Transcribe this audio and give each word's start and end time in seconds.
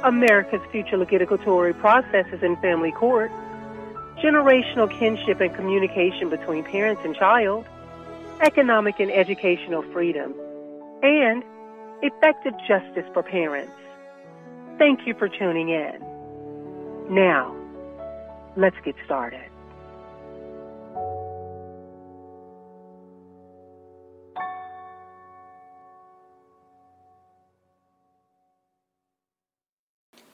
America's 0.04 0.62
future 0.72 0.96
litigatory 0.96 1.74
processes 1.74 2.42
in 2.42 2.56
family 2.58 2.94
court, 2.94 3.32
generational 4.24 4.90
kinship 4.98 5.42
and 5.42 5.54
communication 5.54 6.30
between 6.30 6.64
parents 6.64 7.02
and 7.04 7.16
child, 7.18 7.66
economic 8.42 9.02
and 9.02 9.12
educational 9.12 9.82
freedom, 9.92 10.34
and 11.04 11.44
effective 12.02 12.54
justice 12.66 13.06
for 13.14 13.24
parents. 13.24 13.74
Thank 14.78 15.06
you 15.06 15.16
for 15.16 15.28
tuning 15.28 15.68
in. 15.68 16.00
Now, 17.10 17.57
let's 18.58 18.76
get 18.84 18.96
started. 19.06 19.40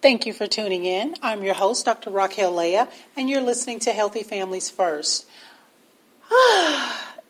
Thank 0.02 0.26
you 0.26 0.34
for 0.34 0.48
tuning 0.48 0.86
in. 0.86 1.16
I'm 1.22 1.44
your 1.44 1.54
host, 1.54 1.86
Dr. 1.86 2.10
Raquel 2.10 2.54
Leah, 2.54 2.90
and 3.16 3.30
you're 3.30 3.42
listening 3.42 3.80
to 3.82 3.94
Healthy 3.94 4.24
Families 4.24 4.70
First. 4.70 5.26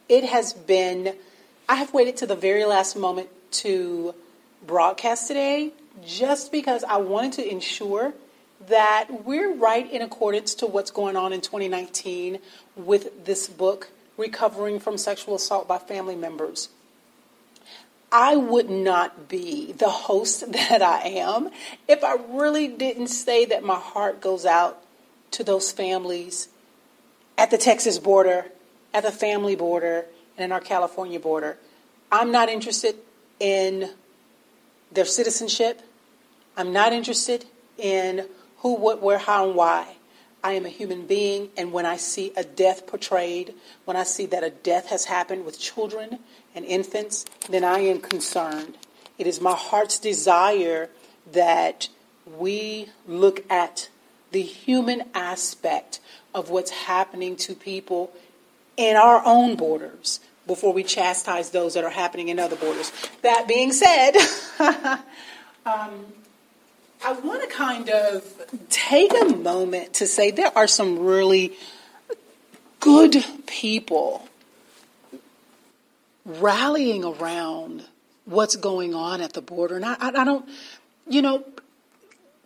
it 0.10 0.24
has 0.24 0.54
been, 0.54 1.16
I 1.70 1.76
have 1.76 1.94
waited 1.94 2.18
to 2.18 2.26
the 2.26 2.36
very 2.36 2.66
last 2.66 2.96
moment 2.96 3.30
to 3.52 4.16
broadcast 4.66 5.28
today 5.28 5.72
just 6.04 6.52
because 6.52 6.84
I 6.84 6.98
wanted 6.98 7.34
to 7.34 7.48
ensure 7.48 8.14
that 8.68 9.26
we're 9.26 9.54
right 9.54 9.90
in 9.92 10.02
accordance 10.02 10.56
to 10.56 10.68
what's 10.68 10.92
going 10.92 11.16
on 11.16 11.34
in 11.34 11.42
2019 11.42 12.40
with 12.76 13.26
this 13.26 13.48
book, 13.48 13.90
Recovering 14.18 14.80
from 14.80 14.98
Sexual 14.98 15.36
Assault 15.36 15.68
by 15.68 15.78
Family 15.78 16.16
Members. 16.16 16.70
I 18.12 18.36
would 18.36 18.70
not 18.70 19.28
be 19.28 19.72
the 19.72 19.90
host 19.90 20.52
that 20.52 20.82
I 20.82 21.02
am 21.08 21.50
if 21.88 22.04
I 22.04 22.16
really 22.30 22.68
didn't 22.68 23.08
say 23.08 23.46
that 23.46 23.64
my 23.64 23.80
heart 23.80 24.22
goes 24.22 24.46
out 24.46 24.82
to 25.32 25.44
those 25.44 25.72
families 25.72 26.48
at 27.38 27.50
the 27.50 27.58
Texas 27.58 27.98
border, 27.98 28.46
at 28.94 29.04
the 29.04 29.12
family 29.12 29.56
border, 29.56 30.06
and 30.38 30.46
in 30.46 30.52
our 30.52 30.60
California 30.60 31.20
border. 31.20 31.58
I'm 32.12 32.32
not 32.32 32.50
interested 32.50 32.96
in 33.40 33.90
their 34.92 35.06
citizenship. 35.06 35.82
I'm 36.56 36.72
not 36.72 36.94
interested 36.94 37.46
in 37.78 38.28
who, 38.64 38.76
what, 38.76 39.02
where, 39.02 39.20
how, 39.20 39.46
and 39.46 39.56
why. 39.56 39.98
I 40.44 40.54
am 40.54 40.66
a 40.66 40.70
human 40.70 41.06
being, 41.06 41.50
and 41.56 41.72
when 41.72 41.86
I 41.86 41.98
see 41.98 42.34
a 42.36 42.44
death 42.44 42.88
portrayed, 42.88 43.54
when 43.86 43.96
I 43.96 44.04
see 44.04 44.26
that 44.28 44.44
a 44.44 44.50
death 44.50 44.88
has 44.88 45.06
happened 45.06 45.46
with 45.46 45.60
children 45.60 46.20
and 46.56 46.66
infants, 46.66 47.26
then 47.50 47.64
I 47.64 47.80
am 47.80 48.00
concerned. 48.00 48.78
It 49.18 49.28
is 49.28 49.40
my 49.40 49.54
heart's 49.54 50.00
desire 50.00 50.90
that 51.32 51.90
we 52.26 52.90
look 53.08 53.46
at 53.50 53.90
the 54.32 54.42
human 54.42 55.04
aspect 55.14 56.00
of 56.34 56.50
what's 56.50 56.72
happening 56.72 57.36
to 57.38 57.56
people 57.56 58.12
in 58.76 58.98
our 58.98 59.22
own 59.26 59.56
borders 59.56 60.20
before 60.48 60.74
we 60.74 60.84
chastise 60.84 61.52
those 61.52 61.74
that 61.76 61.84
are 61.84 61.90
happening 61.90 62.30
in 62.30 62.40
other 62.40 62.56
borders. 62.56 62.92
That 63.22 63.48
being 63.48 63.72
said, 63.72 64.18
um, 65.66 66.06
I 67.06 67.12
want 67.12 67.42
to 67.42 67.48
kind 67.50 67.90
of 67.90 68.24
take 68.70 69.12
a 69.14 69.26
moment 69.26 69.96
to 69.96 70.08
say 70.08 70.32
there 70.32 70.58
are 70.58 70.68
some 70.68 71.00
really 71.00 71.54
good 72.80 73.26
people 73.46 74.28
rallying 76.26 77.04
around 77.04 77.84
what's 78.24 78.56
going 78.56 78.96
on 78.96 79.20
at 79.20 79.34
the 79.34 79.42
border. 79.42 79.76
And 79.76 79.86
I, 79.86 79.98
I, 80.00 80.24
don't, 80.24 80.48
you 81.06 81.22
know, 81.22 81.44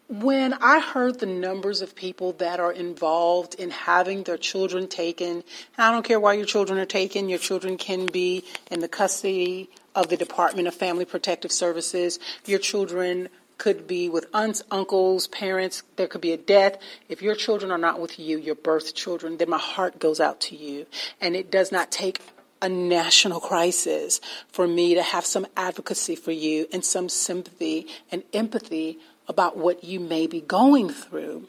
when 0.10 0.54
I 0.54 0.80
heard 0.80 1.20
the 1.20 1.28
numbers 1.28 1.82
of 1.82 1.96
people 1.96 2.32
that 2.34 2.60
are 2.60 2.72
involved 2.72 3.54
in 3.56 3.70
having 3.70 4.24
their 4.24 4.38
children 4.38 4.88
taken, 4.88 5.44
I 5.78 5.92
don't 5.92 6.04
care 6.04 6.20
why 6.20 6.34
your 6.34 6.48
children 6.48 6.80
are 6.80 6.86
taken, 6.86 7.30
your 7.30 7.38
children 7.38 7.78
can 7.78 8.08
be 8.08 8.44
in 8.72 8.80
the 8.80 8.88
custody 8.88 9.70
of 9.94 10.08
the 10.08 10.18
Department 10.18 10.68
of 10.68 10.74
Family 10.74 11.06
Protective 11.06 11.52
Services, 11.52 12.18
your 12.46 12.60
children 12.60 13.30
could 13.58 13.88
be 13.88 14.08
with 14.10 14.26
aunts, 14.34 14.64
uncles, 14.70 15.28
parents. 15.28 15.84
There 15.96 16.08
could 16.08 16.22
be 16.22 16.32
a 16.32 16.38
death. 16.38 16.78
If 17.10 17.22
your 17.22 17.36
children 17.36 17.72
are 17.72 17.78
not 17.78 18.00
with 18.00 18.20
you, 18.20 18.38
your 18.38 18.56
birth 18.56 18.94
children, 18.94 19.38
then 19.38 19.50
my 19.50 19.58
heart 19.58 20.00
goes 20.00 20.20
out 20.20 20.40
to 20.42 20.56
you. 20.56 20.86
And 21.20 21.36
it 21.36 21.52
does 21.52 21.72
not 21.72 21.92
take 21.92 22.22
a 22.62 22.70
national 22.70 23.40
crisis 23.40 24.20
for 24.50 24.68
me 24.68 24.96
to 24.96 25.04
have 25.04 25.26
some 25.26 25.46
advocacy 25.56 26.16
for 26.16 26.32
you 26.32 26.68
and 26.72 26.84
some 26.84 27.10
sympathy 27.10 27.88
and 28.12 28.24
empathy 28.34 28.98
about 29.28 29.58
what 29.58 29.84
you 29.84 30.00
may 30.00 30.28
be 30.28 30.42
going 30.42 30.90
through. 30.90 31.48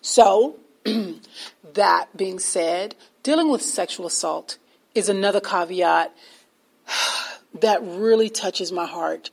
So, 0.00 0.56
that 1.74 2.16
being 2.16 2.38
said, 2.38 2.94
dealing 3.22 3.50
with 3.50 3.62
sexual 3.62 4.06
assault 4.06 4.58
is 4.94 5.08
another 5.08 5.40
caveat 5.40 6.14
that 7.60 7.82
really 7.82 8.30
touches 8.30 8.70
my 8.70 8.86
heart. 8.86 9.30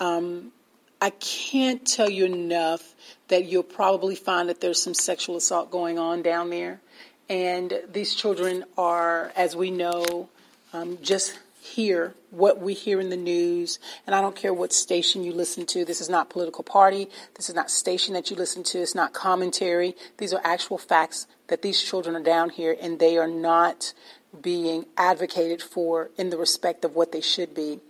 Um, 0.00 0.52
I 1.00 1.10
can't 1.10 1.86
tell 1.86 2.08
you 2.08 2.24
enough 2.24 2.94
that 3.28 3.44
you'll 3.44 3.62
probably 3.62 4.14
find 4.14 4.48
that 4.48 4.60
there's 4.60 4.82
some 4.82 4.94
sexual 4.94 5.36
assault 5.36 5.70
going 5.70 5.98
on 5.98 6.22
down 6.22 6.50
there. 6.50 6.80
And 7.28 7.80
these 7.92 8.14
children 8.14 8.64
are, 8.78 9.32
as 9.36 9.56
we 9.56 9.70
know, 9.70 10.28
um, 10.72 10.98
just 11.02 11.38
hear 11.60 12.14
what 12.30 12.60
we 12.60 12.72
hear 12.72 13.00
in 13.00 13.10
the 13.10 13.16
news. 13.16 13.78
And 14.06 14.14
I 14.14 14.20
don't 14.20 14.36
care 14.36 14.54
what 14.54 14.72
station 14.72 15.24
you 15.24 15.32
listen 15.32 15.66
to. 15.66 15.84
This 15.84 16.00
is 16.00 16.08
not 16.08 16.30
political 16.30 16.62
party. 16.62 17.08
This 17.34 17.48
is 17.48 17.54
not 17.54 17.70
station 17.70 18.14
that 18.14 18.30
you 18.30 18.36
listen 18.36 18.62
to. 18.64 18.78
It's 18.78 18.94
not 18.94 19.12
commentary. 19.12 19.96
These 20.18 20.32
are 20.32 20.40
actual 20.44 20.78
facts 20.78 21.26
that 21.48 21.62
these 21.62 21.82
children 21.82 22.14
are 22.14 22.22
down 22.22 22.50
here 22.50 22.76
and 22.80 22.98
they 22.98 23.18
are 23.18 23.28
not 23.28 23.92
being 24.40 24.86
advocated 24.96 25.62
for 25.62 26.10
in 26.16 26.30
the 26.30 26.36
respect 26.36 26.84
of 26.84 26.94
what 26.94 27.12
they 27.12 27.20
should 27.20 27.54
be. 27.54 27.80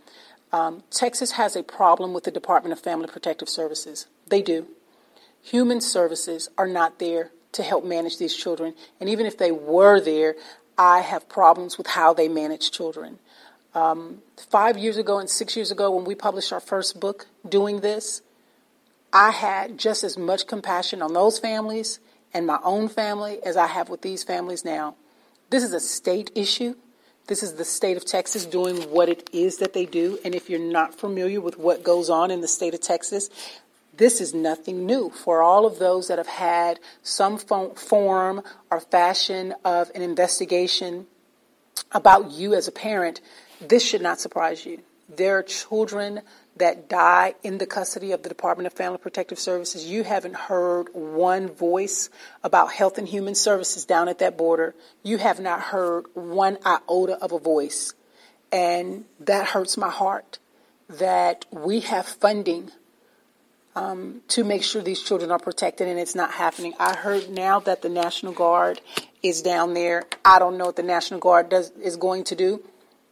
Um, 0.57 0.83
Texas 0.91 1.33
has 1.33 1.55
a 1.55 1.63
problem 1.63 2.15
with 2.15 2.25
the 2.25 2.31
Department 2.31 2.73
of 2.73 2.81
Family 2.81 3.07
Protective 3.07 3.49
Services. 3.49 4.07
They 4.27 4.41
do. 4.41 4.67
Human 5.43 5.83
services 5.83 6.49
are 6.57 6.67
not 6.67 6.99
there 6.99 7.31
to 7.53 7.63
help 7.63 7.85
manage 7.85 8.17
these 8.17 8.35
children. 8.35 8.73
And 8.99 9.11
even 9.11 9.27
if 9.27 9.37
they 9.37 9.51
were 9.51 10.01
there, 10.01 10.35
I 10.79 11.01
have 11.01 11.29
problems 11.29 11.77
with 11.77 11.89
how 11.89 12.15
they 12.15 12.29
manage 12.29 12.71
children. 12.71 13.19
Um, 13.75 14.23
five 14.51 14.79
years 14.79 14.97
ago 14.97 15.19
and 15.19 15.29
six 15.29 15.57
years 15.57 15.71
ago, 15.71 15.95
when 15.95 16.07
we 16.07 16.15
published 16.15 16.55
our 16.55 16.61
first 16.61 16.99
book 17.01 17.27
doing 17.47 17.81
this, 17.81 18.23
I 19.13 19.33
had 19.33 19.77
just 19.77 20.05
as 20.05 20.17
much 20.17 20.47
compassion 20.47 21.03
on 21.03 21.13
those 21.13 21.39
families 21.39 22.01
and 22.33 22.47
my 22.47 22.61
own 22.65 22.89
family 22.89 23.41
as 23.45 23.59
I 23.59 23.67
have 23.67 23.91
with 23.91 24.01
these 24.01 24.25
families 24.25 24.65
now. 24.65 24.97
This 25.51 25.63
is 25.63 25.75
a 25.75 25.81
state 25.81 26.31
issue. 26.35 26.77
This 27.27 27.43
is 27.43 27.55
the 27.55 27.65
state 27.65 27.97
of 27.97 28.05
Texas 28.05 28.47
doing 28.47 28.77
what 28.91 29.09
it 29.09 29.29
is 29.33 29.59
that 29.59 29.73
they 29.73 29.85
do. 29.85 30.19
And 30.25 30.35
if 30.35 30.49
you're 30.49 30.61
not 30.61 30.95
familiar 30.95 31.41
with 31.41 31.59
what 31.59 31.83
goes 31.83 32.09
on 32.09 32.31
in 32.31 32.41
the 32.41 32.49
state 32.49 32.73
of 32.73 32.81
Texas, 32.81 33.31
this 33.97 34.21
is 34.21 34.33
nothing 34.33 34.87
new 34.87 35.11
for 35.11 35.43
all 35.43 35.67
of 35.67 35.79
those 35.79 36.09
that 36.09 36.19
have 36.19 36.29
had 36.29 36.79
some 37.03 37.39
form 37.39 38.43
or 38.71 38.81
fashion 38.81 39.55
of 39.65 39.91
an 39.95 40.03
investigation 40.03 41.07
about 41.93 42.31
you 42.31 42.55
as 42.55 42.69
a 42.69 42.73
parent. 42.73 43.21
This 43.61 43.85
should 43.85 44.03
not 44.03 44.21
surprise 44.21 44.65
you. 44.65 44.81
There 45.09 45.39
are 45.39 45.43
children 45.43 46.21
that 46.57 46.89
die 46.89 47.35
in 47.43 47.59
the 47.59 47.67
custody 47.67 48.13
of 48.13 48.23
the 48.23 48.29
Department 48.29 48.67
of 48.67 48.73
Family 48.73 48.99
Protective 48.99 49.39
Services. 49.39 49.87
You 49.87 50.05
haven't 50.05 50.37
heard 50.37 50.89
one 50.93 51.49
voice 51.49 52.09
about 52.43 52.73
health 52.73 52.99
and 52.99 53.07
human 53.07 53.35
services 53.35 53.85
down 53.85 54.09
at 54.09 54.19
that 54.21 54.37
border. 54.37 54.75
You 55.03 55.19
have 55.19 55.39
not 55.39 55.61
heard 55.61 56.07
one 56.15 56.59
iota 56.65 57.19
of 57.21 57.33
a 57.33 57.39
voice. 57.39 57.95
And 58.51 59.05
that 59.21 59.49
hurts 59.49 59.77
my 59.77 59.91
heart 59.91 60.39
that 60.89 61.45
we 61.51 61.81
have 61.81 62.07
funding 62.07 62.71
um, 63.75 64.23
to 64.29 64.43
make 64.43 64.63
sure 64.63 64.83
these 64.83 65.03
children 65.03 65.31
are 65.31 65.39
protected 65.39 65.89
and 65.89 65.99
it's 65.99 66.15
not 66.15 66.33
happening. 66.33 66.73
I 66.79 66.97
heard 66.97 67.29
now 67.29 67.61
that 67.61 67.83
the 67.83 67.91
National 67.91 68.33
Guard 68.33 68.81
is 69.23 69.43
down 69.43 69.75
there. 69.75 70.05
I 70.25 70.39
don't 70.39 70.57
know 70.57 70.67
what 70.67 70.77
the 70.77 70.83
National 70.83 71.21
Guard 71.21 71.51
does 71.51 71.71
is 71.73 71.97
going 71.97 72.25
to 72.25 72.35
do. 72.35 72.63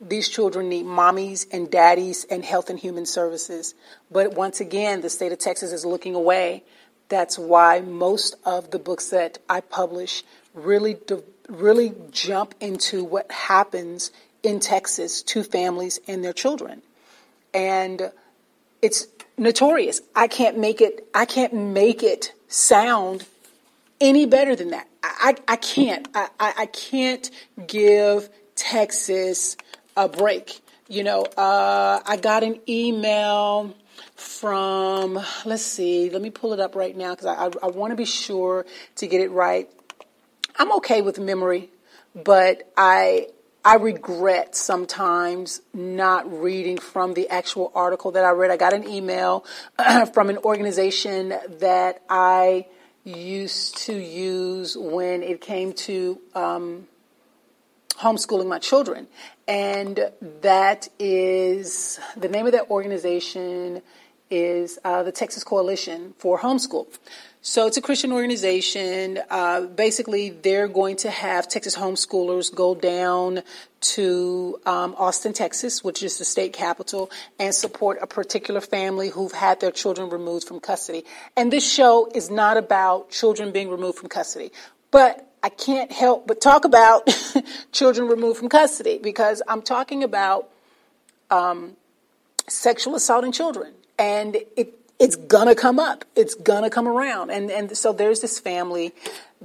These 0.06 0.28
children 0.28 0.68
need 0.68 0.84
mommies 0.84 1.46
and 1.50 1.70
daddies 1.70 2.26
and 2.30 2.44
health 2.44 2.68
and 2.68 2.78
human 2.78 3.06
services. 3.06 3.74
But 4.10 4.34
once 4.34 4.60
again, 4.60 5.00
the 5.00 5.08
state 5.08 5.32
of 5.32 5.38
Texas 5.38 5.72
is 5.72 5.84
looking 5.86 6.14
away. 6.14 6.62
That's 7.08 7.38
why 7.38 7.80
most 7.80 8.36
of 8.44 8.70
the 8.70 8.78
books 8.78 9.10
that 9.10 9.38
I 9.48 9.60
publish 9.60 10.22
really, 10.52 10.98
really 11.48 11.94
jump 12.10 12.54
into 12.60 13.02
what 13.02 13.30
happens 13.30 14.10
in 14.42 14.60
Texas 14.60 15.22
to 15.22 15.42
families 15.42 16.00
and 16.06 16.22
their 16.22 16.32
children. 16.32 16.82
And 17.54 18.12
it's 18.82 19.06
notorious. 19.38 20.02
I 20.14 20.28
can't 20.28 20.58
make 20.58 20.80
it, 20.80 21.08
I 21.14 21.24
can't 21.24 21.54
make 21.54 22.02
it 22.02 22.32
sound 22.48 23.24
any 24.00 24.26
better 24.26 24.54
than 24.54 24.70
that. 24.70 24.86
I, 25.02 25.36
I, 25.48 25.56
can't. 25.56 26.08
I, 26.14 26.28
I 26.38 26.66
can't 26.66 27.30
give 27.66 28.28
Texas 28.54 29.56
a 29.96 30.08
break. 30.08 30.60
You 30.88 31.02
know, 31.04 31.22
uh, 31.22 32.00
I 32.04 32.16
got 32.16 32.42
an 32.42 32.60
email 32.68 33.74
from, 34.16 35.18
let's 35.44 35.62
see, 35.62 36.10
let 36.10 36.20
me 36.20 36.30
pull 36.30 36.52
it 36.52 36.60
up 36.60 36.74
right 36.74 36.96
now 36.96 37.14
because 37.14 37.26
I, 37.26 37.46
I, 37.46 37.50
I 37.64 37.66
want 37.68 37.92
to 37.92 37.96
be 37.96 38.04
sure 38.04 38.66
to 38.96 39.06
get 39.06 39.20
it 39.20 39.30
right. 39.30 39.68
I'm 40.56 40.72
okay 40.74 41.02
with 41.02 41.18
memory, 41.18 41.70
but 42.14 42.70
I 42.76 43.28
I 43.66 43.76
regret 43.76 44.54
sometimes 44.54 45.62
not 45.72 46.30
reading 46.30 46.76
from 46.76 47.14
the 47.14 47.30
actual 47.30 47.72
article 47.74 48.10
that 48.10 48.22
I 48.22 48.30
read. 48.32 48.50
I 48.50 48.58
got 48.58 48.74
an 48.74 48.86
email 48.86 49.46
from 50.12 50.28
an 50.28 50.36
organization 50.38 51.30
that 51.60 52.02
I 52.10 52.66
used 53.04 53.78
to 53.78 53.94
use 53.94 54.76
when 54.76 55.22
it 55.22 55.40
came 55.40 55.72
to 55.72 56.20
um, 56.34 56.86
homeschooling 57.98 58.48
my 58.48 58.58
children. 58.58 59.06
And 59.46 60.10
that 60.42 60.88
is 60.98 62.00
the 62.16 62.28
name 62.28 62.46
of 62.46 62.52
that 62.52 62.70
organization 62.70 63.82
is 64.30 64.78
uh, 64.84 65.02
the 65.02 65.12
Texas 65.12 65.44
Coalition 65.44 66.14
for 66.18 66.38
Homeschool. 66.38 66.86
So 67.46 67.66
it's 67.66 67.76
a 67.76 67.82
Christian 67.82 68.10
organization. 68.10 69.20
Uh, 69.28 69.66
basically, 69.66 70.30
they're 70.30 70.66
going 70.66 70.96
to 70.96 71.10
have 71.10 71.46
Texas 71.46 71.76
homeschoolers 71.76 72.52
go 72.52 72.74
down 72.74 73.42
to 73.80 74.58
um, 74.64 74.94
Austin, 74.96 75.34
Texas, 75.34 75.84
which 75.84 76.02
is 76.02 76.16
the 76.16 76.24
state 76.24 76.54
capital, 76.54 77.10
and 77.38 77.54
support 77.54 77.98
a 78.00 78.06
particular 78.06 78.62
family 78.62 79.10
who've 79.10 79.32
had 79.32 79.60
their 79.60 79.70
children 79.70 80.08
removed 80.08 80.48
from 80.48 80.58
custody. 80.58 81.04
And 81.36 81.52
this 81.52 81.70
show 81.70 82.10
is 82.14 82.30
not 82.30 82.56
about 82.56 83.10
children 83.10 83.52
being 83.52 83.68
removed 83.68 83.98
from 83.98 84.08
custody, 84.08 84.50
but 84.90 85.33
I 85.44 85.50
can't 85.50 85.92
help 85.92 86.26
but 86.26 86.40
talk 86.40 86.64
about 86.64 87.06
children 87.72 88.08
removed 88.08 88.38
from 88.38 88.48
custody 88.48 88.96
because 88.96 89.42
I'm 89.46 89.60
talking 89.60 90.02
about 90.02 90.48
um, 91.30 91.76
sexual 92.48 92.94
assault 92.94 93.24
in 93.24 93.32
children, 93.32 93.74
and 93.98 94.36
it 94.56 94.72
it's 94.98 95.16
gonna 95.16 95.54
come 95.54 95.78
up. 95.78 96.06
It's 96.16 96.34
gonna 96.34 96.70
come 96.70 96.88
around. 96.88 97.28
And 97.28 97.50
and 97.50 97.76
so 97.76 97.92
there's 97.92 98.22
this 98.22 98.40
family 98.40 98.94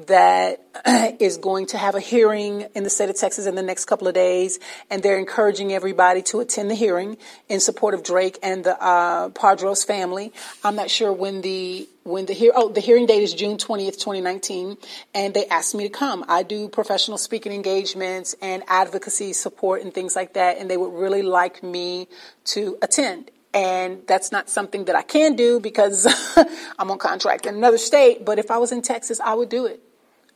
that 0.07 0.63
is 1.19 1.38
going 1.38 1.66
to 1.68 1.78
have 1.78 1.96
a 1.96 2.00
hearing 2.00 2.68
in 2.74 2.84
the 2.84 2.90
state 2.90 3.10
of 3.10 3.18
Texas 3.18 3.46
in 3.46 3.56
the 3.56 3.62
next 3.62 3.86
couple 3.86 4.07
of 4.07 4.13
days, 4.13 4.60
and 4.90 5.04
they're 5.04 5.19
encouraging 5.19 5.74
everybody 5.74 6.22
to 6.22 6.40
attend 6.40 6.72
the 6.72 6.75
hearing 6.75 7.18
in 7.50 7.60
support 7.60 7.94
of 7.94 8.04
Drake 8.04 8.40
and 8.42 8.63
the 8.63 8.81
uh, 8.81 9.30
Padros 9.30 9.86
family. 9.86 10.31
I'm 10.63 10.75
not 10.75 10.90
sure 10.90 11.12
when 11.12 11.42
the 11.42 11.88
when 12.04 12.25
the 12.25 12.34
hear 12.34 12.51
oh 12.56 12.69
the 12.69 12.80
hearing 12.80 13.06
date 13.06 13.24
is 13.24 13.34
June 13.34 13.57
20th, 13.57 14.00
2019, 14.00 14.78
and 15.13 15.34
they 15.34 15.46
asked 15.48 15.75
me 15.75 15.84
to 15.84 15.90
come. 15.90 16.24
I 16.30 16.44
do 16.44 16.69
professional 16.69 17.18
speaking 17.18 17.51
engagements 17.51 18.36
and 18.42 18.63
advocacy 18.68 19.34
support 19.34 19.81
and 19.81 19.94
things 19.94 20.16
like 20.16 20.34
that, 20.34 20.57
and 20.57 20.69
they 20.69 20.78
would 20.78 20.94
really 20.94 21.24
like 21.24 21.62
me 21.62 22.07
to 22.46 22.78
attend. 22.81 23.31
And 23.51 24.04
that's 24.06 24.31
not 24.31 24.48
something 24.48 24.86
that 24.86 24.96
I 24.96 25.01
can 25.01 25.36
do 25.36 25.60
because 25.60 26.07
I'm 26.80 26.92
on 26.92 27.00
contract 27.00 27.48
in 27.48 27.56
another 27.56 27.80
state. 27.80 28.24
But 28.24 28.38
if 28.38 28.51
I 28.51 28.60
was 28.60 28.72
in 28.72 28.84
Texas, 28.84 29.19
I 29.19 29.34
would 29.34 29.50
do 29.50 29.66
it. 29.66 29.81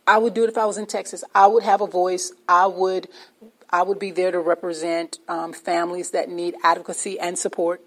I 0.05 0.17
would 0.17 0.33
do 0.33 0.44
it 0.44 0.50
if 0.50 0.57
I 0.57 0.65
was 0.65 0.77
in 0.77 0.85
Texas. 0.85 1.23
I 1.33 1.47
would 1.47 1.63
have 1.63 1.81
a 1.81 1.88
voice. 1.88 2.33
I 2.47 2.67
would, 2.67 3.07
I 3.69 3.83
would 3.83 4.00
be 4.00 4.11
there 4.11 4.31
to 4.31 4.39
represent 4.39 5.19
um, 5.27 5.53
families 5.53 6.11
that 6.11 6.29
need 6.29 6.55
advocacy 6.63 7.19
and 7.19 7.38
support. 7.38 7.81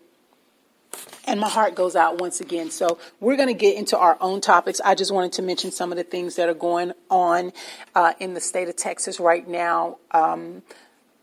And 1.27 1.41
my 1.41 1.49
heart 1.49 1.75
goes 1.75 1.97
out 1.97 2.21
once 2.21 2.41
again. 2.41 2.71
So 2.71 2.99
we're 3.21 3.37
going 3.37 3.49
to 3.49 3.55
get 3.55 3.77
into 3.77 3.99
our 3.99 4.17
own 4.21 4.41
topics. 4.41 4.81
I 4.81 4.95
just 4.95 5.13
wanted 5.13 5.33
to 5.35 5.43
mention 5.43 5.73
some 5.73 5.93
of 5.93 5.99
the 5.99 6.05
things 6.05 6.37
that 6.37 6.49
are 6.49 6.55
going 6.55 6.93
on 7.11 7.53
uh, 7.95 8.15
in 8.19 8.35
the 8.35 8.41
state 8.41 8.69
of 8.69 8.77
Texas 8.77 9.21
right 9.21 9.47
now. 9.47 9.99
Um, 10.13 10.63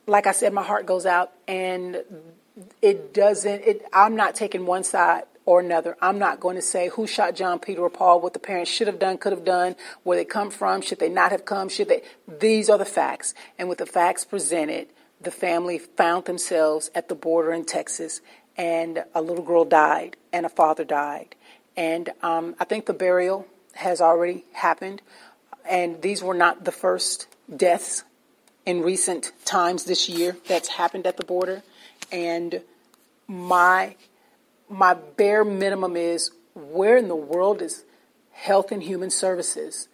like 0.06 0.28
I 0.28 0.34
said, 0.34 0.54
my 0.54 0.64
heart 0.64 0.86
goes 0.86 1.06
out, 1.06 1.32
and 1.48 2.04
it 2.82 3.14
doesn't, 3.14 3.62
it, 3.62 3.86
I'm 3.94 4.16
not 4.16 4.36
taking 4.36 4.66
one 4.66 4.84
side 4.84 5.24
or 5.46 5.60
another. 5.60 5.98
I'm 6.02 6.20
not 6.20 6.40
going 6.40 6.56
to 6.56 6.62
say 6.62 6.90
who 6.90 7.08
shot 7.08 7.36
John, 7.36 7.60
Peter, 7.60 7.82
or 7.82 7.90
Paul, 7.90 8.22
what 8.22 8.34
the 8.34 8.40
parents 8.40 8.72
should 8.72 8.88
have 8.88 9.00
done, 9.00 9.18
could 9.18 9.34
have 9.34 9.46
done, 9.46 9.76
where 10.04 10.18
they 10.18 10.26
come 10.26 10.50
from, 10.50 10.82
should 10.82 11.00
they 11.00 11.10
not 11.10 11.32
have 11.32 11.46
come, 11.46 11.70
should 11.70 11.90
they. 11.90 12.04
These 12.28 12.70
are 12.70 12.78
the 12.78 12.86
facts. 12.86 13.34
And 13.58 13.70
with 13.70 13.78
the 13.78 13.86
facts 13.86 14.26
presented, 14.26 14.88
the 15.20 15.32
family 15.32 15.80
found 15.80 16.26
themselves 16.26 16.92
at 16.96 17.10
the 17.10 17.16
border 17.16 17.52
in 17.52 17.66
Texas, 17.66 18.22
and 18.58 19.04
a 19.14 19.22
little 19.22 19.44
girl 19.44 19.66
died, 19.66 20.18
and 20.32 20.46
a 20.46 20.50
father 20.50 20.84
died. 20.84 21.36
And 21.76 22.10
um, 22.22 22.56
I 22.60 22.66
think 22.66 22.86
the 22.86 22.94
burial 22.94 23.48
has 23.74 24.02
already 24.02 24.46
happened. 24.54 25.02
And 25.68 26.02
these 26.02 26.22
were 26.22 26.34
not 26.34 26.66
the 26.66 26.72
first 26.72 27.28
deaths 27.56 28.04
in 28.66 28.82
recent 28.82 29.32
times 29.46 29.86
this 29.86 30.08
year 30.08 30.38
that's 30.48 30.68
happened 30.70 31.08
at 31.08 31.18
the 31.18 31.26
border 31.26 31.64
and 32.12 32.62
my 33.28 33.96
my 34.70 34.94
bare 34.94 35.44
minimum 35.44 35.96
is 35.96 36.32
where 36.54 36.98
in 36.98 37.08
the 37.08 37.16
world 37.16 37.62
is 37.62 37.84
health 38.32 38.72
and 38.72 38.84
human 38.84 39.10
services? 39.10 39.88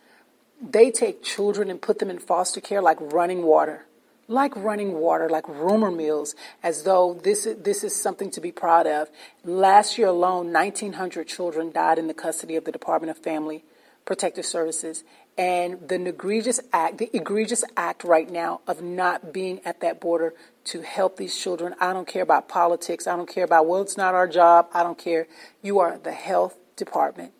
They 0.62 0.92
take 0.92 1.24
children 1.24 1.70
and 1.70 1.82
put 1.82 2.00
them 2.00 2.10
in 2.10 2.20
foster 2.20 2.62
care 2.62 2.82
like 2.82 2.98
running 3.00 3.44
water, 3.44 3.86
like 4.28 4.56
running 4.56 4.94
water, 4.94 5.30
like 5.30 5.48
rumor 5.48 5.92
mills, 5.92 6.36
as 6.62 6.84
though 6.84 7.20
this 7.24 7.46
is, 7.46 7.64
this 7.64 7.84
is 7.84 7.96
something 7.96 8.30
to 8.32 8.42
be 8.42 8.52
proud 8.52 8.86
of. 8.86 9.10
Last 9.46 9.98
year 9.98 10.08
alone, 10.08 10.52
1,900 10.52 11.28
children 11.28 11.72
died 11.72 11.98
in 11.98 12.08
the 12.08 12.14
custody 12.14 12.56
of 12.56 12.66
the 12.66 12.72
Department 12.72 13.12
of 13.12 13.18
Family 13.18 13.64
Protective 14.06 14.46
Services, 14.46 15.04
and 15.38 15.88
the 15.88 16.04
egregious 16.08 16.60
act, 16.74 16.98
the 16.98 17.10
egregious 17.14 17.64
act 17.78 18.04
right 18.04 18.30
now 18.30 18.60
of 18.68 18.82
not 18.82 19.32
being 19.32 19.62
at 19.64 19.80
that 19.80 20.02
border 20.02 20.34
to 20.70 20.82
help 20.82 21.18
these 21.18 21.38
children. 21.38 21.76
I 21.80 21.94
don't 21.94 22.08
care 22.08 22.24
about 22.24 22.48
politics. 22.48 23.08
I 23.08 23.16
don't 23.16 23.30
care 23.30 23.44
about, 23.44 23.68
well, 23.68 23.82
it's 23.82 23.98
not 23.98 24.14
our 24.14 24.28
job. 24.28 24.68
I 24.74 24.84
don't 24.84 24.98
care. 24.98 25.28
You 25.62 25.80
are 25.80 25.98
the 25.98 26.12
health 26.12 26.58
department. 26.76 27.34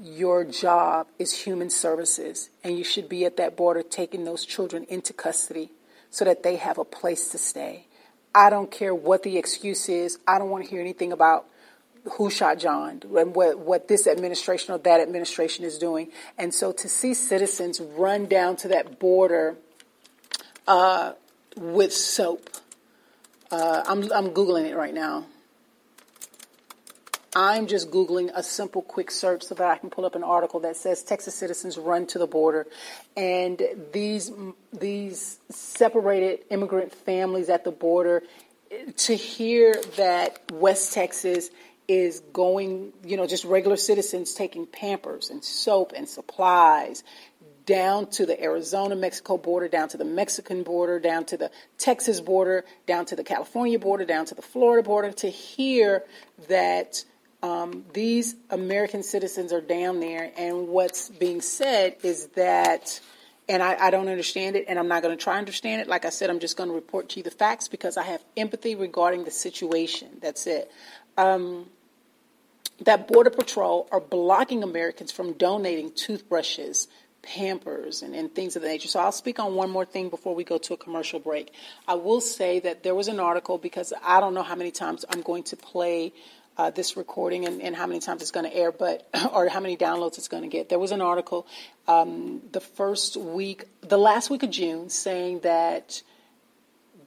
Your 0.00 0.44
job 0.44 1.06
is 1.18 1.32
human 1.32 1.70
services, 1.70 2.50
and 2.62 2.76
you 2.76 2.84
should 2.84 3.08
be 3.08 3.24
at 3.24 3.36
that 3.38 3.56
border 3.56 3.82
taking 3.82 4.24
those 4.24 4.44
children 4.44 4.84
into 4.84 5.12
custody 5.12 5.70
so 6.10 6.24
that 6.24 6.42
they 6.42 6.56
have 6.56 6.78
a 6.78 6.84
place 6.84 7.28
to 7.30 7.38
stay. 7.38 7.86
I 8.34 8.50
don't 8.50 8.70
care 8.70 8.94
what 8.94 9.22
the 9.22 9.38
excuse 9.38 9.88
is. 9.88 10.18
I 10.26 10.38
don't 10.38 10.50
want 10.50 10.64
to 10.64 10.70
hear 10.70 10.80
anything 10.80 11.12
about 11.12 11.46
who 12.12 12.30
shot 12.30 12.58
John 12.58 13.02
and 13.16 13.34
what, 13.34 13.58
what 13.58 13.88
this 13.88 14.06
administration 14.06 14.74
or 14.74 14.78
that 14.78 15.00
administration 15.00 15.64
is 15.64 15.78
doing. 15.78 16.12
And 16.38 16.54
so 16.54 16.72
to 16.72 16.88
see 16.88 17.14
citizens 17.14 17.80
run 17.80 18.26
down 18.26 18.56
to 18.56 18.68
that 18.68 19.00
border 19.00 19.56
uh, 20.66 21.12
with 21.56 21.92
soap, 21.92 22.50
uh, 23.50 23.82
I'm, 23.86 24.10
I'm 24.12 24.30
Googling 24.30 24.66
it 24.66 24.76
right 24.76 24.94
now. 24.94 25.26
I'm 27.34 27.66
just 27.66 27.90
Googling 27.90 28.30
a 28.34 28.42
simple 28.42 28.80
quick 28.80 29.10
search 29.10 29.42
so 29.42 29.54
that 29.56 29.70
I 29.70 29.76
can 29.76 29.90
pull 29.90 30.06
up 30.06 30.14
an 30.14 30.24
article 30.24 30.60
that 30.60 30.76
says 30.76 31.02
Texas 31.02 31.34
citizens 31.34 31.76
run 31.76 32.06
to 32.08 32.18
the 32.18 32.26
border. 32.26 32.66
And 33.14 33.60
these, 33.92 34.32
these 34.72 35.38
separated 35.50 36.46
immigrant 36.50 36.94
families 36.94 37.50
at 37.50 37.64
the 37.64 37.70
border, 37.70 38.22
to 38.96 39.14
hear 39.14 39.74
that 39.96 40.50
West 40.52 40.92
Texas 40.92 41.50
is 41.88 42.20
going, 42.32 42.92
you 43.04 43.16
know, 43.16 43.26
just 43.26 43.44
regular 43.44 43.76
citizens 43.76 44.34
taking 44.34 44.66
pampers 44.66 45.30
and 45.30 45.44
soap 45.44 45.92
and 45.94 46.08
supplies 46.08 47.04
down 47.66 48.06
to 48.06 48.24
the 48.24 48.40
Arizona 48.40 48.94
Mexico 48.94 49.36
border, 49.36 49.68
down 49.68 49.88
to 49.88 49.96
the 49.96 50.04
Mexican 50.04 50.62
border, 50.62 50.98
down 51.00 51.24
to 51.26 51.36
the 51.36 51.50
Texas 51.78 52.20
border, 52.20 52.64
down 52.86 53.04
to 53.06 53.16
the 53.16 53.24
California 53.24 53.78
border, 53.78 54.04
down 54.04 54.24
to 54.24 54.34
the 54.34 54.42
Florida 54.42 54.86
border, 54.86 55.10
to 55.10 55.28
hear 55.28 56.04
that 56.48 57.04
um, 57.42 57.84
these 57.92 58.36
American 58.50 59.02
citizens 59.02 59.52
are 59.52 59.60
down 59.60 60.00
there. 60.00 60.32
And 60.38 60.68
what's 60.68 61.10
being 61.10 61.40
said 61.40 61.96
is 62.04 62.28
that, 62.28 63.00
and 63.48 63.62
I, 63.62 63.76
I 63.86 63.90
don't 63.90 64.08
understand 64.08 64.54
it, 64.54 64.66
and 64.68 64.78
I'm 64.78 64.88
not 64.88 65.02
going 65.02 65.16
to 65.16 65.22
try 65.22 65.34
to 65.34 65.38
understand 65.40 65.82
it. 65.82 65.88
Like 65.88 66.04
I 66.04 66.10
said, 66.10 66.30
I'm 66.30 66.40
just 66.40 66.56
going 66.56 66.68
to 66.68 66.74
report 66.74 67.08
to 67.10 67.16
you 67.18 67.24
the 67.24 67.30
facts 67.32 67.66
because 67.66 67.96
I 67.96 68.04
have 68.04 68.24
empathy 68.36 68.76
regarding 68.76 69.24
the 69.24 69.32
situation. 69.32 70.08
That's 70.22 70.46
it. 70.46 70.70
Um, 71.16 71.66
that 72.80 73.08
Border 73.08 73.30
Patrol 73.30 73.88
are 73.90 74.00
blocking 74.00 74.62
Americans 74.62 75.10
from 75.10 75.32
donating 75.32 75.92
toothbrushes, 75.92 76.88
Pampers 77.26 78.02
and, 78.02 78.14
and 78.14 78.32
things 78.34 78.56
of 78.56 78.62
that 78.62 78.68
nature. 78.68 78.88
So 78.88 79.00
I'll 79.00 79.12
speak 79.12 79.38
on 79.38 79.54
one 79.54 79.68
more 79.68 79.84
thing 79.84 80.08
before 80.08 80.34
we 80.34 80.44
go 80.44 80.58
to 80.58 80.74
a 80.74 80.76
commercial 80.76 81.18
break. 81.18 81.52
I 81.88 81.94
will 81.94 82.20
say 82.20 82.60
that 82.60 82.84
there 82.84 82.94
was 82.94 83.08
an 83.08 83.18
article 83.18 83.58
because 83.58 83.92
I 84.02 84.20
don't 84.20 84.32
know 84.32 84.44
how 84.44 84.54
many 84.54 84.70
times 84.70 85.04
I'm 85.10 85.22
going 85.22 85.42
to 85.44 85.56
play 85.56 86.12
uh, 86.56 86.70
this 86.70 86.96
recording 86.96 87.44
and, 87.44 87.60
and, 87.60 87.76
how 87.76 87.86
many 87.86 88.00
times 88.00 88.22
it's 88.22 88.30
going 88.30 88.48
to 88.48 88.56
air, 88.56 88.72
but 88.72 89.06
or 89.32 89.48
how 89.48 89.60
many 89.60 89.76
downloads 89.76 90.16
it's 90.16 90.28
going 90.28 90.42
to 90.42 90.48
get. 90.48 90.68
There 90.68 90.78
was 90.78 90.92
an 90.92 91.02
article 91.02 91.46
um, 91.86 92.40
the 92.52 92.60
first 92.60 93.16
week, 93.16 93.66
the 93.82 93.98
last 93.98 94.30
week 94.30 94.42
of 94.42 94.50
June, 94.50 94.88
saying 94.88 95.40
that 95.40 96.02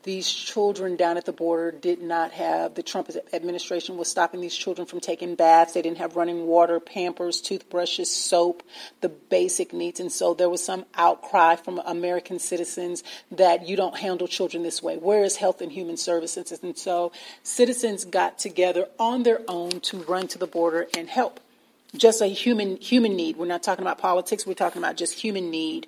these 0.03 0.29
children 0.29 0.95
down 0.95 1.17
at 1.17 1.25
the 1.25 1.33
border 1.33 1.71
did 1.71 2.01
not 2.01 2.31
have, 2.31 2.75
the 2.75 2.83
Trump 2.83 3.09
administration 3.33 3.97
was 3.97 4.07
stopping 4.07 4.39
these 4.39 4.55
children 4.55 4.87
from 4.87 5.01
taking 5.01 5.35
baths. 5.35 5.73
They 5.73 5.81
didn't 5.81 5.97
have 5.97 6.15
running 6.15 6.47
water, 6.47 6.79
pampers, 6.79 7.41
toothbrushes, 7.41 8.09
soap, 8.09 8.63
the 9.01 9.09
basic 9.09 9.73
needs. 9.73 9.99
And 9.99 10.11
so 10.11 10.33
there 10.33 10.49
was 10.49 10.63
some 10.63 10.85
outcry 10.95 11.57
from 11.57 11.79
American 11.85 12.39
citizens 12.39 13.03
that 13.31 13.67
you 13.67 13.75
don't 13.75 13.97
handle 13.97 14.27
children 14.27 14.63
this 14.63 14.81
way. 14.81 14.97
Where 14.97 15.23
is 15.23 15.35
Health 15.35 15.61
and 15.61 15.71
Human 15.71 15.97
Services? 15.97 16.57
And 16.63 16.77
so 16.77 17.11
citizens 17.43 18.05
got 18.05 18.39
together 18.39 18.87
on 18.97 19.23
their 19.23 19.41
own 19.49 19.81
to 19.81 19.97
run 20.03 20.27
to 20.29 20.37
the 20.37 20.47
border 20.47 20.87
and 20.97 21.09
help 21.09 21.41
just 21.95 22.21
a 22.21 22.27
human 22.27 22.77
human 22.77 23.15
need. 23.15 23.35
We're 23.35 23.47
not 23.47 23.63
talking 23.63 23.83
about 23.83 23.97
politics. 23.97 24.45
We're 24.45 24.53
talking 24.53 24.81
about 24.81 24.95
just 24.95 25.19
human 25.19 25.49
need. 25.49 25.87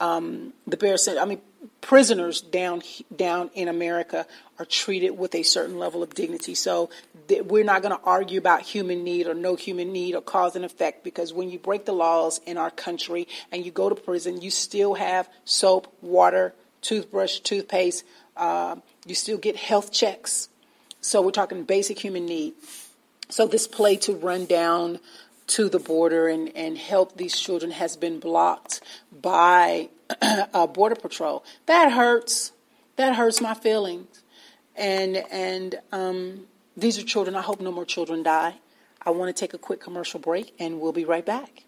Um, 0.00 0.52
the 0.66 0.76
bear 0.76 0.96
I 1.18 1.24
mean, 1.26 1.40
prisoners 1.80 2.40
down 2.40 2.82
down 3.14 3.50
in 3.54 3.68
America 3.68 4.26
are 4.58 4.64
treated 4.64 5.10
with 5.10 5.34
a 5.34 5.42
certain 5.42 5.78
level 5.78 6.02
of 6.02 6.14
dignity. 6.14 6.54
So 6.54 6.90
th- 7.28 7.42
we're 7.42 7.64
not 7.64 7.82
going 7.82 7.96
to 7.96 8.02
argue 8.04 8.38
about 8.38 8.62
human 8.62 9.04
need 9.04 9.26
or 9.26 9.34
no 9.34 9.56
human 9.56 9.92
need 9.92 10.14
or 10.14 10.20
cause 10.20 10.56
and 10.56 10.64
effect 10.64 11.04
because 11.04 11.32
when 11.32 11.50
you 11.50 11.58
break 11.58 11.84
the 11.84 11.92
laws 11.92 12.40
in 12.46 12.58
our 12.58 12.70
country 12.70 13.28
and 13.50 13.64
you 13.64 13.70
go 13.70 13.88
to 13.88 13.94
prison, 13.94 14.40
you 14.40 14.50
still 14.50 14.94
have 14.94 15.28
soap, 15.44 15.92
water, 16.00 16.54
toothbrush, 16.80 17.40
toothpaste. 17.40 18.04
Uh, 18.36 18.76
you 19.06 19.14
still 19.14 19.38
get 19.38 19.56
health 19.56 19.92
checks. 19.92 20.48
So 21.00 21.22
we're 21.22 21.32
talking 21.32 21.64
basic 21.64 21.98
human 21.98 22.26
need. 22.26 22.54
So 23.28 23.46
this 23.46 23.66
play 23.66 23.96
to 23.96 24.14
run 24.14 24.46
down 24.46 25.00
to 25.48 25.68
the 25.68 25.78
border 25.78 26.28
and, 26.28 26.54
and 26.56 26.78
help 26.78 27.16
these 27.16 27.38
children 27.38 27.72
has 27.72 27.96
been 27.96 28.20
blocked 28.20 28.80
by 29.10 29.88
uh, 30.20 30.66
Border 30.66 30.96
Patrol. 30.96 31.44
That 31.66 31.92
hurts. 31.92 32.52
That 32.96 33.14
hurts 33.14 33.40
my 33.40 33.54
feelings. 33.54 34.22
And 34.76 35.16
and 35.30 35.76
um, 35.92 36.46
these 36.76 36.98
are 36.98 37.02
children. 37.02 37.36
I 37.36 37.42
hope 37.42 37.60
no 37.60 37.72
more 37.72 37.84
children 37.84 38.22
die. 38.22 38.54
I 39.04 39.10
want 39.10 39.34
to 39.34 39.40
take 39.40 39.52
a 39.54 39.58
quick 39.58 39.80
commercial 39.80 40.20
break, 40.20 40.54
and 40.58 40.80
we'll 40.80 40.92
be 40.92 41.04
right 41.04 41.26
back. 41.26 41.64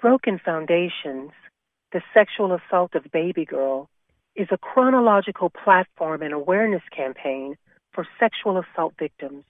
Broken 0.00 0.40
Foundations, 0.44 1.32
the 1.92 2.00
sexual 2.14 2.54
assault 2.56 2.94
of 2.94 3.10
baby 3.12 3.44
girl, 3.44 3.88
is 4.36 4.46
a 4.52 4.58
chronological 4.58 5.50
platform 5.50 6.22
and 6.22 6.32
awareness 6.32 6.82
campaign 6.96 7.56
for 7.92 8.06
sexual 8.20 8.62
assault 8.62 8.94
victims. 8.96 9.44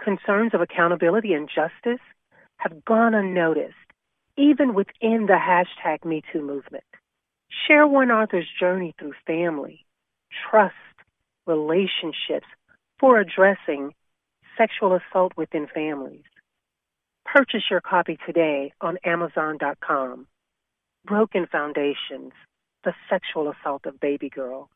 Concerns 0.00 0.54
of 0.54 0.60
accountability 0.60 1.32
and 1.32 1.48
justice 1.48 2.02
have 2.58 2.84
gone 2.84 3.14
unnoticed, 3.14 3.74
even 4.36 4.72
within 4.72 5.26
the 5.26 5.38
hashtag 5.38 6.00
MeToo 6.04 6.44
movement. 6.44 6.84
Share 7.66 7.86
one 7.86 8.10
author's 8.10 8.48
journey 8.58 8.94
through 8.98 9.14
family, 9.26 9.84
trust, 10.50 10.74
relationships 11.46 12.46
for 12.98 13.18
addressing 13.18 13.92
sexual 14.56 14.98
assault 14.98 15.32
within 15.36 15.66
families. 15.74 16.24
Purchase 17.24 17.62
your 17.70 17.80
copy 17.80 18.18
today 18.26 18.72
on 18.80 18.98
Amazon.com. 19.04 20.26
Broken 21.04 21.46
Foundations, 21.50 22.32
The 22.84 22.92
Sexual 23.10 23.52
Assault 23.52 23.86
of 23.86 23.98
Baby 24.00 24.28
Girl. 24.28 24.68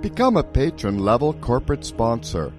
Become 0.00 0.36
a 0.36 0.44
patron 0.44 0.98
level 0.98 1.34
corporate 1.34 1.84
sponsor. 1.84 2.52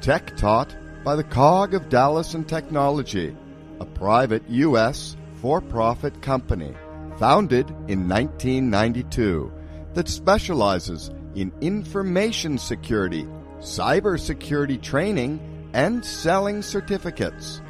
Tech 0.00 0.36
Taught 0.36 0.76
by 1.06 1.14
the 1.14 1.22
COG 1.22 1.72
of 1.72 1.88
Dallas 1.88 2.34
and 2.34 2.48
Technology, 2.48 3.32
a 3.78 3.86
private 3.86 4.42
U.S. 4.48 5.16
for 5.40 5.60
profit 5.60 6.20
company 6.20 6.74
founded 7.16 7.70
in 7.86 8.08
1992 8.08 9.52
that 9.94 10.08
specializes 10.08 11.12
in 11.36 11.52
information 11.60 12.58
security, 12.58 13.24
cybersecurity 13.60 14.82
training, 14.82 15.38
and 15.74 16.04
selling 16.04 16.60
certificates. 16.60 17.62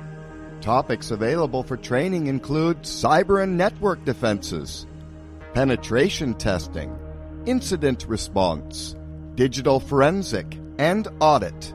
Topics 0.63 1.11
available 1.11 1.63
for 1.63 1.77
training 1.77 2.29
include 2.29 2.85
cyber 2.85 3.43
and 3.43 3.59
network 3.59 4.03
defenses, 4.07 4.87
penetration 5.53 6.33
testing, 6.33 6.99
incident 7.45 8.07
response, 8.09 8.97
digital 9.35 9.79
forensic, 9.79 10.59
and 10.79 11.07
audit. 11.21 11.75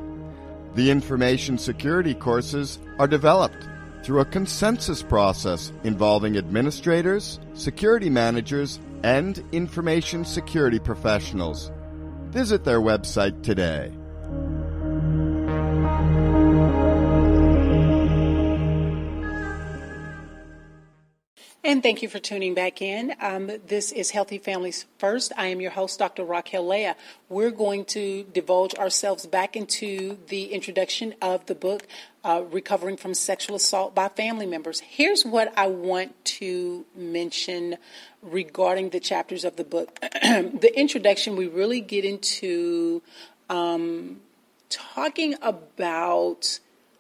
The 0.76 0.90
information 0.90 1.58
security 1.58 2.14
courses 2.14 2.80
are 2.98 3.08
developed 3.08 3.68
through 4.04 4.22
a 4.22 4.26
consensus 4.26 5.04
process 5.04 5.72
involving 5.84 6.38
administrators, 6.38 7.40
security 7.54 8.10
managers, 8.10 8.80
and 9.04 9.44
information 9.52 10.24
security 10.24 10.80
professionals. 10.80 11.72
Visit 12.30 12.64
their 12.64 12.80
website 12.80 13.44
today. 13.44 13.92
And 21.72 21.82
thank 21.82 22.02
you 22.02 22.10
for 22.10 22.20
tuning 22.20 22.54
back 22.54 22.82
in. 22.82 23.16
Um, 23.22 23.50
this 23.66 23.94
is 23.94 24.12
Healthy 24.12 24.40
Families 24.40 24.84
First. 24.98 25.32
I 25.38 25.48
am 25.48 25.62
your 25.62 25.72
host, 25.72 26.00
Dr. 26.00 26.26
Raquel 26.26 26.68
Leah. 26.68 26.98
We're 27.30 27.50
going 27.50 27.86
to 27.86 28.26
divulge 28.26 28.76
ourselves 28.76 29.26
back 29.26 29.56
into 29.56 30.18
the 30.28 30.48
introduction 30.48 31.16
of 31.22 31.46
the 31.46 31.56
book, 31.56 31.88
uh, 32.26 32.44
Recovering 32.52 32.98
from 32.98 33.14
Sexual 33.14 33.56
Assault 33.56 33.96
by 33.96 34.10
Family 34.10 34.46
Members. 34.46 34.82
Here's 34.82 35.24
what 35.24 35.58
I 35.58 35.68
want 35.68 36.14
to 36.26 36.86
mention 36.94 37.78
regarding 38.22 38.90
the 38.90 39.00
chapters 39.00 39.46
of 39.46 39.56
the 39.56 39.64
book. 39.64 39.98
the 40.22 40.74
introduction, 40.76 41.38
we 41.38 41.48
really 41.48 41.80
get 41.80 42.04
into 42.04 43.02
um, 43.50 44.20
talking 44.70 45.36
about 45.42 46.60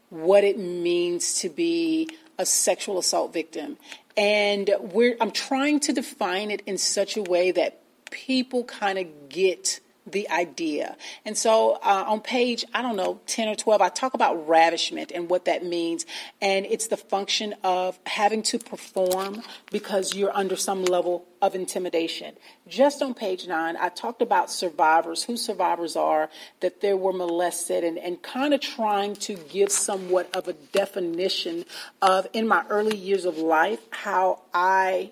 what 0.10 0.46
it 0.46 0.58
means 0.58 1.42
to 1.42 1.50
be 1.50 2.08
a 2.38 2.46
sexual 2.46 2.98
assault 2.98 3.34
victim 3.34 3.78
and 4.18 4.70
we're 4.80 5.16
I'm 5.20 5.32
trying 5.32 5.80
to 5.82 5.94
define 5.94 6.52
it 6.52 6.62
in 6.66 6.78
such 6.78 7.18
a 7.18 7.22
way 7.22 7.52
that 7.52 7.82
people 8.10 8.64
kind 8.64 9.00
of 9.00 9.30
get 9.30 9.80
the 10.08 10.30
idea. 10.30 10.98
And 11.26 11.38
so 11.38 11.74
uh, 11.84 12.06
on 12.08 12.22
page, 12.22 12.66
I 12.74 12.82
don't 12.82 12.96
know, 12.96 13.20
10 13.28 13.50
or 13.50 13.56
12, 13.56 13.82
I 13.82 13.90
talk 13.90 14.14
about 14.14 14.48
ravishment 14.48 15.12
and 15.14 15.30
what 15.30 15.46
that 15.46 15.64
means. 15.64 16.06
And 16.42 16.66
it's 16.66 16.88
the 16.88 16.98
function 16.98 17.54
of 17.64 18.00
having 18.06 18.42
to 18.44 18.60
perform 18.60 19.44
because 19.72 20.16
you're 20.16 20.36
under 20.36 20.56
some 20.56 20.84
level 20.86 21.26
of 21.42 21.56
intimidation. 21.56 22.36
Just 22.68 23.02
on 23.02 23.14
page 23.14 23.48
9, 23.48 23.78
I 23.78 23.90
talked 23.90 24.22
about 24.22 24.50
survivors, 24.50 25.24
who 25.24 25.38
survivors 25.38 25.96
are, 25.96 26.30
that 26.62 26.82
they 26.82 26.94
were 26.94 27.14
molested, 27.14 27.84
and, 27.84 27.98
and 27.98 28.22
kind 28.22 28.54
of 28.54 28.62
trying 28.62 29.16
to 29.18 29.36
give 29.36 29.72
somewhat 29.72 30.34
of 30.36 30.48
a 30.48 30.54
definition 30.54 31.66
of, 32.02 32.28
in 32.34 32.48
my 32.48 32.64
early 32.70 32.98
years 32.98 33.26
of 33.26 33.38
life, 33.38 33.80
how 33.92 34.40
I 34.54 35.12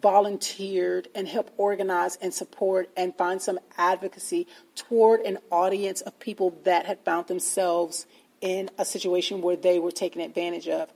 volunteered 0.00 1.08
and 1.14 1.28
helped 1.28 1.52
organize 1.56 2.16
and 2.16 2.32
support 2.32 2.88
and 2.96 3.14
find 3.16 3.40
some 3.40 3.58
advocacy 3.76 4.46
toward 4.74 5.20
an 5.20 5.38
audience 5.50 6.00
of 6.00 6.18
people 6.18 6.58
that 6.64 6.86
had 6.86 6.98
found 7.00 7.26
themselves 7.26 8.06
in 8.40 8.70
a 8.78 8.84
situation 8.84 9.42
where 9.42 9.56
they 9.56 9.78
were 9.78 9.90
taken 9.90 10.20
advantage 10.20 10.68
of. 10.68 10.90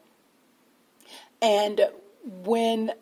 And 1.42 1.88
when 2.22 2.92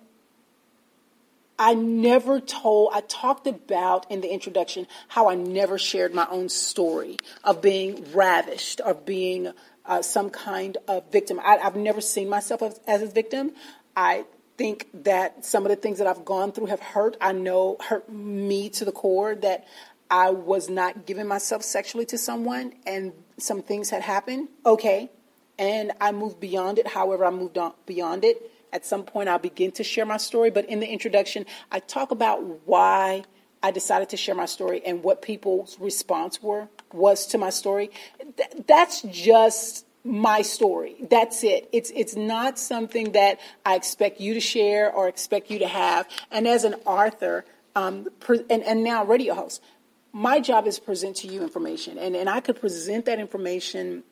I 1.59 1.75
never 1.75 2.41
told, 2.41 2.91
I 2.93 3.03
talked 3.03 3.47
about 3.47 4.11
in 4.11 4.21
the 4.21 4.33
introduction 4.33 4.89
how 5.07 5.29
I 5.29 5.37
never 5.37 5.79
shared 5.79 6.13
my 6.13 6.27
own 6.29 6.49
story 6.49 7.19
of 7.45 7.63
being 7.63 8.05
ravished, 8.13 8.81
of 8.81 9.07
being 9.07 9.53
uh, 9.87 10.03
some 10.03 10.31
kind 10.31 10.77
of 10.89 11.11
victim. 11.13 11.41
I, 11.41 11.59
have 11.59 11.77
never 11.77 12.01
seen 12.01 12.29
myself 12.29 12.63
as, 12.63 12.81
as 12.87 13.03
a 13.03 13.07
victim. 13.07 13.53
I 13.95 14.25
think 14.57 14.89
that 15.05 15.45
some 15.45 15.65
of 15.65 15.71
the 15.71 15.77
things 15.77 15.99
that 15.99 16.07
I've 16.07 16.25
gone 16.25 16.53
through 16.53 16.67
have 16.67 16.81
hurt. 16.81 17.17
I 17.21 17.33
know 17.33 17.77
hurt 17.81 18.11
me 18.11 18.69
to 18.71 18.85
the 18.85 18.93
core 18.93 19.35
that 19.37 19.67
I 20.11 20.31
was 20.31 20.69
not 20.69 21.07
giving 21.07 21.27
myself 21.27 21.63
sexually 21.63 22.05
to 22.07 22.19
someone 22.19 22.75
and 22.87 23.13
some 23.39 23.63
things 23.63 23.91
had 23.91 24.03
happened. 24.03 24.49
Okay. 24.65 25.11
And 25.59 25.93
I 26.01 26.13
moved 26.13 26.41
beyond 26.41 26.79
it. 26.79 26.87
However, 26.87 27.25
I 27.25 27.31
moved 27.31 27.59
on 27.59 27.73
beyond 27.87 28.25
it. 28.25 28.51
At 28.73 28.87
some 28.87 29.05
point, 29.05 29.29
I'll 29.29 29.39
begin 29.39 29.71
to 29.73 29.85
share 29.85 30.07
my 30.07 30.17
story. 30.17 30.51
But 30.51 30.67
in 30.67 30.81
the 30.81 30.87
introduction, 30.87 31.47
I 31.71 31.79
talk 31.79 32.11
about 32.11 32.67
why 32.67 33.25
I 33.63 33.71
decided 33.71 34.09
to 34.11 34.17
share 34.17 34.35
my 34.35 34.47
story 34.47 34.83
and 34.85 35.03
what 35.03 35.23
people's 35.23 35.79
response 35.79 36.43
were 36.43 36.69
was 36.93 37.27
to 37.29 37.39
my 37.39 37.51
story. 37.51 37.91
Th- 38.37 38.67
that's 38.67 39.03
just 39.03 39.87
my 40.05 40.43
story. 40.43 40.97
That's 41.11 41.45
it. 41.45 41.69
It's 41.73 41.91
it's 41.95 42.17
not 42.17 42.59
something 42.59 43.13
that 43.13 43.39
I 43.65 43.77
expect 43.77 44.21
you 44.21 44.35
to 44.35 44.41
share 44.41 44.93
or 44.93 45.09
expect 45.09 45.51
you 45.51 45.61
to 45.61 45.69
have. 45.69 46.09
And 46.31 46.49
as 46.49 46.65
an 46.65 46.75
author, 46.85 47.45
um, 47.77 48.09
and, 48.29 48.63
and 48.63 48.83
now 48.83 49.05
radio 49.05 49.35
host, 49.35 49.63
my 50.13 50.41
job 50.41 50.67
is 50.67 50.77
to 50.77 50.83
present 50.83 51.17
to 51.17 51.29
you 51.29 51.43
information, 51.43 51.99
and, 51.99 52.17
and 52.17 52.29
I 52.29 52.41
could 52.41 52.61
present 52.61 53.07
that 53.07 53.19
information 53.19 54.03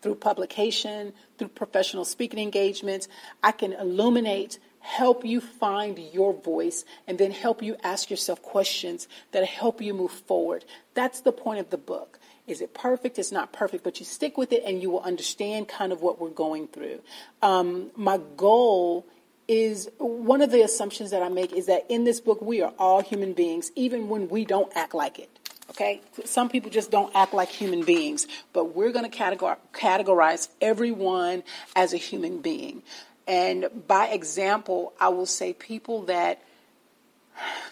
through 0.00 0.16
publication, 0.16 1.12
through 1.38 1.48
professional 1.48 2.04
speaking 2.04 2.40
engagements. 2.40 3.06
I 3.42 3.52
can 3.52 3.74
illuminate, 3.74 4.58
help 4.80 5.24
you 5.24 5.40
find 5.40 5.98
your 5.98 6.32
voice, 6.32 6.84
and 7.06 7.18
then 7.18 7.30
help 7.30 7.62
you 7.62 7.76
ask 7.82 8.10
yourself 8.10 8.42
questions 8.42 9.06
that 9.32 9.44
help 9.44 9.82
you 9.82 9.92
move 9.92 10.10
forward. 10.10 10.64
That's 10.94 11.20
the 11.20 11.32
point 11.32 11.60
of 11.60 11.70
the 11.70 11.78
book. 11.78 12.18
Is 12.46 12.60
it 12.60 12.74
perfect? 12.74 13.18
It's 13.18 13.32
not 13.32 13.52
perfect, 13.52 13.84
but 13.84 14.00
you 14.00 14.06
stick 14.06 14.36
with 14.36 14.52
it 14.52 14.62
and 14.64 14.82
you 14.82 14.90
will 14.90 15.02
understand 15.02 15.68
kind 15.68 15.92
of 15.92 16.02
what 16.02 16.20
we're 16.20 16.30
going 16.30 16.68
through. 16.68 17.00
Um, 17.42 17.90
my 17.94 18.18
goal 18.36 19.06
is 19.46 19.90
one 19.98 20.42
of 20.42 20.50
the 20.50 20.62
assumptions 20.62 21.10
that 21.10 21.22
I 21.22 21.28
make 21.28 21.52
is 21.52 21.66
that 21.66 21.84
in 21.88 22.04
this 22.04 22.20
book, 22.20 22.40
we 22.40 22.62
are 22.62 22.72
all 22.78 23.02
human 23.02 23.32
beings, 23.32 23.72
even 23.74 24.08
when 24.08 24.28
we 24.28 24.44
don't 24.44 24.70
act 24.76 24.94
like 24.94 25.18
it. 25.18 25.28
Okay? 25.70 26.00
Some 26.24 26.48
people 26.48 26.70
just 26.70 26.90
don't 26.90 27.14
act 27.14 27.32
like 27.32 27.48
human 27.48 27.84
beings, 27.84 28.26
but 28.52 28.74
we're 28.76 28.92
going 28.92 29.08
to 29.08 29.16
categorize 29.16 30.48
everyone 30.60 31.42
as 31.74 31.92
a 31.92 31.96
human 31.96 32.40
being. 32.40 32.82
And 33.26 33.68
by 33.86 34.08
example, 34.08 34.92
I 35.00 35.08
will 35.10 35.26
say 35.26 35.52
people 35.52 36.02
that 36.02 36.42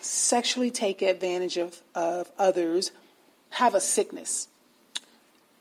sexually 0.00 0.70
take 0.70 1.02
advantage 1.02 1.56
of, 1.56 1.80
of 1.94 2.30
others 2.38 2.92
have 3.50 3.74
a 3.74 3.80
sickness. 3.80 4.48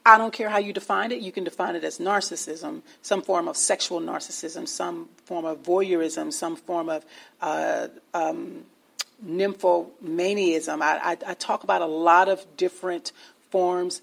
I 0.08 0.18
don't 0.18 0.32
care 0.32 0.48
how 0.48 0.58
you 0.58 0.72
define 0.72 1.12
it. 1.12 1.20
You 1.20 1.34
can 1.34 1.44
define 1.44 1.76
it 1.76 1.84
as 1.84 2.00
narcissism, 2.00 2.82
some 3.02 3.22
form 3.22 3.50
of 3.50 3.58
sexual 3.58 4.00
narcissism, 4.00 4.66
some 4.66 5.10
form 5.26 5.44
of 5.44 5.64
voyeurism, 5.64 6.32
some 6.32 6.56
form 6.56 6.88
of 6.88 7.06
uh, 7.42 7.90
um, 8.14 8.64
nymphomaniaism. 9.26 10.82
I, 10.82 10.98
I, 10.98 11.18
I 11.28 11.34
talk 11.34 11.66
about 11.66 11.82
a 11.82 11.88
lot 11.88 12.30
of 12.30 12.46
different 12.56 13.12
forms 13.50 14.02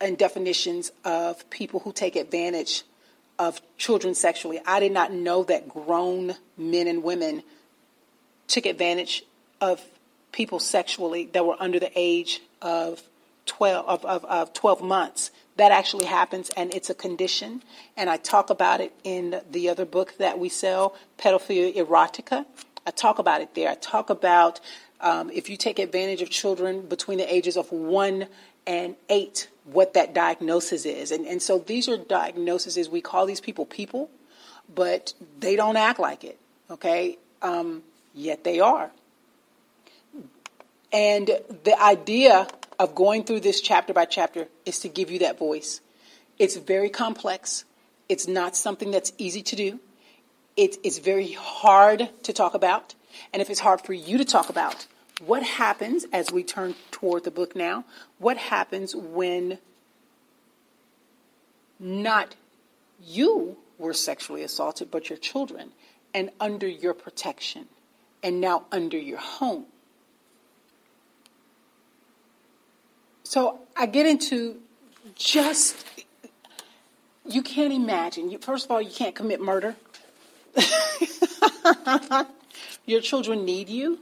and 0.00 0.18
definitions 0.18 0.90
of 1.04 1.48
people 1.50 1.80
who 1.80 1.92
take 1.92 2.16
advantage 2.16 2.82
of 3.38 3.60
children 3.76 4.16
sexually. 4.16 4.60
I 4.66 4.80
did 4.80 4.90
not 4.90 5.12
know 5.12 5.44
that 5.44 5.68
grown 5.68 6.34
men 6.56 6.88
and 6.88 7.04
women 7.04 7.44
took 8.48 8.66
advantage 8.66 9.22
of 9.60 9.80
people 10.32 10.58
sexually 10.58 11.26
that 11.26 11.46
were 11.46 11.56
under 11.60 11.78
the 11.78 11.92
age 11.94 12.40
of 12.60 13.00
12 13.48 13.86
of, 13.86 14.04
of, 14.04 14.24
of 14.24 14.52
12 14.52 14.82
months. 14.82 15.30
That 15.56 15.72
actually 15.72 16.06
happens 16.06 16.50
and 16.56 16.72
it's 16.72 16.88
a 16.88 16.94
condition. 16.94 17.62
And 17.96 18.08
i 18.08 18.16
talk 18.16 18.48
about 18.50 18.80
it 18.80 18.92
in 19.02 19.40
the 19.50 19.68
other 19.68 19.84
book 19.84 20.16
that 20.18 20.38
we 20.38 20.48
sell 20.48 20.94
pedophilia 21.18 21.74
erotica. 21.76 22.46
I 22.86 22.92
talk 22.92 23.18
about 23.18 23.40
it 23.40 23.54
there. 23.56 23.68
I 23.68 23.74
talk 23.74 24.08
about 24.08 24.60
um, 25.00 25.30
if 25.30 25.50
you 25.50 25.56
take 25.56 25.80
advantage 25.80 26.22
of 26.22 26.30
children 26.30 26.82
between 26.82 27.18
the 27.18 27.32
ages 27.32 27.56
of 27.56 27.72
1 27.72 28.26
and 28.66 28.94
8 29.08 29.48
what 29.64 29.94
that 29.94 30.14
diagnosis 30.14 30.86
is. 30.86 31.10
And, 31.10 31.26
and 31.26 31.42
so 31.42 31.58
these 31.58 31.88
are 31.88 31.96
diagnoses 31.96 32.88
we 32.88 33.00
call 33.00 33.26
these 33.26 33.40
people 33.40 33.66
people 33.66 34.10
but 34.74 35.14
they 35.40 35.56
don't 35.56 35.76
act 35.76 35.98
like 35.98 36.22
it 36.24 36.38
okay? 36.70 37.18
Um, 37.42 37.82
yet 38.14 38.44
they 38.44 38.60
are. 38.60 38.90
And 40.92 41.30
the 41.64 41.80
idea 41.80 42.48
of 42.78 42.94
going 42.94 43.24
through 43.24 43.40
this 43.40 43.60
chapter 43.60 43.92
by 43.92 44.04
chapter 44.04 44.48
is 44.64 44.78
to 44.80 44.88
give 44.88 45.10
you 45.10 45.18
that 45.20 45.38
voice. 45.38 45.80
It's 46.38 46.56
very 46.56 46.90
complex. 46.90 47.64
It's 48.08 48.28
not 48.28 48.56
something 48.56 48.90
that's 48.90 49.12
easy 49.18 49.42
to 49.42 49.56
do. 49.56 49.80
It, 50.56 50.76
it's 50.84 50.98
very 50.98 51.32
hard 51.32 52.10
to 52.22 52.32
talk 52.32 52.54
about. 52.54 52.94
And 53.32 53.42
if 53.42 53.50
it's 53.50 53.60
hard 53.60 53.80
for 53.80 53.92
you 53.92 54.18
to 54.18 54.24
talk 54.24 54.48
about, 54.48 54.86
what 55.24 55.42
happens 55.42 56.06
as 56.12 56.30
we 56.30 56.44
turn 56.44 56.74
toward 56.90 57.24
the 57.24 57.30
book 57.30 57.56
now? 57.56 57.84
What 58.18 58.36
happens 58.36 58.94
when 58.94 59.58
not 61.80 62.36
you 63.04 63.56
were 63.78 63.94
sexually 63.94 64.42
assaulted, 64.42 64.90
but 64.90 65.08
your 65.08 65.18
children, 65.18 65.72
and 66.14 66.30
under 66.40 66.66
your 66.66 66.94
protection, 66.94 67.66
and 68.22 68.40
now 68.40 68.64
under 68.70 68.98
your 68.98 69.18
home? 69.18 69.66
So 73.28 73.58
I 73.76 73.84
get 73.84 74.06
into 74.06 74.56
just, 75.14 75.76
you 77.26 77.42
can't 77.42 77.74
imagine. 77.74 78.30
You, 78.30 78.38
first 78.38 78.64
of 78.64 78.70
all, 78.70 78.80
you 78.80 78.90
can't 78.90 79.14
commit 79.14 79.38
murder. 79.38 79.76
your 82.86 83.02
children 83.02 83.44
need 83.44 83.68
you. 83.68 83.98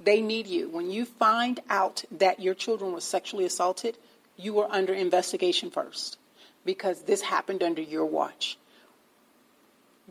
They 0.00 0.20
need 0.20 0.48
you. 0.48 0.68
When 0.68 0.90
you 0.90 1.04
find 1.04 1.60
out 1.70 2.02
that 2.10 2.40
your 2.40 2.54
children 2.54 2.92
were 2.92 3.00
sexually 3.00 3.44
assaulted, 3.44 3.96
you 4.36 4.52
were 4.52 4.66
under 4.68 4.94
investigation 4.94 5.70
first 5.70 6.18
because 6.64 7.02
this 7.02 7.20
happened 7.20 7.62
under 7.62 7.82
your 7.82 8.04
watch. 8.04 8.58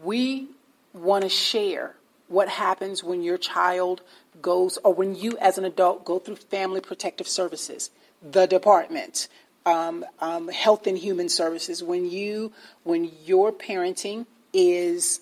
We 0.02 0.48
want 0.94 1.24
to 1.24 1.30
share 1.30 1.98
what 2.30 2.48
happens 2.48 3.04
when 3.04 3.22
your 3.22 3.38
child 3.38 4.02
goes, 4.42 4.78
or 4.82 4.94
when 4.94 5.14
you 5.14 5.38
as 5.40 5.58
an 5.58 5.66
adult 5.66 6.06
go 6.06 6.20
through 6.20 6.38
family 6.38 6.80
protective 6.80 7.28
services 7.28 7.90
the 8.22 8.46
department, 8.46 9.28
um, 9.66 10.06
um, 10.20 10.48
health 10.48 10.88
and 10.88 10.98
human 10.98 11.30
services. 11.30 11.84
When 11.84 12.10
you 12.10 12.52
when 12.84 13.12
your 13.26 13.52
parenting 13.52 14.26
is 14.54 15.22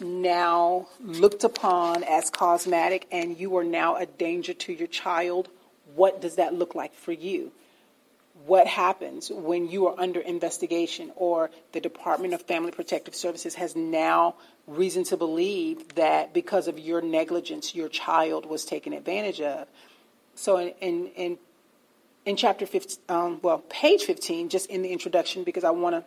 now 0.00 0.88
looked 1.00 1.44
upon 1.44 2.02
as 2.02 2.30
cosmetic 2.30 3.06
and 3.12 3.38
you 3.38 3.56
are 3.56 3.64
now 3.64 3.96
a 3.96 4.06
danger 4.06 4.52
to 4.52 4.72
your 4.72 4.88
child, 4.88 5.48
what 5.94 6.20
does 6.20 6.36
that 6.36 6.54
look 6.54 6.74
like 6.74 6.94
for 6.94 7.12
you? 7.12 7.52
What 8.46 8.66
happens 8.66 9.30
when 9.30 9.68
you 9.68 9.86
are 9.86 9.98
under 9.98 10.20
investigation 10.20 11.12
or 11.14 11.50
the 11.72 11.80
Department 11.80 12.34
of 12.34 12.42
Family 12.42 12.72
Protective 12.72 13.14
Services 13.14 13.54
has 13.54 13.76
now 13.76 14.34
reason 14.66 15.04
to 15.04 15.16
believe 15.16 15.94
that 15.94 16.34
because 16.34 16.66
of 16.66 16.78
your 16.78 17.00
negligence, 17.00 17.74
your 17.74 17.88
child 17.88 18.44
was 18.44 18.64
taken 18.64 18.92
advantage 18.92 19.40
of? 19.40 19.68
So, 20.34 20.56
in, 20.58 20.68
in, 20.80 21.06
in 21.14 21.38
in 22.26 22.36
chapter 22.36 22.66
15, 22.66 22.98
um, 23.08 23.38
well, 23.42 23.58
page 23.68 24.04
15, 24.04 24.48
just 24.48 24.70
in 24.70 24.82
the 24.82 24.90
introduction, 24.90 25.44
because 25.44 25.64
I 25.64 25.70
want 25.70 25.94
to 25.94 26.04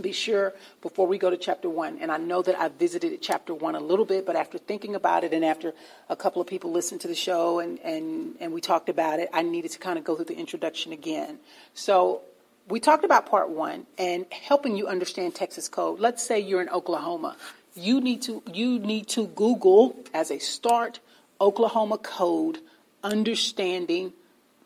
be 0.00 0.12
sure 0.12 0.52
before 0.82 1.06
we 1.06 1.18
go 1.18 1.30
to 1.30 1.36
chapter 1.36 1.68
1. 1.68 1.98
And 2.00 2.10
I 2.10 2.18
know 2.18 2.42
that 2.42 2.58
I 2.58 2.68
visited 2.68 3.20
chapter 3.22 3.54
1 3.54 3.74
a 3.74 3.80
little 3.80 4.04
bit, 4.04 4.26
but 4.26 4.36
after 4.36 4.58
thinking 4.58 4.94
about 4.94 5.24
it 5.24 5.32
and 5.32 5.44
after 5.44 5.72
a 6.08 6.16
couple 6.16 6.42
of 6.42 6.48
people 6.48 6.70
listened 6.70 7.00
to 7.02 7.08
the 7.08 7.14
show 7.14 7.60
and, 7.60 7.78
and, 7.80 8.36
and 8.40 8.52
we 8.52 8.60
talked 8.60 8.88
about 8.88 9.20
it, 9.20 9.28
I 9.32 9.42
needed 9.42 9.72
to 9.72 9.78
kind 9.78 9.98
of 9.98 10.04
go 10.04 10.16
through 10.16 10.26
the 10.26 10.36
introduction 10.36 10.92
again. 10.92 11.38
So 11.74 12.22
we 12.68 12.80
talked 12.80 13.04
about 13.04 13.26
part 13.26 13.48
1 13.50 13.86
and 13.98 14.26
helping 14.30 14.76
you 14.76 14.86
understand 14.86 15.34
Texas 15.34 15.68
code. 15.68 16.00
Let's 16.00 16.22
say 16.22 16.40
you're 16.40 16.62
in 16.62 16.68
Oklahoma. 16.68 17.36
You 17.74 18.00
need 18.00 18.22
to 18.22 18.42
you 18.50 18.78
need 18.78 19.06
to 19.08 19.26
Google 19.26 19.96
as 20.14 20.30
a 20.30 20.38
start 20.38 20.98
Oklahoma 21.40 21.98
code 21.98 22.58
understanding 23.04 24.14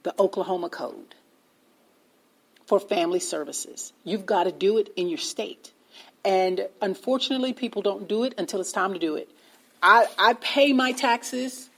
the 0.02 0.14
Oklahoma 0.18 0.68
Code 0.68 1.14
for 2.66 2.78
family 2.78 3.20
services. 3.20 3.92
You've 4.04 4.26
got 4.26 4.44
to 4.44 4.52
do 4.52 4.78
it 4.78 4.92
in 4.96 5.08
your 5.08 5.18
state. 5.18 5.72
And 6.24 6.68
unfortunately, 6.80 7.52
people 7.52 7.82
don't 7.82 8.08
do 8.08 8.24
it 8.24 8.34
until 8.38 8.60
it's 8.60 8.72
time 8.72 8.92
to 8.92 8.98
do 8.98 9.16
it. 9.16 9.28
I, 9.82 10.06
I 10.18 10.34
pay 10.34 10.72
my 10.72 10.92
taxes, 10.92 11.70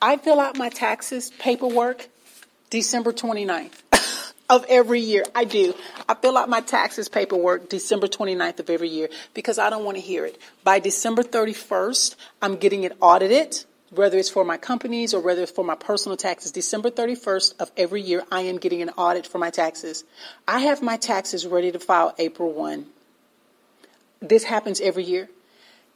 I 0.00 0.18
fill 0.18 0.38
out 0.38 0.56
my 0.58 0.68
taxes 0.68 1.32
paperwork 1.38 2.08
December 2.68 3.12
29th 3.12 4.34
of 4.50 4.64
every 4.68 5.00
year. 5.00 5.24
I 5.34 5.44
do. 5.44 5.74
I 6.08 6.14
fill 6.14 6.36
out 6.36 6.48
my 6.48 6.60
taxes 6.60 7.08
paperwork 7.08 7.68
December 7.68 8.06
29th 8.06 8.60
of 8.60 8.70
every 8.70 8.88
year 8.88 9.08
because 9.32 9.58
I 9.58 9.70
don't 9.70 9.84
want 9.84 9.96
to 9.96 10.02
hear 10.02 10.26
it. 10.26 10.38
By 10.64 10.78
December 10.78 11.22
31st, 11.22 12.14
I'm 12.42 12.56
getting 12.56 12.84
it 12.84 12.96
audited 13.00 13.64
whether 13.90 14.18
it's 14.18 14.28
for 14.28 14.44
my 14.44 14.56
companies 14.56 15.14
or 15.14 15.20
whether 15.20 15.42
it's 15.42 15.52
for 15.52 15.64
my 15.64 15.74
personal 15.74 16.16
taxes, 16.16 16.50
December 16.52 16.90
31st 16.90 17.54
of 17.60 17.70
every 17.76 18.02
year, 18.02 18.24
I 18.30 18.42
am 18.42 18.58
getting 18.58 18.82
an 18.82 18.90
audit 18.90 19.26
for 19.26 19.38
my 19.38 19.50
taxes. 19.50 20.04
I 20.46 20.60
have 20.60 20.82
my 20.82 20.96
taxes 20.96 21.46
ready 21.46 21.70
to 21.72 21.78
file 21.78 22.14
April 22.18 22.52
1. 22.52 22.86
This 24.20 24.44
happens 24.44 24.80
every 24.80 25.04
year. 25.04 25.28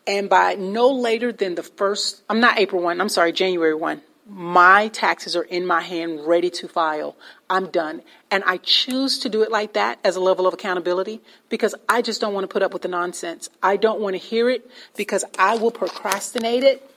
And 0.06 0.28
by 0.28 0.54
no 0.54 0.90
later 0.90 1.32
than 1.32 1.56
the 1.56 1.62
first, 1.62 2.22
I'm 2.28 2.40
not 2.40 2.58
April 2.58 2.82
1, 2.82 3.00
I'm 3.00 3.08
sorry, 3.08 3.32
January 3.32 3.74
1, 3.74 4.00
my 4.30 4.88
taxes 4.88 5.34
are 5.34 5.42
in 5.42 5.66
my 5.66 5.80
hand 5.80 6.20
ready 6.24 6.50
to 6.50 6.68
file. 6.68 7.16
I'm 7.48 7.66
done. 7.70 8.02
And 8.30 8.44
I 8.44 8.58
choose 8.58 9.18
to 9.20 9.28
do 9.28 9.42
it 9.42 9.50
like 9.50 9.72
that 9.72 9.98
as 10.04 10.14
a 10.14 10.20
level 10.20 10.46
of 10.46 10.54
accountability 10.54 11.20
because 11.48 11.74
I 11.88 12.00
just 12.00 12.20
don't 12.20 12.32
want 12.32 12.44
to 12.44 12.52
put 12.52 12.62
up 12.62 12.72
with 12.72 12.82
the 12.82 12.88
nonsense. 12.88 13.50
I 13.62 13.76
don't 13.76 14.00
want 14.00 14.14
to 14.14 14.18
hear 14.18 14.48
it 14.48 14.70
because 14.96 15.24
I 15.36 15.56
will 15.56 15.72
procrastinate 15.72 16.62
it 16.62 16.88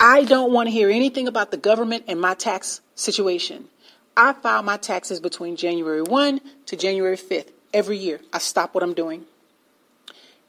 I 0.00 0.24
don't 0.24 0.52
want 0.52 0.68
to 0.68 0.70
hear 0.72 0.90
anything 0.90 1.28
about 1.28 1.50
the 1.50 1.58
government 1.58 2.04
and 2.08 2.20
my 2.20 2.34
tax 2.34 2.80
situation. 2.94 3.66
I 4.16 4.32
file 4.32 4.62
my 4.62 4.78
taxes 4.78 5.20
between 5.20 5.56
January 5.56 6.02
1 6.02 6.40
to 6.66 6.76
January 6.76 7.16
5th 7.18 7.50
every 7.74 7.98
year. 7.98 8.20
I 8.32 8.38
stop 8.38 8.74
what 8.74 8.82
I'm 8.82 8.94
doing. 8.94 9.26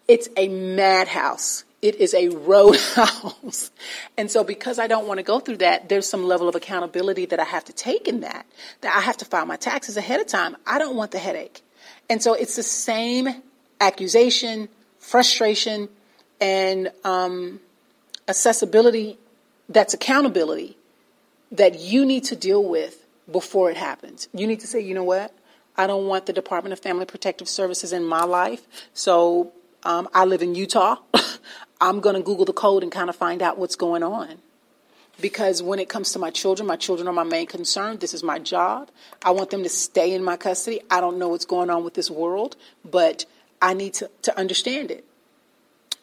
it's 0.07 0.29
a 0.37 0.47
madhouse. 0.49 1.65
It 1.81 1.95
is 1.95 2.13
a 2.13 2.29
roadhouse. 2.51 3.71
and 4.17 4.31
so 4.31 4.43
because 4.43 4.79
I 4.79 4.87
don't 4.87 5.07
want 5.07 5.19
to 5.19 5.23
go 5.23 5.39
through 5.39 5.57
that, 5.57 5.89
there's 5.89 6.07
some 6.07 6.25
level 6.25 6.47
of 6.47 6.55
accountability 6.55 7.25
that 7.27 7.39
I 7.39 7.43
have 7.43 7.65
to 7.65 7.73
take 7.73 8.07
in 8.07 8.21
that. 8.21 8.45
That 8.81 8.95
I 8.95 9.01
have 9.01 9.17
to 9.17 9.25
file 9.25 9.45
my 9.45 9.57
taxes 9.57 9.97
ahead 9.97 10.21
of 10.21 10.27
time. 10.27 10.57
I 10.65 10.79
don't 10.79 10.95
want 10.95 11.11
the 11.11 11.19
headache. 11.19 11.61
And 12.09 12.21
so 12.23 12.33
it's 12.33 12.55
the 12.55 12.63
same 12.63 13.29
accusation, 13.81 14.69
frustration, 14.99 15.89
and 16.39 16.91
um, 17.03 17.59
accessibility 18.27 19.17
that's 19.69 19.93
accountability 19.93 20.77
that 21.51 21.79
you 21.79 22.05
need 22.05 22.23
to 22.25 22.35
deal 22.35 22.63
with 22.63 23.05
before 23.31 23.69
it 23.69 23.77
happens. 23.77 24.27
You 24.33 24.47
need 24.47 24.61
to 24.61 24.67
say, 24.67 24.79
you 24.79 24.93
know 24.93 25.03
what? 25.03 25.33
I 25.77 25.87
don't 25.87 26.07
want 26.07 26.25
the 26.25 26.33
Department 26.33 26.73
of 26.73 26.79
Family 26.79 27.05
Protective 27.05 27.47
Services 27.47 27.93
in 27.93 28.05
my 28.05 28.23
life. 28.23 28.61
So 28.93 29.53
um, 29.83 30.09
I 30.13 30.25
live 30.25 30.41
in 30.41 30.55
Utah. 30.55 30.97
I'm 31.81 31.99
going 31.99 32.15
to 32.15 32.21
Google 32.21 32.45
the 32.45 32.53
code 32.53 32.83
and 32.83 32.91
kind 32.91 33.09
of 33.09 33.15
find 33.15 33.41
out 33.41 33.57
what's 33.57 33.75
going 33.75 34.03
on. 34.03 34.37
Because 35.19 35.61
when 35.61 35.79
it 35.79 35.87
comes 35.89 36.13
to 36.13 36.19
my 36.19 36.29
children, 36.29 36.67
my 36.67 36.75
children 36.75 37.07
are 37.07 37.13
my 37.13 37.23
main 37.23 37.45
concern. 37.45 37.97
This 37.97 38.13
is 38.13 38.23
my 38.23 38.39
job. 38.39 38.89
I 39.23 39.31
want 39.31 39.49
them 39.49 39.63
to 39.63 39.69
stay 39.69 40.13
in 40.13 40.23
my 40.23 40.37
custody. 40.37 40.81
I 40.89 40.99
don't 40.99 41.17
know 41.17 41.29
what's 41.29 41.45
going 41.45 41.69
on 41.69 41.83
with 41.83 41.93
this 41.93 42.09
world, 42.09 42.55
but 42.83 43.25
I 43.61 43.73
need 43.73 43.93
to, 43.95 44.09
to 44.23 44.37
understand 44.37 44.89
it. 44.89 45.05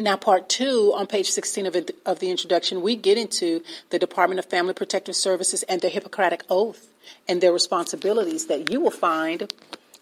Now, 0.00 0.16
part 0.16 0.48
two, 0.48 0.92
on 0.94 1.08
page 1.08 1.28
16 1.28 1.66
of, 1.66 1.74
it, 1.74 1.98
of 2.06 2.20
the 2.20 2.30
introduction, 2.30 2.82
we 2.82 2.94
get 2.94 3.18
into 3.18 3.64
the 3.90 3.98
Department 3.98 4.38
of 4.38 4.46
Family 4.46 4.72
Protective 4.72 5.16
Services 5.16 5.64
and 5.64 5.80
their 5.80 5.90
Hippocratic 5.90 6.44
Oath 6.48 6.86
and 7.26 7.40
their 7.40 7.52
responsibilities 7.52 8.46
that 8.46 8.70
you 8.70 8.80
will 8.80 8.92
find 8.92 9.52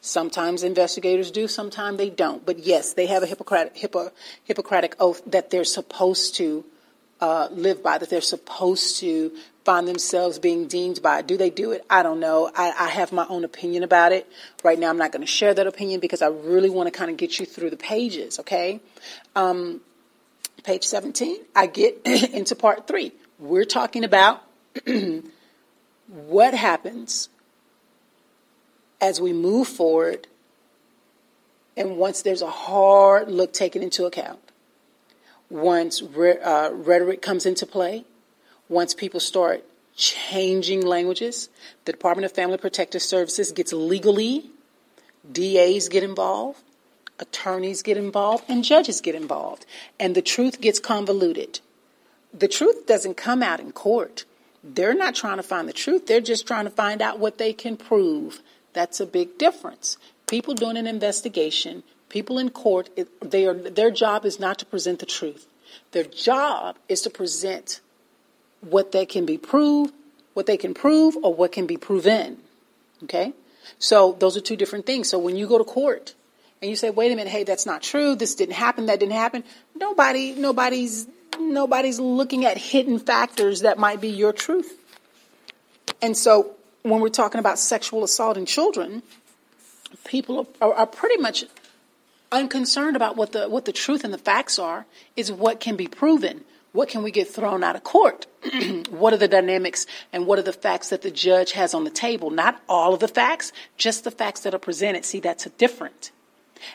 sometimes 0.02 0.62
investigators 0.62 1.30
do, 1.30 1.48
sometimes 1.48 1.96
they 1.96 2.10
don't. 2.10 2.44
But 2.44 2.58
yes, 2.58 2.92
they 2.92 3.06
have 3.06 3.22
a 3.22 3.26
Hippocratic, 3.26 3.74
Hippo, 3.74 4.10
Hippocratic 4.44 4.96
Oath 5.00 5.22
that 5.26 5.48
they're 5.48 5.64
supposed 5.64 6.34
to 6.36 6.66
uh, 7.20 7.48
live 7.50 7.82
by, 7.82 7.98
that 7.98 8.10
they're 8.10 8.20
supposed 8.20 8.98
to 9.00 9.32
find 9.64 9.88
themselves 9.88 10.38
being 10.38 10.66
deemed 10.66 11.02
by. 11.02 11.22
Do 11.22 11.36
they 11.36 11.50
do 11.50 11.72
it? 11.72 11.84
I 11.90 12.02
don't 12.02 12.20
know. 12.20 12.50
I, 12.54 12.72
I 12.78 12.88
have 12.88 13.12
my 13.12 13.26
own 13.28 13.44
opinion 13.44 13.82
about 13.82 14.12
it. 14.12 14.30
Right 14.62 14.78
now, 14.78 14.90
I'm 14.90 14.98
not 14.98 15.12
going 15.12 15.22
to 15.22 15.26
share 15.26 15.54
that 15.54 15.66
opinion 15.66 16.00
because 16.00 16.22
I 16.22 16.28
really 16.28 16.70
want 16.70 16.86
to 16.86 16.96
kind 16.96 17.10
of 17.10 17.16
get 17.16 17.40
you 17.40 17.46
through 17.46 17.70
the 17.70 17.76
pages, 17.76 18.38
okay? 18.40 18.80
Um, 19.34 19.80
page 20.62 20.84
17, 20.84 21.38
I 21.54 21.66
get 21.66 22.00
into 22.04 22.54
part 22.54 22.86
three. 22.86 23.12
We're 23.38 23.64
talking 23.64 24.04
about 24.04 24.42
what 26.08 26.54
happens 26.54 27.28
as 29.00 29.20
we 29.20 29.32
move 29.32 29.68
forward 29.68 30.26
and 31.76 31.96
once 31.98 32.22
there's 32.22 32.42
a 32.42 32.50
hard 32.50 33.30
look 33.30 33.52
taken 33.52 33.82
into 33.82 34.06
account. 34.06 34.38
Once 35.48 36.02
re- 36.02 36.38
uh, 36.38 36.70
rhetoric 36.70 37.22
comes 37.22 37.46
into 37.46 37.66
play, 37.66 38.04
once 38.68 38.94
people 38.94 39.20
start 39.20 39.64
changing 39.96 40.84
languages, 40.84 41.48
the 41.84 41.92
Department 41.92 42.26
of 42.26 42.32
Family 42.32 42.58
Protective 42.58 43.02
Services 43.02 43.52
gets 43.52 43.72
legally, 43.72 44.50
DAs 45.30 45.88
get 45.88 46.02
involved, 46.02 46.60
attorneys 47.18 47.82
get 47.82 47.96
involved, 47.96 48.44
and 48.48 48.64
judges 48.64 49.00
get 49.00 49.14
involved. 49.14 49.64
And 49.98 50.14
the 50.14 50.22
truth 50.22 50.60
gets 50.60 50.78
convoluted. 50.78 51.60
The 52.32 52.48
truth 52.48 52.86
doesn't 52.86 53.16
come 53.16 53.42
out 53.42 53.60
in 53.60 53.72
court. 53.72 54.24
They're 54.62 54.94
not 54.94 55.14
trying 55.14 55.36
to 55.38 55.42
find 55.42 55.68
the 55.68 55.72
truth, 55.72 56.06
they're 56.06 56.20
just 56.20 56.46
trying 56.46 56.64
to 56.64 56.70
find 56.70 57.00
out 57.00 57.18
what 57.18 57.38
they 57.38 57.52
can 57.52 57.76
prove. 57.76 58.42
That's 58.72 59.00
a 59.00 59.06
big 59.06 59.38
difference. 59.38 59.96
People 60.26 60.54
doing 60.54 60.76
an 60.76 60.86
investigation, 60.86 61.82
people 62.08 62.38
in 62.38 62.50
court, 62.50 62.90
they 63.20 63.46
are, 63.46 63.54
their 63.54 63.90
job 63.90 64.24
is 64.24 64.38
not 64.38 64.58
to 64.58 64.66
present 64.66 64.98
the 65.00 65.06
truth. 65.06 65.46
Their 65.92 66.04
job 66.04 66.76
is 66.88 67.02
to 67.02 67.10
present 67.10 67.80
what 68.60 68.92
they 68.92 69.06
can 69.06 69.26
be 69.26 69.38
proved, 69.38 69.92
what 70.34 70.46
they 70.46 70.56
can 70.56 70.74
prove, 70.74 71.16
or 71.22 71.34
what 71.34 71.52
can 71.52 71.66
be 71.66 71.76
proven. 71.76 72.38
Okay? 73.04 73.32
So 73.78 74.16
those 74.18 74.36
are 74.36 74.40
two 74.40 74.56
different 74.56 74.86
things. 74.86 75.08
So 75.08 75.18
when 75.18 75.36
you 75.36 75.46
go 75.46 75.58
to 75.58 75.64
court, 75.64 76.14
and 76.62 76.70
you 76.70 76.76
say, 76.76 76.90
wait 76.90 77.12
a 77.12 77.16
minute, 77.16 77.30
hey, 77.30 77.44
that's 77.44 77.66
not 77.66 77.82
true. 77.82 78.14
This 78.16 78.34
didn't 78.34 78.54
happen. 78.54 78.86
That 78.86 78.98
didn't 78.98 79.12
happen. 79.14 79.44
Nobody, 79.74 80.32
nobody's, 80.32 81.06
nobody's 81.38 82.00
looking 82.00 82.44
at 82.44 82.56
hidden 82.56 82.98
factors 82.98 83.60
that 83.60 83.78
might 83.78 84.00
be 84.00 84.08
your 84.08 84.32
truth. 84.32 84.78
And 86.00 86.16
so 86.16 86.56
when 86.82 87.00
we're 87.00 87.08
talking 87.08 87.40
about 87.40 87.58
sexual 87.58 88.04
assault 88.04 88.36
in 88.36 88.46
children, 88.46 89.02
people 90.06 90.48
are, 90.60 90.72
are 90.72 90.86
pretty 90.86 91.20
much 91.20 91.44
unconcerned 92.36 92.96
about 92.96 93.16
what 93.16 93.32
the, 93.32 93.48
what 93.48 93.64
the 93.64 93.72
truth 93.72 94.04
and 94.04 94.12
the 94.12 94.18
facts 94.18 94.58
are. 94.58 94.86
Is 95.16 95.32
what 95.32 95.60
can 95.60 95.76
be 95.76 95.88
proven. 95.88 96.44
What 96.72 96.90
can 96.90 97.02
we 97.02 97.10
get 97.10 97.28
thrown 97.28 97.64
out 97.64 97.74
of 97.74 97.84
court? 97.84 98.26
what 98.90 99.14
are 99.14 99.16
the 99.16 99.28
dynamics 99.28 99.86
and 100.12 100.26
what 100.26 100.38
are 100.38 100.42
the 100.42 100.52
facts 100.52 100.90
that 100.90 101.00
the 101.00 101.10
judge 101.10 101.52
has 101.52 101.72
on 101.72 101.84
the 101.84 101.90
table? 101.90 102.28
Not 102.28 102.60
all 102.68 102.92
of 102.92 103.00
the 103.00 103.08
facts, 103.08 103.50
just 103.78 104.04
the 104.04 104.10
facts 104.10 104.40
that 104.40 104.54
are 104.54 104.58
presented. 104.58 105.06
See, 105.06 105.20
that's 105.20 105.46
different. 105.56 106.10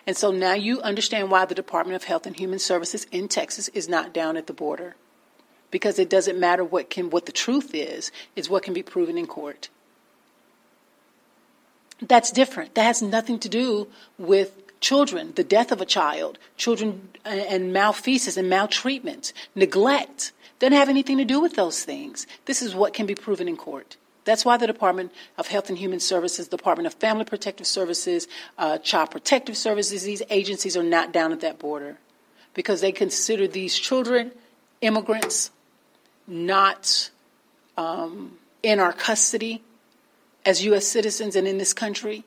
And 0.08 0.18
so 0.18 0.32
now 0.32 0.54
you 0.54 0.82
understand 0.82 1.30
why 1.30 1.46
the 1.46 1.54
Department 1.54 1.96
of 1.96 2.06
Health 2.06 2.26
and 2.26 2.36
Human 2.36 2.58
Services 2.60 3.06
in 3.12 3.28
Texas 3.28 3.68
is 3.70 3.88
not 3.88 4.12
down 4.12 4.38
at 4.38 4.48
the 4.48 4.54
border. 4.54 4.96
Because 5.70 6.00
it 6.00 6.10
doesn't 6.10 6.40
matter 6.40 6.64
what 6.64 6.90
can 6.90 7.12
what 7.12 7.28
the 7.28 7.32
truth 7.32 7.76
is, 7.76 8.12
it's 8.36 8.50
what 8.50 8.64
can 8.64 8.74
be 8.74 8.84
proven 8.84 9.18
in 9.18 9.28
court. 9.28 9.70
That's 12.02 12.32
different. 12.32 12.74
That 12.74 12.86
has 12.86 13.02
nothing 13.02 13.38
to 13.40 13.50
do 13.50 13.88
with 14.18 14.61
children, 14.82 15.32
the 15.36 15.44
death 15.44 15.72
of 15.72 15.80
a 15.80 15.86
child, 15.86 16.38
children 16.58 17.10
and 17.24 17.72
malfeasance 17.72 18.36
and 18.36 18.50
maltreatment, 18.50 19.32
neglect. 19.56 20.34
Doesn't 20.60 20.74
have 20.74 20.90
anything 20.90 21.18
to 21.18 21.26
do 21.26 21.40
with 21.40 21.56
those 21.56 21.84
things. 21.84 22.28
This 22.46 22.62
is 22.62 22.76
what 22.76 22.94
can 22.94 23.06
be 23.06 23.16
proven 23.16 23.48
in 23.48 23.58
court. 23.58 23.96
That's 24.24 24.46
why 24.46 24.58
the 24.58 24.68
Department 24.68 25.12
of 25.38 25.48
Health 25.48 25.70
and 25.70 25.78
Human 25.78 26.00
Services, 26.00 26.48
Department 26.48 26.86
of 26.86 26.94
Family 26.94 27.26
Protective 27.26 27.66
Services, 27.66 28.28
uh, 28.58 28.78
Child 28.78 29.12
Protective 29.12 29.58
Services, 29.58 30.04
these 30.04 30.22
agencies 30.30 30.78
are 30.78 30.84
not 30.84 31.12
down 31.12 31.32
at 31.32 31.42
that 31.42 31.58
border 31.58 31.98
because 32.54 32.82
they 32.82 32.92
consider 32.92 33.48
these 33.48 33.76
children 33.76 34.32
immigrants 34.82 35.52
not 36.28 37.10
um, 37.78 38.38
in 38.62 38.80
our 38.80 38.94
custody 38.94 39.64
as 40.46 40.64
U.S. 40.66 40.86
citizens 40.86 41.36
and 41.36 41.48
in 41.48 41.58
this 41.58 41.74
country. 41.74 42.24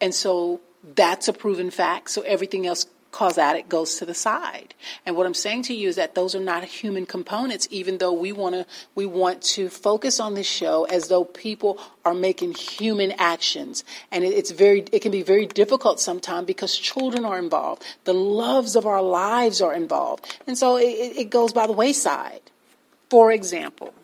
And 0.00 0.14
so 0.14 0.60
that's 0.94 1.28
a 1.28 1.32
proven 1.32 1.70
fact. 1.70 2.10
So 2.10 2.22
everything 2.22 2.66
else 2.66 2.86
causatic 3.16 3.66
goes 3.66 3.96
to 3.96 4.04
the 4.04 4.12
side. 4.12 4.74
And 5.06 5.16
what 5.16 5.26
I'm 5.26 5.32
saying 5.32 5.62
to 5.64 5.74
you 5.74 5.88
is 5.88 5.96
that 5.96 6.14
those 6.14 6.34
are 6.34 6.40
not 6.40 6.64
human 6.64 7.06
components, 7.06 7.66
even 7.70 7.96
though 7.96 8.12
we 8.12 8.30
want 8.30 8.54
to 8.54 8.66
we 8.94 9.06
want 9.06 9.40
to 9.56 9.70
focus 9.70 10.20
on 10.20 10.34
this 10.34 10.46
show 10.46 10.84
as 10.84 11.08
though 11.08 11.24
people 11.24 11.80
are 12.04 12.12
making 12.12 12.52
human 12.52 13.12
actions. 13.12 13.84
And 14.12 14.22
it, 14.22 14.34
it's 14.34 14.50
very 14.50 14.84
it 14.92 15.00
can 15.00 15.12
be 15.12 15.22
very 15.22 15.46
difficult 15.46 15.98
sometimes 15.98 16.46
because 16.46 16.76
children 16.76 17.24
are 17.24 17.38
involved. 17.38 17.84
The 18.04 18.12
loves 18.12 18.76
of 18.76 18.84
our 18.84 19.02
lives 19.02 19.62
are 19.62 19.74
involved. 19.74 20.38
And 20.46 20.58
so 20.58 20.76
it, 20.76 21.16
it 21.16 21.30
goes 21.30 21.54
by 21.54 21.66
the 21.66 21.72
wayside. 21.72 22.42
For 23.08 23.32
example, 23.32 23.94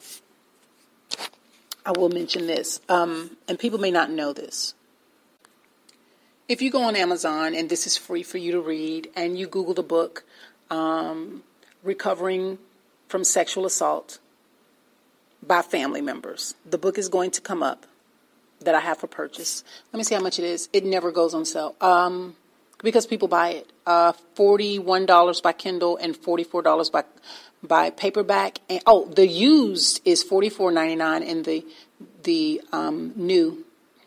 I 1.85 1.91
will 1.91 2.09
mention 2.09 2.47
this, 2.47 2.81
um, 2.89 3.37
and 3.47 3.59
people 3.59 3.79
may 3.79 3.91
not 3.91 4.11
know 4.11 4.33
this 4.33 4.75
if 6.49 6.63
you 6.63 6.71
go 6.71 6.83
on 6.83 6.97
Amazon 6.97 7.55
and 7.55 7.69
this 7.69 7.87
is 7.87 7.97
free 7.97 8.23
for 8.23 8.39
you 8.39 8.53
to 8.53 8.61
read, 8.61 9.09
and 9.15 9.39
you 9.39 9.47
Google 9.47 9.75
the 9.75 9.83
book 9.83 10.25
um, 10.71 11.43
"Recovering 11.83 12.59
from 13.09 13.25
Sexual 13.25 13.67
Assault" 13.67 14.19
by 15.43 15.63
family 15.63 16.01
members, 16.01 16.55
the 16.65 16.79
book 16.79 16.99
is 16.99 17.09
going 17.09 17.31
to 17.33 17.41
come 17.41 17.63
up 17.63 17.87
that 18.61 18.75
I 18.75 18.81
have 18.81 18.99
for 18.99 19.09
purchase. 19.09 19.65
Let 19.93 19.99
me 19.99 20.05
see 20.05 20.15
how 20.15 20.21
much 20.21 20.39
it 20.39 20.45
is. 20.45 20.69
It 20.73 20.85
never 20.85 21.11
goes 21.11 21.35
on 21.35 21.45
sale 21.45 21.75
um, 21.81 22.37
because 22.83 23.07
people 23.07 23.29
buy 23.29 23.51
it. 23.51 23.73
Uh, 23.85 24.13
Forty-one 24.37 25.07
dollars 25.07 25.41
by 25.41 25.53
Kindle 25.53 25.97
and 25.97 26.17
forty-four 26.17 26.63
dollars 26.63 26.91
by 26.91 27.05
by 27.63 27.91
paperback. 27.91 28.61
And 28.71 28.81
oh, 28.87 29.07
the 29.07 29.27
used 29.27 30.01
is 30.05 30.23
forty-four 30.23 30.71
ninety-nine, 30.71 31.23
and 31.23 31.45
the 31.45 31.67
the 32.23 32.63
um, 32.71 33.13
new, 33.17 33.65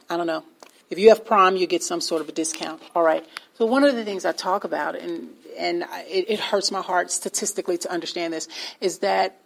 I 0.09 0.15
don't 0.15 0.27
know, 0.27 0.45
if 0.89 0.99
you 0.99 1.09
have 1.09 1.25
Prime, 1.25 1.55
you 1.57 1.67
get 1.67 1.83
some 1.83 2.01
sort 2.01 2.21
of 2.21 2.29
a 2.29 2.31
discount. 2.31 2.81
All 2.95 3.03
right. 3.03 3.25
So 3.57 3.65
one 3.65 3.83
of 3.83 3.95
the 3.95 4.03
things 4.03 4.25
I 4.25 4.31
talk 4.31 4.63
about, 4.63 4.95
and 4.95 5.29
and 5.57 5.83
it, 6.07 6.29
it 6.29 6.39
hurts 6.39 6.71
my 6.71 6.81
heart 6.81 7.11
statistically 7.11 7.77
to 7.79 7.91
understand 7.91 8.33
this, 8.33 8.47
is 8.81 8.99
that 8.99 9.39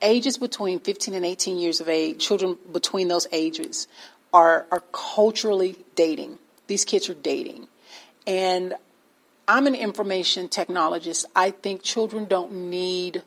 ages 0.00 0.38
between 0.38 0.78
15 0.78 1.14
and 1.14 1.24
18 1.24 1.58
years 1.58 1.80
of 1.80 1.88
age, 1.88 2.24
children 2.24 2.56
between 2.72 3.08
those 3.08 3.26
ages, 3.32 3.88
are 4.32 4.66
are 4.70 4.82
culturally 4.92 5.76
dating. 5.94 6.38
These 6.68 6.84
kids 6.84 7.08
are 7.08 7.14
dating, 7.14 7.68
and 8.26 8.74
I'm 9.46 9.66
an 9.66 9.74
information 9.74 10.48
technologist. 10.48 11.24
I 11.34 11.50
think 11.50 11.82
children 11.82 12.26
don't 12.26 12.52
need 12.52 13.22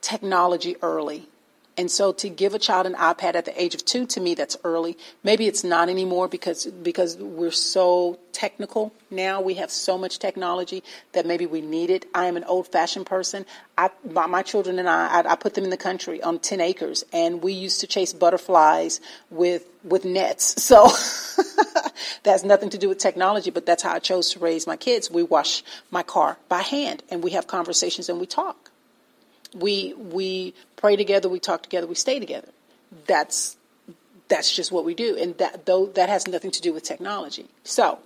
technology 0.00 0.76
early. 0.82 1.28
And 1.76 1.90
so 1.90 2.12
to 2.12 2.28
give 2.28 2.54
a 2.54 2.58
child 2.58 2.86
an 2.86 2.94
iPad 2.94 3.34
at 3.34 3.46
the 3.46 3.60
age 3.60 3.74
of 3.74 3.84
two, 3.84 4.06
to 4.06 4.20
me, 4.20 4.34
that's 4.34 4.56
early. 4.62 4.96
Maybe 5.24 5.46
it's 5.46 5.64
not 5.64 5.88
anymore 5.88 6.28
because, 6.28 6.66
because 6.66 7.16
we're 7.16 7.50
so 7.50 8.18
technical 8.32 8.92
now. 9.10 9.40
We 9.40 9.54
have 9.54 9.72
so 9.72 9.98
much 9.98 10.20
technology 10.20 10.84
that 11.12 11.26
maybe 11.26 11.46
we 11.46 11.60
need 11.60 11.90
it. 11.90 12.06
I 12.14 12.26
am 12.26 12.36
an 12.36 12.44
old 12.44 12.68
fashioned 12.68 13.06
person. 13.06 13.44
I, 13.76 13.90
my, 14.08 14.26
my 14.26 14.42
children 14.42 14.78
and 14.78 14.88
I, 14.88 15.20
I, 15.20 15.32
I 15.32 15.36
put 15.36 15.54
them 15.54 15.64
in 15.64 15.70
the 15.70 15.76
country 15.76 16.22
on 16.22 16.38
10 16.38 16.60
acres 16.60 17.04
and 17.12 17.42
we 17.42 17.52
used 17.52 17.80
to 17.80 17.88
chase 17.88 18.12
butterflies 18.12 19.00
with, 19.30 19.66
with 19.82 20.04
nets. 20.04 20.54
So 20.64 20.86
that 22.22 22.30
has 22.30 22.42
nothing 22.42 22.70
to 22.70 22.78
do 22.78 22.88
with 22.88 22.98
technology, 22.98 23.50
but 23.50 23.66
that's 23.66 23.82
how 23.82 23.92
I 23.92 23.98
chose 23.98 24.30
to 24.30 24.38
raise 24.38 24.66
my 24.66 24.76
kids. 24.76 25.10
We 25.10 25.22
wash 25.22 25.62
my 25.90 26.02
car 26.02 26.38
by 26.48 26.62
hand 26.62 27.02
and 27.10 27.22
we 27.22 27.32
have 27.32 27.46
conversations 27.46 28.08
and 28.08 28.18
we 28.18 28.26
talk. 28.26 28.70
We 29.54 29.94
we 29.94 30.54
pray 30.76 30.96
together, 30.96 31.28
we 31.28 31.40
talk 31.40 31.62
together, 31.62 31.86
we 31.86 31.94
stay 31.94 32.18
together. 32.18 32.48
That's 33.06 33.56
that's 34.28 34.54
just 34.54 34.72
what 34.72 34.84
we 34.84 34.94
do, 34.94 35.16
and 35.16 35.36
that 35.38 35.66
though 35.66 35.86
that 35.86 36.08
has 36.08 36.26
nothing 36.26 36.50
to 36.52 36.60
do 36.60 36.72
with 36.72 36.82
technology. 36.82 37.46
So 37.62 37.98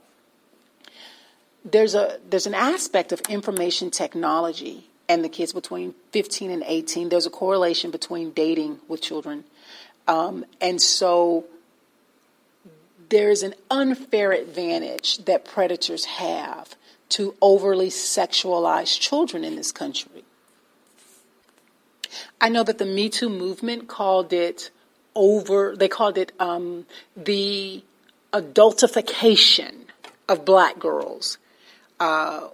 there's 1.64 1.94
a 1.94 2.18
there's 2.28 2.46
an 2.46 2.54
aspect 2.54 3.12
of 3.12 3.20
information 3.28 3.90
technology 3.90 4.88
and 5.08 5.24
the 5.24 5.28
kids 5.28 5.52
between 5.52 5.94
15 6.12 6.50
and 6.50 6.62
18. 6.66 7.08
There's 7.08 7.26
a 7.26 7.30
correlation 7.30 7.90
between 7.90 8.32
dating 8.32 8.80
with 8.88 9.00
children, 9.00 9.44
um, 10.06 10.44
and 10.60 10.80
so 10.82 11.46
there's 13.08 13.42
an 13.42 13.54
unfair 13.70 14.32
advantage 14.32 15.18
that 15.24 15.44
predators 15.44 16.04
have 16.04 16.74
to 17.10 17.34
overly 17.40 17.88
sexualize 17.88 18.98
children 18.98 19.44
in 19.44 19.56
this 19.56 19.72
country. 19.72 20.17
I 22.40 22.48
know 22.48 22.62
that 22.62 22.78
the 22.78 22.86
Me 22.86 23.08
Too 23.08 23.28
movement 23.28 23.88
called 23.88 24.32
it 24.32 24.70
over, 25.14 25.76
they 25.76 25.88
called 25.88 26.18
it 26.18 26.32
um, 26.38 26.86
the 27.16 27.82
adultification 28.32 29.74
of 30.28 30.44
black 30.44 30.78
girls. 30.78 31.38
Uh, 31.98 32.48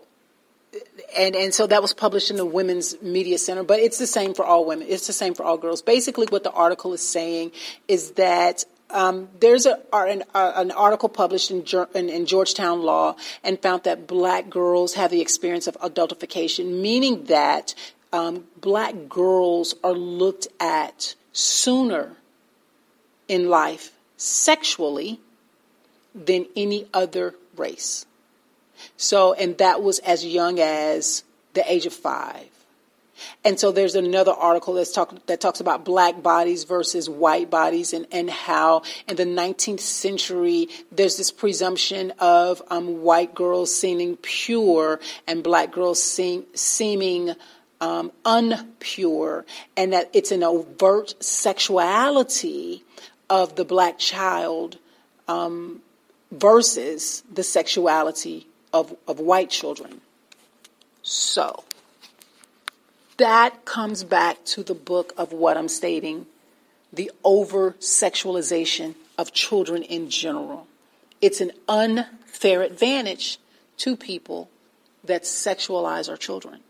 and 1.17 1.37
and 1.37 1.55
so 1.55 1.67
that 1.67 1.83
was 1.83 1.93
published 1.93 2.31
in 2.31 2.37
the 2.37 2.45
Women's 2.45 3.01
Media 3.01 3.39
Center, 3.39 3.63
but 3.63 3.79
it's 3.79 3.99
the 3.99 4.07
same 4.07 4.35
for 4.35 4.45
all 4.45 4.65
women. 4.65 4.89
It's 4.89 5.07
the 5.07 5.13
same 5.13 5.35
for 5.35 5.45
all 5.45 5.57
girls. 5.57 5.83
Basically, 5.83 6.27
what 6.29 6.43
the 6.43 6.51
article 6.51 6.93
is 6.93 7.07
saying 7.07 7.53
is 7.87 8.13
that 8.13 8.65
um, 8.91 9.29
there's 9.41 9.67
a, 9.67 9.79
an, 9.93 10.25
an, 10.35 10.71
article 10.71 11.09
published 11.09 11.51
in, 11.51 11.65
in, 11.95 12.09
in, 12.09 12.27
Georgetown 12.27 12.83
Law 12.83 13.17
and 13.43 13.61
found 13.61 13.85
that 13.85 14.07
black 14.07 14.51
girls 14.51 14.95
have 14.95 15.11
the 15.11 15.21
experience 15.21 15.67
of 15.67 15.77
adultification, 15.79 16.81
meaning 16.81 17.25
that 17.25 17.75
um, 18.15 18.45
black 18.61 18.95
girls 19.09 19.75
are 19.83 19.93
looked 19.93 20.47
at 20.61 21.17
sooner 21.33 22.13
in 23.27 23.49
life 23.49 23.91
sexually 24.17 25.19
than 26.15 26.47
any 26.55 26.87
other 26.95 27.35
race. 27.57 28.07
So, 28.97 29.33
and 29.33 29.59
that 29.59 29.83
was 29.83 29.99
as 29.99 30.25
young 30.25 30.61
as 30.61 31.25
the 31.55 31.71
age 31.71 31.87
of 31.87 31.93
five. 31.93 32.47
And 33.45 33.59
so 33.59 33.73
there's 33.73 33.97
another 33.97 34.33
article 34.33 34.75
that's 34.75 34.93
talk, 34.93 35.27
that 35.27 35.41
talks 35.41 35.59
about 35.59 35.85
black 35.85 36.23
bodies 36.23 36.65
versus 36.65 37.11
white 37.11 37.51
bodies 37.51 37.93
and, 37.93 38.07
and 38.13 38.31
how 38.31 38.83
in 39.09 39.17
the 39.17 39.25
19th 39.25 39.81
century 39.81 40.69
there's 40.93 41.17
this 41.17 41.33
presumption 41.33 42.13
of 42.21 42.63
um, 42.71 43.03
white 43.03 43.35
girls 43.35 43.75
seeming 43.75 44.17
pure 44.19 45.01
and 45.27 45.43
black 45.43 45.73
girls 45.73 46.01
seem, 46.01 46.45
seeming 46.55 47.35
um, 47.85 48.11
unpure 48.25 49.45
and 49.77 49.93
that 49.93 50.09
it's 50.15 50.33
an 50.33 50.43
overt 50.43 51.23
sexuality 51.23 52.83
of 53.29 53.57
the 53.57 53.65
black 53.65 53.99
child 53.99 54.79
um, 55.29 55.83
versus 56.33 57.23
the 57.31 57.43
sexuality 57.43 58.47
of, 58.73 58.97
of 59.07 59.21
white 59.21 59.51
children. 59.51 60.01
So 61.03 61.65
that 63.19 63.67
comes 63.67 64.03
back 64.03 64.43
to 64.47 64.63
the 64.63 64.75
book 64.75 65.13
of 65.19 65.35
what 65.35 65.59
I'm 65.59 65.69
stating 65.69 66.25
the 66.91 67.11
over 67.23 67.73
sexualization 67.81 68.95
of 69.19 69.33
children 69.35 69.83
in 69.83 70.09
general. 70.09 70.67
It's 71.21 71.43
an 71.43 71.53
unfair 71.69 72.63
advantage 72.63 73.39
to 73.79 73.95
people 73.95 74.49
that 75.03 75.25
sexualize 75.25 76.09
our 76.09 76.17
children. 76.17 76.64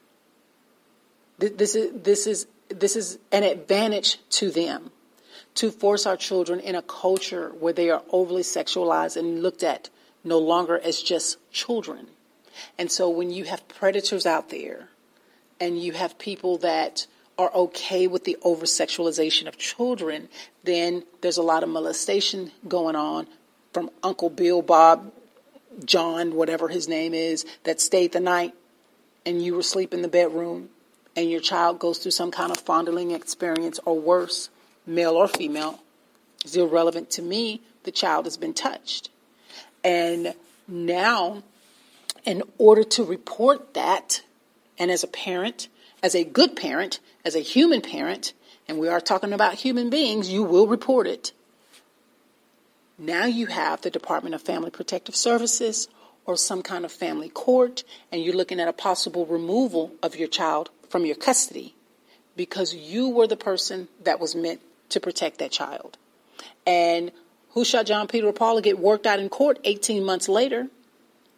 This 1.39 1.75
is, 1.75 2.03
this 2.03 2.27
is, 2.27 2.47
this 2.69 2.97
is 2.97 3.19
an 3.33 3.43
advantage 3.43 4.19
to 4.31 4.51
them 4.51 4.91
to 5.57 5.71
force 5.71 6.07
our 6.07 6.17
children 6.17 6.61
in 6.61 6.75
a 6.75 6.83
culture 6.83 7.51
where 7.59 7.73
they 7.73 7.91
are 7.91 8.03
overly 8.11 8.43
sexualized 8.43 9.17
and 9.17 9.43
looked 9.43 9.63
at 9.63 9.89
no 10.23 10.39
longer 10.39 10.79
as 10.79 11.03
just 11.03 11.39
children. 11.53 12.09
And 12.79 12.91
so 12.91 13.09
when 13.09 13.31
you 13.31 13.45
have 13.45 13.67
predators 13.69 14.27
out 14.27 14.51
there 14.51 14.89
and 15.61 15.81
you 15.81 15.93
have 15.93 16.19
people 16.19 16.59
that 16.59 17.07
are 17.37 17.53
okay 17.53 18.07
with 18.07 18.25
the 18.25 18.37
over 18.43 18.65
sexualization 18.65 19.49
of 19.49 19.59
children, 19.59 20.29
then 20.63 21.05
there's 21.21 21.37
a 21.37 21.43
lot 21.43 21.63
of 21.63 21.69
molestation 21.69 22.53
going 22.67 22.97
on 22.97 23.27
from 23.73 23.91
Uncle 24.03 24.31
Bill, 24.31 24.63
Bob, 24.63 25.13
John, 25.85 26.35
whatever 26.35 26.69
his 26.69 26.89
name 26.89 27.13
is, 27.13 27.45
that 27.65 27.81
stayed 27.81 28.13
the 28.13 28.21
night 28.21 28.55
and 29.27 29.43
you 29.43 29.55
were 29.55 29.61
asleep 29.61 29.93
in 29.93 30.03
the 30.03 30.09
bedroom 30.09 30.69
and 31.17 31.31
your 31.31 31.41
child 31.41 31.79
goes 31.79 31.99
through 31.99 32.13
some 32.13 32.31
kind 32.31 32.51
of 32.51 32.59
fondling 32.59 33.11
experience 33.13 33.79
or 33.85 33.99
worse, 33.99 34.51
male 34.87 35.15
or 35.15 35.29
female, 35.29 35.81
is 36.45 36.57
irrelevant 36.57 37.11
to 37.11 37.23
me. 37.23 37.61
The 37.85 37.93
child 37.93 38.27
has 38.27 38.37
been 38.37 38.55
touched. 38.55 39.11
And 39.83 40.35
now, 40.67 41.43
in 42.25 42.43
order 42.59 42.85
to 42.85 43.05
report 43.05 43.75
that, 43.75 44.23
and 44.79 44.91
as 44.91 45.05
a 45.05 45.09
parent, 45.09 45.69
as 46.03 46.15
a 46.15 46.25
good 46.25 46.57
parent, 46.57 47.01
as 47.25 47.37
a 47.37 47.41
human 47.41 47.81
parent, 47.81 48.33
and 48.67 48.79
we 48.79 48.89
are 48.89 49.01
talking 49.01 49.33
about 49.33 49.55
human 49.55 49.91
beings, 49.91 50.31
you 50.31 50.43
will 50.43 50.67
report 50.67 51.07
it. 51.07 51.33
Now 52.99 53.27
you 53.27 53.47
have 53.47 53.83
the 53.83 53.91
Department 53.91 54.35
of 54.35 54.43
Family 54.43 54.71
Protective 54.71 55.17
Services 55.17 55.89
or 56.27 56.37
some 56.37 56.63
kind 56.63 56.85
of 56.85 56.93
family 56.93 57.29
court, 57.29 57.85
and 58.11 58.23
you're 58.23 58.35
looking 58.35 58.61
at 58.61 58.69
a 58.69 58.73
possible 58.73 59.27
removal 59.27 59.93
of 60.03 60.17
your 60.17 60.29
child 60.29 60.71
from 60.95 61.05
your 61.05 61.17
custody 61.17 61.75
because 62.37 62.73
you 62.73 63.09
were 63.09 63.27
the 63.27 63.37
person 63.37 63.89
that 64.05 64.21
was 64.21 64.37
meant 64.37 64.61
to 64.89 65.01
protect 65.01 65.39
that 65.39 65.51
child. 65.51 65.99
And 66.65 67.11
who 67.51 67.65
shot 67.65 67.87
John 67.87 68.07
Peter 68.07 68.31
Paula 68.33 68.63
get 68.63 68.79
worked 68.79 69.05
out 69.05 69.19
in 69.19 69.29
court 69.29 69.59
18 69.65 70.05
months 70.05 70.29
later 70.29 70.69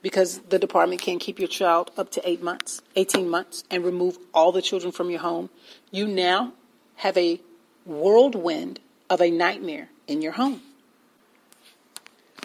because 0.03 0.41
the 0.41 0.59
department 0.59 1.01
can't 1.01 1.21
keep 1.21 1.39
your 1.39 1.49
child 1.49 1.91
up 1.97 2.11
to 2.11 2.29
eight 2.29 2.43
months, 2.43 2.83
18 2.97 3.31
months, 3.31 3.65
and 3.71 3.83
remove 3.83 4.19
all 4.35 4.53
the 4.53 4.61
children 4.61 4.93
from 4.93 5.09
your 5.09 5.21
home. 5.21 5.49
You 5.91 6.07
now 6.07 6.53
have 6.97 7.17
a 7.17 7.41
whirlwind 7.87 8.79
of 9.09 9.23
a 9.23 9.31
nightmare 9.31 9.89
in 10.07 10.21
your 10.21 10.33
home. 10.33 10.61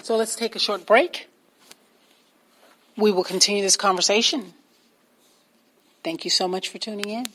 So 0.01 0.15
let's 0.15 0.37
take 0.37 0.55
a 0.55 0.59
short 0.59 0.85
break. 0.85 1.27
We 2.95 3.11
will 3.11 3.25
continue 3.25 3.61
this 3.61 3.75
conversation 3.75 4.53
Thank 6.03 6.25
you 6.25 6.31
so 6.31 6.47
much 6.47 6.69
for 6.69 6.77
tuning 6.77 7.09
in. 7.09 7.25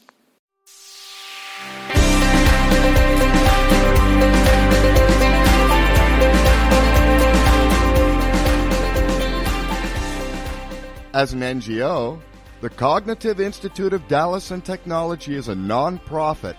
As 11.14 11.32
an 11.32 11.40
NGO, 11.40 12.20
the 12.60 12.68
Cognitive 12.68 13.40
Institute 13.40 13.94
of 13.94 14.06
Dallas 14.06 14.50
and 14.50 14.62
Technology 14.62 15.34
is 15.34 15.48
a 15.48 15.54
nonprofit 15.54 16.56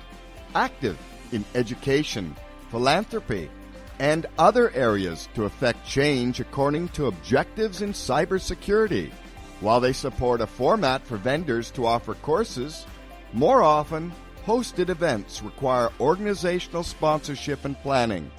active 0.55 0.97
in 1.31 1.45
education, 1.53 2.35
philanthropy, 2.71 3.51
and 3.99 4.25
other 4.39 4.71
areas 4.71 5.27
to 5.35 5.43
effect 5.43 5.85
change 5.85 6.39
according 6.39 6.89
to 6.89 7.05
objectives 7.05 7.81
in 7.81 7.93
cybersecurity. 7.93 9.11
While 9.59 9.79
they 9.79 9.93
support 9.93 10.41
a 10.41 10.47
format 10.47 11.05
for 11.05 11.17
vendors 11.17 11.71
to 11.71 11.85
offer 11.85 12.13
courses, 12.13 12.85
more 13.33 13.63
often, 13.63 14.11
hosted 14.45 14.89
events 14.89 15.41
require 15.41 15.89
organizational 15.99 16.83
sponsorship 16.83 17.65
and 17.65 17.77
planning. 17.81 18.31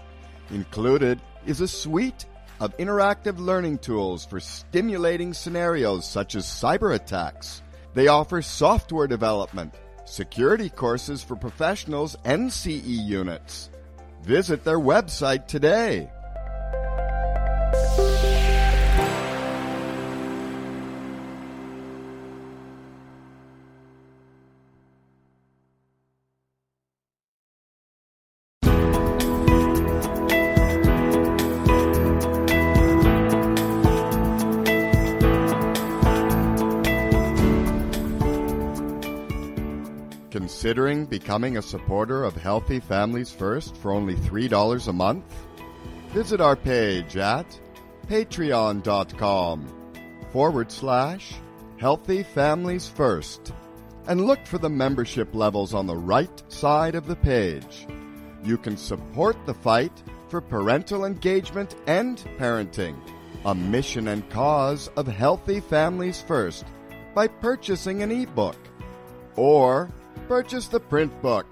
Included 0.50 1.20
is 1.44 1.60
a 1.60 1.68
suite 1.68 2.26
of 2.60 2.76
interactive 2.76 3.38
learning 3.38 3.78
tools 3.78 4.24
for 4.24 4.38
stimulating 4.38 5.34
scenarios 5.34 6.08
such 6.08 6.36
as 6.36 6.44
cyber 6.44 6.94
attacks. 6.94 7.62
They 7.94 8.08
offer 8.08 8.40
software 8.40 9.08
development, 9.08 9.74
security 10.04 10.68
courses 10.68 11.22
for 11.22 11.34
professionals 11.34 12.16
and 12.24 12.52
CE 12.52 12.86
units. 12.86 13.70
Visit 14.22 14.62
their 14.64 14.78
website 14.78 15.46
today 15.46 16.10
Considering 40.58 41.06
becoming 41.06 41.56
a 41.56 41.62
supporter 41.62 42.24
of 42.24 42.34
Healthy 42.34 42.80
Families 42.80 43.30
First 43.30 43.76
for 43.76 43.92
only 43.92 44.16
$3 44.16 44.88
a 44.88 44.92
month? 44.92 45.46
Visit 46.08 46.40
our 46.40 46.56
page 46.56 47.16
at 47.16 47.46
patreon.com 48.08 49.92
forward 50.32 50.72
slash 50.72 51.34
Healthy 51.76 52.24
Families 52.24 52.88
First 52.88 53.52
and 54.08 54.26
look 54.26 54.44
for 54.44 54.58
the 54.58 54.68
membership 54.68 55.32
levels 55.32 55.74
on 55.74 55.86
the 55.86 55.94
right 55.96 56.42
side 56.52 56.96
of 56.96 57.06
the 57.06 57.14
page. 57.14 57.86
You 58.42 58.58
can 58.58 58.76
support 58.76 59.36
the 59.46 59.54
fight 59.54 60.02
for 60.28 60.40
parental 60.40 61.04
engagement 61.04 61.76
and 61.86 62.18
parenting, 62.36 62.96
a 63.44 63.54
mission 63.54 64.08
and 64.08 64.28
cause 64.28 64.88
of 64.96 65.06
Healthy 65.06 65.60
Families 65.60 66.20
First, 66.20 66.64
by 67.14 67.28
purchasing 67.28 68.02
an 68.02 68.10
ebook 68.10 68.58
or 69.36 69.88
purchase 70.18 70.68
the 70.68 70.80
print 70.80 71.22
book. 71.22 71.46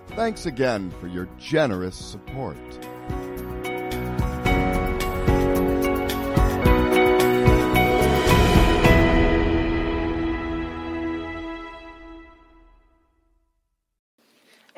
Thanks 0.08 0.46
again 0.46 0.90
for 1.00 1.06
your 1.06 1.28
generous 1.38 1.96
support. 1.96 2.56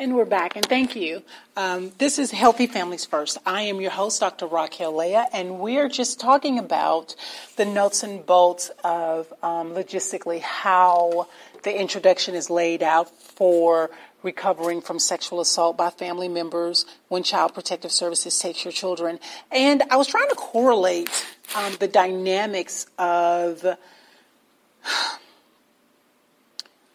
And 0.05 0.17
we're 0.17 0.27
back, 0.27 0.55
and 0.55 0.67
thank 0.67 0.95
you. 0.97 1.23
Um, 1.57 1.91
this 1.97 2.19
is 2.19 2.31
Healthy 2.31 2.67
Families 2.67 3.07
First. 3.07 3.39
I 3.47 3.63
am 3.63 3.81
your 3.81 3.91
host, 3.91 4.21
Dr. 4.21 4.47
Raquel 4.47 4.95
Leah, 4.95 5.29
and 5.33 5.59
we're 5.59 5.89
just 5.89 6.21
talking 6.21 6.59
about 6.59 7.17
the 7.57 7.65
nuts 7.65 8.03
and 8.03 8.27
bolts 8.27 8.71
of 8.85 9.33
um, 9.43 9.71
logistically 9.71 10.43
how 10.43 11.27
the 11.63 11.75
introduction 11.75 12.35
is 12.35 12.51
laid 12.51 12.83
out 12.83 13.09
for 13.19 13.91
recovering 14.23 14.83
from 14.83 14.99
sexual 14.99 15.41
assault 15.41 15.79
by 15.79 15.89
family 15.89 16.29
members 16.29 16.85
when 17.09 17.23
Child 17.23 17.55
Protective 17.55 17.91
Services 17.91 18.39
takes 18.39 18.63
your 18.63 18.73
children. 18.73 19.19
And 19.51 19.85
I 19.91 19.97
was 19.97 20.07
trying 20.07 20.29
to 20.29 20.35
correlate 20.35 21.09
um, 21.57 21.77
the 21.81 21.89
dynamics 21.89 22.87
of 22.99 23.65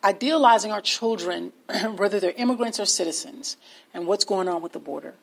idealizing 0.03 0.71
our 0.71 0.81
children, 0.81 1.53
whether 1.95 2.19
they're 2.19 2.31
immigrants 2.31 2.79
or 2.79 2.85
citizens, 2.85 3.57
and 3.93 4.07
what's 4.07 4.25
going 4.25 4.47
on 4.47 4.61
with 4.61 4.73
the 4.73 4.79
border. 4.79 5.13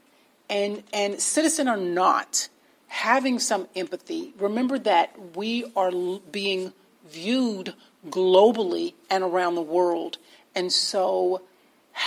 And, 0.49 0.83
and 0.93 1.21
citizen 1.21 1.69
or 1.69 1.77
not, 1.77 2.49
having 2.89 3.39
some 3.39 3.69
empathy, 3.75 4.33
remember 4.39 4.79
that 4.81 5.37
we 5.37 5.65
are 5.75 5.91
being 6.31 6.73
viewed 7.09 7.75
globally 8.09 8.95
and 9.11 9.25
around 9.25 9.55
the 9.55 9.63
world. 9.63 10.19
And 10.55 10.73
so 10.73 11.43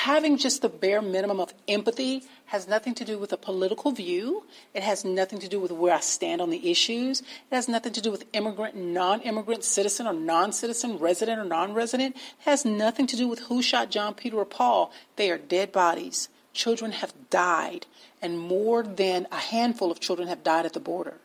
having 0.05 0.38
just 0.38 0.62
the 0.62 0.69
bare 0.69 1.01
minimum 1.01 1.41
of 1.41 1.53
empathy 1.67 2.23
has 2.45 2.69
nothing 2.69 2.95
to 2.95 3.03
do 3.03 3.19
with 3.19 3.33
a 3.33 3.38
political 3.38 3.91
view. 3.91 4.45
It 4.73 4.81
has 4.81 5.03
nothing 5.03 5.39
to 5.39 5.49
do 5.49 5.59
with 5.59 5.73
where 5.73 5.93
I 5.93 5.99
stand 5.99 6.39
on 6.39 6.49
the 6.49 6.71
issues. 6.71 7.19
It 7.19 7.55
has 7.55 7.67
nothing 7.67 7.91
to 7.91 8.01
do 8.01 8.09
with 8.09 8.23
immigrant, 8.31 8.77
non 8.77 9.19
immigrant, 9.21 9.65
citizen 9.65 10.07
or 10.07 10.13
non 10.13 10.53
citizen, 10.53 10.99
resident 10.99 11.41
or 11.41 11.43
non 11.43 11.73
resident. 11.73 12.15
It 12.15 12.21
has 12.45 12.63
nothing 12.63 13.07
to 13.07 13.17
do 13.17 13.27
with 13.27 13.39
who 13.39 13.62
shot 13.62 13.91
John, 13.91 14.13
Peter, 14.13 14.38
or 14.38 14.45
Paul. 14.45 14.93
They 15.17 15.29
are 15.31 15.38
dead 15.38 15.73
bodies. 15.73 16.29
Children 16.53 16.93
have 16.93 17.13
died, 17.29 17.85
and 18.21 18.39
more 18.39 18.83
than 18.83 19.27
a 19.33 19.38
handful 19.38 19.91
of 19.91 19.99
children 19.99 20.29
have 20.29 20.45
died 20.45 20.65
at 20.65 20.71
the 20.71 20.79
border. 20.79 21.15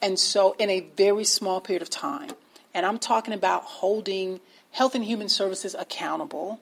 And 0.00 0.18
so, 0.18 0.56
in 0.58 0.70
a 0.70 0.80
very 0.96 1.24
small 1.24 1.60
period 1.60 1.82
of 1.82 1.90
time, 1.90 2.30
and 2.72 2.86
I'm 2.86 2.98
talking 2.98 3.34
about 3.34 3.64
holding 3.64 4.40
Health 4.70 4.94
and 4.94 5.04
Human 5.04 5.28
Services 5.28 5.76
accountable 5.78 6.58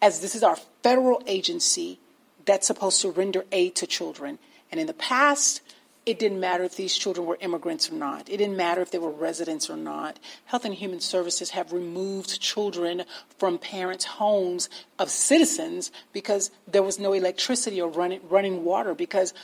as 0.00 0.20
this 0.20 0.34
is 0.34 0.42
our 0.42 0.56
federal 0.82 1.22
agency 1.26 1.98
that's 2.44 2.66
supposed 2.66 3.00
to 3.02 3.10
render 3.10 3.44
aid 3.52 3.74
to 3.76 3.86
children. 3.86 4.38
And 4.70 4.80
in 4.80 4.86
the 4.86 4.94
past, 4.94 5.60
it 6.06 6.18
didn't 6.18 6.40
matter 6.40 6.64
if 6.64 6.76
these 6.76 6.96
children 6.96 7.26
were 7.26 7.36
immigrants 7.40 7.90
or 7.90 7.94
not. 7.94 8.30
It 8.30 8.38
didn't 8.38 8.56
matter 8.56 8.80
if 8.80 8.90
they 8.90 8.98
were 8.98 9.10
residents 9.10 9.68
or 9.68 9.76
not. 9.76 10.18
Health 10.46 10.64
and 10.64 10.74
Human 10.74 11.00
Services 11.00 11.50
have 11.50 11.72
removed 11.72 12.40
children 12.40 13.04
from 13.36 13.58
parents' 13.58 14.06
homes 14.06 14.70
of 14.98 15.10
citizens 15.10 15.92
because 16.14 16.50
there 16.66 16.82
was 16.82 16.98
no 16.98 17.12
electricity 17.12 17.80
or 17.80 17.90
running, 17.90 18.20
running 18.30 18.64
water, 18.64 18.94
because 18.94 19.34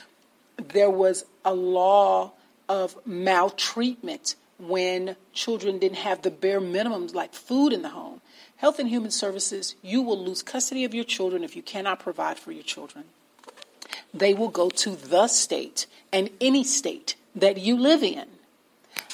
there 0.73 0.89
was 0.89 1.25
a 1.43 1.53
law 1.53 2.31
of 2.67 2.95
maltreatment 3.05 4.35
when 4.57 5.15
children 5.33 5.77
didn't 5.77 5.97
have 5.97 6.23
the 6.23 6.31
bare 6.31 6.61
minimums 6.61 7.13
like 7.13 7.33
food 7.33 7.73
in 7.73 7.83
the 7.83 7.89
home. 7.89 8.21
Health 8.65 8.79
and 8.79 8.89
Human 8.89 9.11
Services, 9.11 9.75
you 9.83 10.01
will 10.01 10.17
lose 10.25 10.41
custody 10.41 10.85
of 10.85 10.95
your 10.95 11.03
children 11.03 11.43
if 11.43 11.55
you 11.55 11.61
cannot 11.61 11.99
provide 11.99 12.39
for 12.39 12.51
your 12.51 12.63
children. 12.63 13.03
They 14.11 14.33
will 14.33 14.49
go 14.49 14.71
to 14.71 14.95
the 14.95 15.27
state 15.27 15.85
and 16.11 16.31
any 16.41 16.63
state 16.63 17.15
that 17.35 17.59
you 17.59 17.77
live 17.77 18.01
in. 18.01 18.25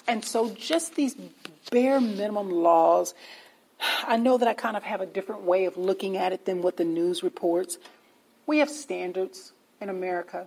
And 0.07 0.23
so, 0.23 0.51
just 0.51 0.95
these 0.95 1.17
bare 1.69 1.99
minimum 1.99 2.49
laws, 2.49 3.13
I 4.07 4.15
know 4.15 4.37
that 4.37 4.47
I 4.47 4.53
kind 4.53 4.77
of 4.77 4.83
have 4.83 5.01
a 5.01 5.05
different 5.05 5.41
way 5.41 5.65
of 5.65 5.75
looking 5.75 6.15
at 6.15 6.31
it 6.31 6.45
than 6.45 6.61
what 6.61 6.77
the 6.77 6.85
news 6.85 7.21
reports. 7.21 7.77
We 8.47 8.59
have 8.59 8.69
standards 8.69 9.51
in 9.81 9.89
America, 9.89 10.45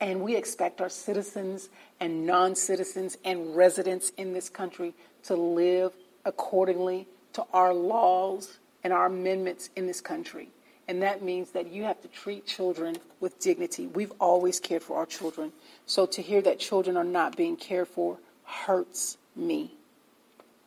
and 0.00 0.22
we 0.22 0.36
expect 0.36 0.80
our 0.80 0.88
citizens 0.88 1.68
and 2.00 2.24
non 2.24 2.56
citizens 2.56 3.18
and 3.26 3.54
residents 3.54 4.10
in 4.16 4.32
this 4.32 4.48
country 4.48 4.94
to 5.24 5.34
live 5.34 5.92
accordingly 6.24 7.06
to 7.34 7.44
our 7.52 7.72
laws 7.74 8.58
and 8.82 8.92
our 8.92 9.06
amendments 9.06 9.70
in 9.76 9.86
this 9.86 10.00
country. 10.00 10.48
And 10.88 11.02
that 11.02 11.22
means 11.22 11.52
that 11.52 11.70
you 11.70 11.84
have 11.84 12.00
to 12.02 12.08
treat 12.08 12.46
children 12.46 12.96
with 13.20 13.38
dignity. 13.38 13.86
We've 13.86 14.12
always 14.18 14.58
cared 14.58 14.82
for 14.82 14.96
our 14.96 15.06
children. 15.06 15.52
So 15.86 16.06
to 16.06 16.22
hear 16.22 16.42
that 16.42 16.58
children 16.58 16.96
are 16.96 17.04
not 17.04 17.36
being 17.36 17.56
cared 17.56 17.88
for 17.88 18.18
hurts 18.44 19.16
me. 19.36 19.72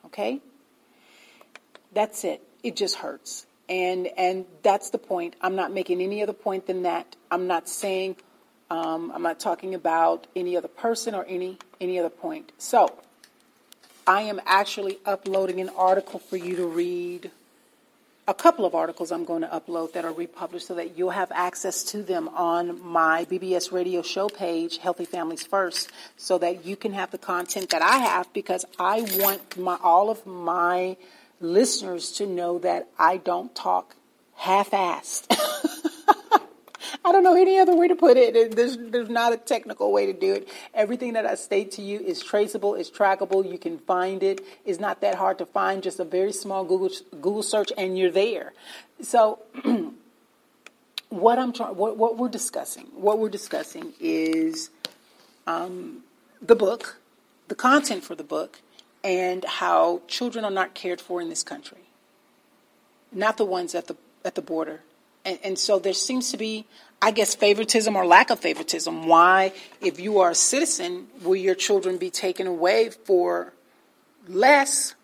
Okay? 0.05 0.39
That's 1.93 2.23
it. 2.23 2.41
It 2.63 2.75
just 2.75 2.95
hurts. 2.95 3.45
And 3.69 4.07
and 4.17 4.45
that's 4.61 4.89
the 4.89 4.97
point. 4.97 5.35
I'm 5.41 5.55
not 5.55 5.73
making 5.73 6.01
any 6.01 6.21
other 6.21 6.33
point 6.33 6.67
than 6.67 6.83
that. 6.83 7.15
I'm 7.31 7.47
not 7.47 7.67
saying 7.67 8.17
um, 8.69 9.11
I'm 9.13 9.21
not 9.21 9.39
talking 9.39 9.75
about 9.75 10.27
any 10.35 10.57
other 10.57 10.67
person 10.67 11.15
or 11.15 11.25
any 11.25 11.57
any 11.79 11.99
other 11.99 12.09
point. 12.09 12.51
So 12.57 12.93
I 14.05 14.23
am 14.23 14.41
actually 14.45 14.97
uploading 15.05 15.61
an 15.61 15.69
article 15.69 16.19
for 16.19 16.35
you 16.37 16.55
to 16.57 16.67
read. 16.67 17.31
A 18.27 18.33
couple 18.33 18.65
of 18.65 18.73
articles 18.73 19.11
I'm 19.11 19.25
going 19.25 19.41
to 19.41 19.47
upload 19.47 19.93
that 19.93 20.05
are 20.05 20.13
republished 20.13 20.67
so 20.67 20.75
that 20.75 20.97
you'll 20.97 21.09
have 21.09 21.31
access 21.33 21.83
to 21.85 22.03
them 22.03 22.29
on 22.29 22.81
my 22.85 23.25
BBS 23.25 23.71
radio 23.71 24.01
show 24.01 24.29
page, 24.29 24.77
Healthy 24.77 25.05
Families 25.05 25.43
First, 25.43 25.91
so 26.17 26.37
that 26.37 26.65
you 26.65 26.75
can 26.75 26.93
have 26.93 27.11
the 27.11 27.17
content 27.17 27.69
that 27.69 27.81
I 27.81 27.97
have 27.97 28.31
because 28.33 28.65
I 28.79 29.01
want 29.19 29.57
my, 29.57 29.77
all 29.81 30.09
of 30.09 30.25
my 30.25 30.95
listeners 31.41 32.11
to 32.13 32.25
know 32.25 32.59
that 32.59 32.87
I 32.97 33.17
don't 33.17 33.53
talk 33.53 33.95
half-assed. 34.35 35.27
I 37.03 37.11
don't 37.11 37.23
know 37.23 37.35
any 37.35 37.59
other 37.59 37.75
way 37.75 37.87
to 37.87 37.95
put 37.95 38.17
it. 38.17 38.55
There's, 38.55 38.77
there's 38.77 39.09
not 39.09 39.33
a 39.33 39.37
technical 39.37 39.91
way 39.91 40.05
to 40.05 40.13
do 40.13 40.33
it. 40.33 40.47
Everything 40.73 41.13
that 41.13 41.25
I 41.25 41.35
state 41.35 41.71
to 41.73 41.81
you 41.81 41.99
is 41.99 42.21
traceable, 42.21 42.75
is 42.75 42.89
trackable. 42.89 43.49
You 43.49 43.57
can 43.57 43.79
find 43.79 44.21
it. 44.23 44.41
It's 44.65 44.79
not 44.79 45.01
that 45.01 45.15
hard 45.15 45.37
to 45.39 45.45
find. 45.45 45.81
Just 45.81 45.99
a 45.99 46.05
very 46.05 46.31
small 46.31 46.63
Google 46.63 46.89
Google 47.11 47.43
search, 47.43 47.71
and 47.77 47.97
you're 47.97 48.11
there. 48.11 48.53
So, 49.01 49.39
what 51.09 51.39
I'm 51.39 51.53
trying, 51.53 51.75
what, 51.75 51.97
what 51.97 52.17
we're 52.17 52.29
discussing, 52.29 52.87
what 52.95 53.19
we're 53.19 53.29
discussing 53.29 53.93
is 53.99 54.69
um, 55.47 56.03
the 56.41 56.55
book, 56.55 56.99
the 57.47 57.55
content 57.55 58.03
for 58.03 58.15
the 58.15 58.23
book, 58.23 58.61
and 59.03 59.43
how 59.45 60.01
children 60.07 60.45
are 60.45 60.51
not 60.51 60.73
cared 60.73 61.01
for 61.01 61.21
in 61.21 61.29
this 61.29 61.43
country. 61.43 61.89
Not 63.11 63.37
the 63.37 63.45
ones 63.45 63.75
at 63.75 63.87
the 63.87 63.95
at 64.25 64.35
the 64.35 64.41
border, 64.41 64.81
and, 65.25 65.39
and, 65.43 65.59
so 65.59 65.79
there 65.79 65.93
seems 65.93 66.31
to 66.31 66.37
be 66.37 66.65
I 67.03 67.11
guess, 67.11 67.35
favoritism 67.35 67.97
or 67.97 68.05
lack 68.05 68.29
of 68.29 68.39
favoritism. 68.39 69.07
Why, 69.09 69.51
if 69.81 69.99
you 69.99 70.19
are 70.19 70.31
a 70.31 70.35
citizen, 70.35 71.07
will 71.21 71.35
your 71.35 71.53
children 71.53 71.97
be 71.97 72.09
taken 72.09 72.47
away 72.47 72.91
for 72.91 73.51
less? 74.25 74.95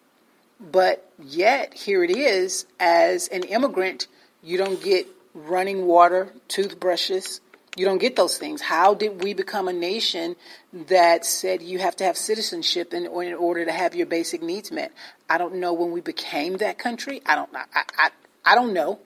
But 0.62 1.12
yet, 1.22 1.74
here 1.74 2.02
it 2.02 2.12
is, 2.12 2.66
as 2.80 3.28
an 3.28 3.44
immigrant, 3.44 4.08
you 4.42 4.58
don't 4.58 4.82
get 4.82 5.08
running 5.34 5.88
water, 5.88 6.32
toothbrushes, 6.48 7.42
you 7.76 7.84
don't 7.84 7.98
get 7.98 8.16
those 8.16 8.38
things. 8.38 8.62
How 8.62 8.94
did 8.94 9.22
we 9.22 9.34
become 9.34 9.68
a 9.68 9.74
nation 9.74 10.38
that 10.72 11.26
said 11.26 11.62
you 11.62 11.80
have 11.80 11.98
to 11.98 12.06
have 12.06 12.16
citizenship 12.16 12.94
in, 12.94 13.08
in 13.08 13.34
order 13.34 13.66
to 13.66 13.72
have 13.74 13.94
your 13.94 14.08
basic 14.08 14.42
needs 14.42 14.72
met? 14.72 14.94
I 15.30 15.38
don't 15.38 15.56
know 15.56 15.74
when 15.74 15.92
we 15.92 16.00
became 16.00 16.58
that 16.58 16.78
country. 16.78 17.22
I 17.26 17.36
don't. 17.36 17.50
I, 17.54 17.84
I, 17.98 18.10
I 18.46 18.56
don't 18.56 18.74
know. 18.74 19.00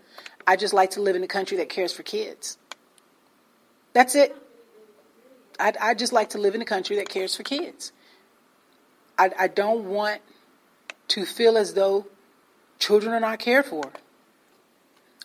I 0.46 0.56
just 0.56 0.74
like 0.74 0.92
to 0.92 1.02
live 1.02 1.16
in 1.16 1.24
a 1.24 1.28
country 1.28 1.58
that 1.58 1.70
cares 1.70 1.94
for 1.94 2.04
kids. 2.04 2.58
That's 3.94 4.16
it. 4.16 4.36
I, 5.60 5.74
I 5.80 5.94
just 5.94 6.14
like 6.14 6.32
to 6.32 6.38
live 6.38 6.56
in 6.56 6.62
a 6.62 6.66
country 6.66 6.96
that 6.98 7.10
cares 7.10 7.36
for 7.36 7.44
kids. 7.44 7.92
I, 9.18 9.32
I 9.38 9.48
don't 9.48 9.86
want 9.86 10.22
to 11.10 11.26
feel 11.26 11.58
as 11.58 11.76
though 11.76 12.08
children 12.80 13.14
are 13.14 13.20
not 13.20 13.40
cared 13.40 13.66
for. 13.66 13.92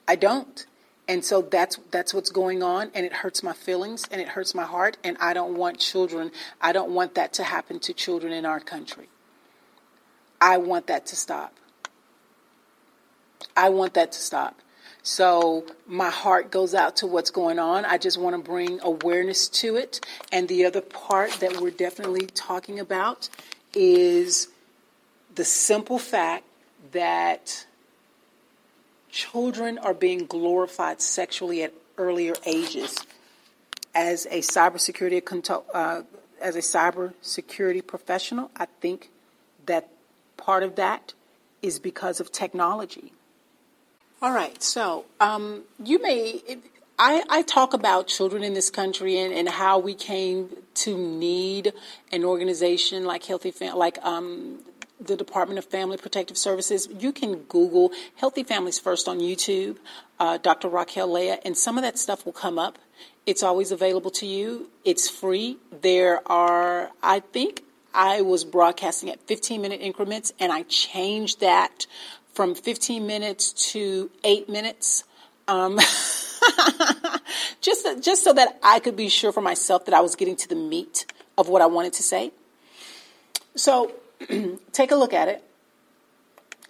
I 0.07 0.17
don't. 0.17 0.67
And 1.09 1.25
so 1.25 1.41
that's 1.41 1.79
that's 1.91 2.13
what's 2.13 2.31
going 2.31 2.63
on 2.63 2.91
and 2.95 3.07
it 3.07 3.13
hurts 3.15 3.43
my 3.43 3.55
feelings 3.55 4.07
and 4.11 4.21
it 4.21 4.29
hurts 4.29 4.55
my 4.55 4.65
heart 4.65 4.99
and 5.03 5.17
I 5.19 5.33
don't 5.33 5.57
want 5.57 5.79
children 5.79 6.31
I 6.61 6.73
don't 6.73 6.91
want 6.91 7.15
that 7.15 7.33
to 7.35 7.45
happen 7.45 7.81
to 7.81 7.95
children 7.95 8.33
in 8.33 8.45
our 8.45 8.61
country. 8.61 9.09
I 10.39 10.59
want 10.59 10.87
that 10.89 11.07
to 11.07 11.17
stop. 11.17 11.55
I 13.57 13.71
want 13.71 13.95
that 13.95 14.13
to 14.13 14.21
stop. 14.21 14.61
So 15.03 15.65
my 15.87 16.11
heart 16.11 16.51
goes 16.51 16.75
out 16.75 16.97
to 16.97 17.07
what's 17.07 17.31
going 17.31 17.59
on. 17.59 17.85
I 17.85 17.99
just 17.99 18.19
want 18.19 18.37
to 18.37 18.43
bring 18.43 18.81
awareness 18.83 19.49
to 19.49 19.77
it. 19.77 20.05
And 20.33 20.49
the 20.49 20.65
other 20.65 20.81
part 20.81 21.33
that 21.41 21.61
we're 21.61 21.71
definitely 21.71 22.27
talking 22.27 22.79
about 22.79 23.29
is 23.75 24.49
the 25.35 25.45
simple 25.45 25.99
fact 25.99 26.45
that 26.93 27.67
children 29.11 29.79
are 29.79 29.95
being 29.95 30.27
glorified 30.27 31.01
sexually 31.01 31.63
at 31.63 31.73
earlier 31.97 32.35
ages. 32.47 32.97
As 33.95 34.27
a 34.27 34.41
cybersecurity 34.41 35.23
uh, 35.75 36.03
as 36.41 36.55
a 36.55 36.61
cybersecurity 36.61 37.85
professional, 37.85 38.51
I 38.57 38.67
think 38.81 39.11
that 39.67 39.89
part 40.37 40.63
of 40.63 40.77
that 40.77 41.15
is 41.63 41.79
because 41.79 42.21
of 42.21 42.31
technology. 42.31 43.13
All 44.21 44.33
right, 44.33 44.61
so 44.61 45.05
um, 45.21 45.63
you 45.83 46.03
may. 46.03 46.43
I, 46.99 47.23
I, 47.31 47.43
talk 47.43 47.73
about 47.73 48.09
children 48.09 48.43
in 48.43 48.53
this 48.53 48.69
country 48.69 49.17
and, 49.17 49.33
and, 49.33 49.49
how 49.49 49.79
we 49.79 49.95
came 49.95 50.49
to 50.75 50.99
need 50.99 51.73
an 52.11 52.25
organization 52.25 53.05
like 53.05 53.25
Healthy 53.25 53.53
Fam- 53.53 53.77
like 53.77 53.97
um, 54.03 54.59
the 55.01 55.17
Department 55.17 55.61
of 55.61 55.67
Family 55.67 55.97
Protective 55.97 56.37
Services. 56.37 56.89
You 56.99 57.13
can 57.13 57.43
Google 57.45 57.93
Healthy 58.17 58.43
Families 58.43 58.81
First 58.81 59.07
on 59.07 59.21
YouTube, 59.21 59.77
uh, 60.19 60.39
Dr. 60.39 60.67
Raquel 60.67 61.13
Leah, 61.13 61.39
and 61.45 61.57
some 61.57 61.79
of 61.79 61.83
that 61.83 61.97
stuff 61.97 62.27
will 62.27 62.33
come 62.33 62.59
up. 62.59 62.81
It's 63.25 63.45
always 63.45 63.71
available 63.71 64.11
to 64.13 64.27
you. 64.27 64.69
It's 64.85 65.09
free. 65.09 65.59
There 65.81 66.29
are, 66.29 66.91
I 67.05 67.21
think, 67.21 67.63
I 67.95 68.23
was 68.23 68.45
broadcasting 68.45 69.11
at 69.11 69.21
15 69.29 69.63
minute 69.63 69.81
increments, 69.81 70.33
and 70.41 70.53
I 70.53 70.63
changed 70.63 71.41
that 71.41 71.87
from 72.39 72.55
15 72.55 73.05
minutes 73.05 73.53
to 73.73 74.09
eight 74.23 74.49
minutes. 74.49 75.03
Um, 75.49 75.77
just, 77.61 77.85
just 78.01 78.23
so 78.23 78.33
that 78.33 78.61
I 78.63 78.79
could 78.79 78.95
be 78.95 79.09
sure 79.09 79.33
for 79.33 79.41
myself 79.41 79.87
that 79.87 79.93
I 79.93 80.01
was 80.01 80.15
getting 80.15 80.37
to 80.37 80.49
the 80.49 80.55
meat 80.55 81.05
of 81.37 81.49
what 81.49 81.63
I 81.63 81.67
wanted 81.67 81.95
to 81.95 82.05
say. 82.05 82.31
So 83.57 83.91
take 84.73 84.93
a 84.93 84.95
look 84.95 85.13
at 85.13 85.27
it, 85.27 85.43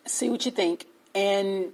see 0.07 0.31
what 0.31 0.47
you 0.47 0.53
think, 0.53 0.87
and 1.15 1.73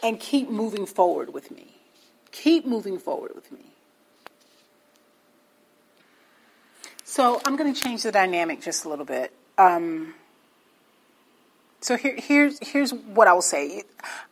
and 0.00 0.20
keep 0.20 0.48
moving 0.48 0.86
forward 0.86 1.34
with 1.34 1.50
me. 1.50 1.74
Keep 2.30 2.66
moving 2.66 3.00
forward 3.00 3.32
with 3.34 3.50
me. 3.50 3.72
So 7.02 7.40
I'm 7.44 7.56
going 7.56 7.74
to 7.74 7.80
change 7.80 8.04
the 8.04 8.12
dynamic 8.12 8.62
just 8.62 8.84
a 8.84 8.88
little 8.88 9.04
bit. 9.04 9.32
Um, 9.58 10.14
so 11.86 11.96
here, 11.96 12.16
here's 12.18 12.58
here's 12.58 12.92
what 12.92 13.28
I 13.28 13.32
will 13.32 13.42
say. 13.42 13.84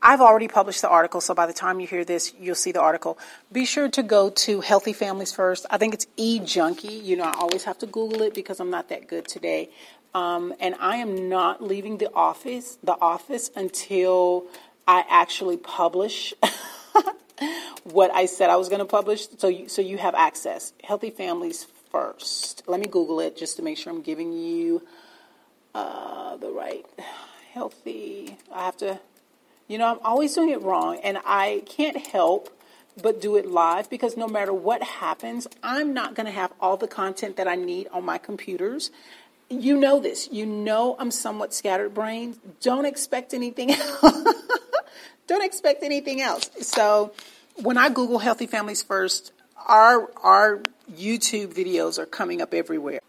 I've 0.02 0.20
already 0.20 0.48
published 0.48 0.82
the 0.82 0.88
article, 0.88 1.20
so 1.20 1.34
by 1.34 1.46
the 1.46 1.52
time 1.52 1.78
you 1.78 1.86
hear 1.86 2.04
this, 2.04 2.34
you'll 2.36 2.56
see 2.56 2.72
the 2.72 2.80
article. 2.80 3.16
Be 3.52 3.64
sure 3.64 3.88
to 3.90 4.02
go 4.02 4.30
to 4.30 4.60
Healthy 4.60 4.92
Families 4.92 5.32
First. 5.32 5.64
I 5.70 5.78
think 5.78 5.94
it's 5.94 6.08
E 6.16 6.40
Junkie. 6.40 6.88
You 6.88 7.16
know, 7.16 7.22
I 7.22 7.34
always 7.38 7.62
have 7.62 7.78
to 7.78 7.86
Google 7.86 8.22
it 8.22 8.34
because 8.34 8.58
I'm 8.58 8.70
not 8.70 8.88
that 8.88 9.06
good 9.06 9.28
today. 9.28 9.70
Um, 10.14 10.52
and 10.58 10.74
I 10.80 10.96
am 10.96 11.28
not 11.28 11.62
leaving 11.62 11.98
the 11.98 12.12
office 12.12 12.76
the 12.82 12.96
office 13.00 13.52
until 13.54 14.46
I 14.88 15.04
actually 15.08 15.56
publish 15.56 16.34
what 17.84 18.10
I 18.12 18.26
said 18.26 18.50
I 18.50 18.56
was 18.56 18.68
going 18.68 18.80
to 18.80 18.84
publish. 18.84 19.28
So 19.38 19.46
you, 19.46 19.68
so 19.68 19.80
you 19.80 19.98
have 19.98 20.16
access. 20.16 20.72
Healthy 20.82 21.10
Families 21.10 21.68
First. 21.92 22.64
Let 22.66 22.80
me 22.80 22.86
Google 22.86 23.20
it 23.20 23.36
just 23.36 23.54
to 23.58 23.62
make 23.62 23.78
sure 23.78 23.92
I'm 23.92 24.02
giving 24.02 24.32
you 24.32 24.82
uh, 25.72 26.36
the 26.38 26.50
right 26.50 26.84
healthy. 27.54 28.36
I 28.52 28.64
have 28.64 28.76
to, 28.78 28.98
you 29.68 29.78
know, 29.78 29.86
I'm 29.86 30.00
always 30.04 30.34
doing 30.34 30.50
it 30.50 30.60
wrong, 30.60 30.98
and 31.04 31.18
I 31.24 31.62
can't 31.66 31.96
help 31.96 32.50
but 33.00 33.20
do 33.20 33.36
it 33.36 33.46
live 33.46 33.88
because 33.88 34.16
no 34.16 34.26
matter 34.26 34.52
what 34.52 34.82
happens, 34.82 35.46
I'm 35.62 35.94
not 35.94 36.14
going 36.14 36.26
to 36.26 36.32
have 36.32 36.52
all 36.60 36.76
the 36.76 36.88
content 36.88 37.36
that 37.36 37.48
I 37.48 37.54
need 37.54 37.88
on 37.92 38.04
my 38.04 38.18
computers. 38.18 38.90
You 39.48 39.76
know 39.76 40.00
this. 40.00 40.28
You 40.32 40.46
know 40.46 40.96
I'm 40.98 41.10
somewhat 41.10 41.54
scattered 41.54 41.94
brain. 41.94 42.36
Don't 42.60 42.86
expect 42.86 43.32
anything 43.32 43.70
else. 43.70 44.24
Don't 45.26 45.44
expect 45.44 45.82
anything 45.82 46.20
else. 46.20 46.50
So 46.60 47.12
when 47.62 47.78
I 47.78 47.88
Google 47.88 48.18
healthy 48.18 48.46
families 48.46 48.82
first, 48.82 49.32
our 49.66 50.10
our 50.22 50.60
YouTube 50.92 51.54
videos 51.54 51.98
are 51.98 52.06
coming 52.06 52.42
up 52.42 52.52
everywhere. 52.52 53.00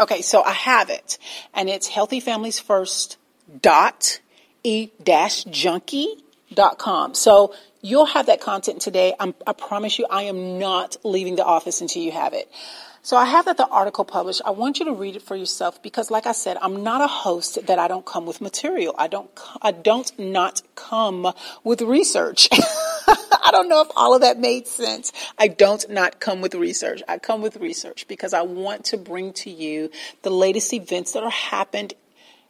Okay, 0.00 0.22
so 0.22 0.42
I 0.42 0.52
have 0.52 0.90
it, 0.90 1.18
and 1.54 1.68
it's 1.68 1.86
healthy 1.86 2.18
families 2.20 2.58
first 2.58 3.18
dot 3.60 4.20
e 4.64 4.90
dash 5.02 5.44
junkie 5.44 6.16
dot 6.54 6.78
com. 6.78 7.14
So 7.14 7.54
you'll 7.80 8.06
have 8.06 8.26
that 8.26 8.40
content 8.40 8.80
today. 8.80 9.14
I'm, 9.18 9.34
I 9.46 9.52
promise 9.52 9.98
you, 9.98 10.06
I 10.08 10.24
am 10.24 10.58
not 10.58 10.96
leaving 11.04 11.36
the 11.36 11.44
office 11.44 11.80
until 11.80 12.02
you 12.02 12.12
have 12.12 12.32
it. 12.32 12.50
So 13.04 13.16
I 13.16 13.24
have 13.24 13.46
that 13.46 13.56
the 13.56 13.66
article 13.66 14.04
published. 14.04 14.42
I 14.44 14.50
want 14.50 14.78
you 14.78 14.84
to 14.84 14.92
read 14.92 15.16
it 15.16 15.22
for 15.22 15.34
yourself 15.34 15.82
because, 15.82 16.08
like 16.08 16.24
I 16.24 16.30
said, 16.30 16.56
I'm 16.62 16.84
not 16.84 17.00
a 17.00 17.08
host 17.08 17.66
that 17.66 17.76
I 17.80 17.88
don't 17.88 18.06
come 18.06 18.26
with 18.26 18.40
material. 18.40 18.94
I 18.96 19.08
don't. 19.08 19.28
I 19.60 19.72
don't 19.72 20.16
not 20.20 20.62
come 20.76 21.32
with 21.64 21.82
research. 21.82 22.48
I 22.52 23.50
don't 23.50 23.68
know 23.68 23.80
if 23.80 23.88
all 23.96 24.14
of 24.14 24.20
that 24.20 24.38
made 24.38 24.68
sense. 24.68 25.12
I 25.36 25.48
don't 25.48 25.84
not 25.90 26.20
come 26.20 26.40
with 26.42 26.54
research. 26.54 27.02
I 27.08 27.18
come 27.18 27.42
with 27.42 27.56
research 27.56 28.06
because 28.06 28.32
I 28.32 28.42
want 28.42 28.84
to 28.86 28.96
bring 28.96 29.32
to 29.34 29.50
you 29.50 29.90
the 30.22 30.30
latest 30.30 30.72
events 30.72 31.12
that 31.12 31.24
are 31.24 31.30
happened 31.30 31.94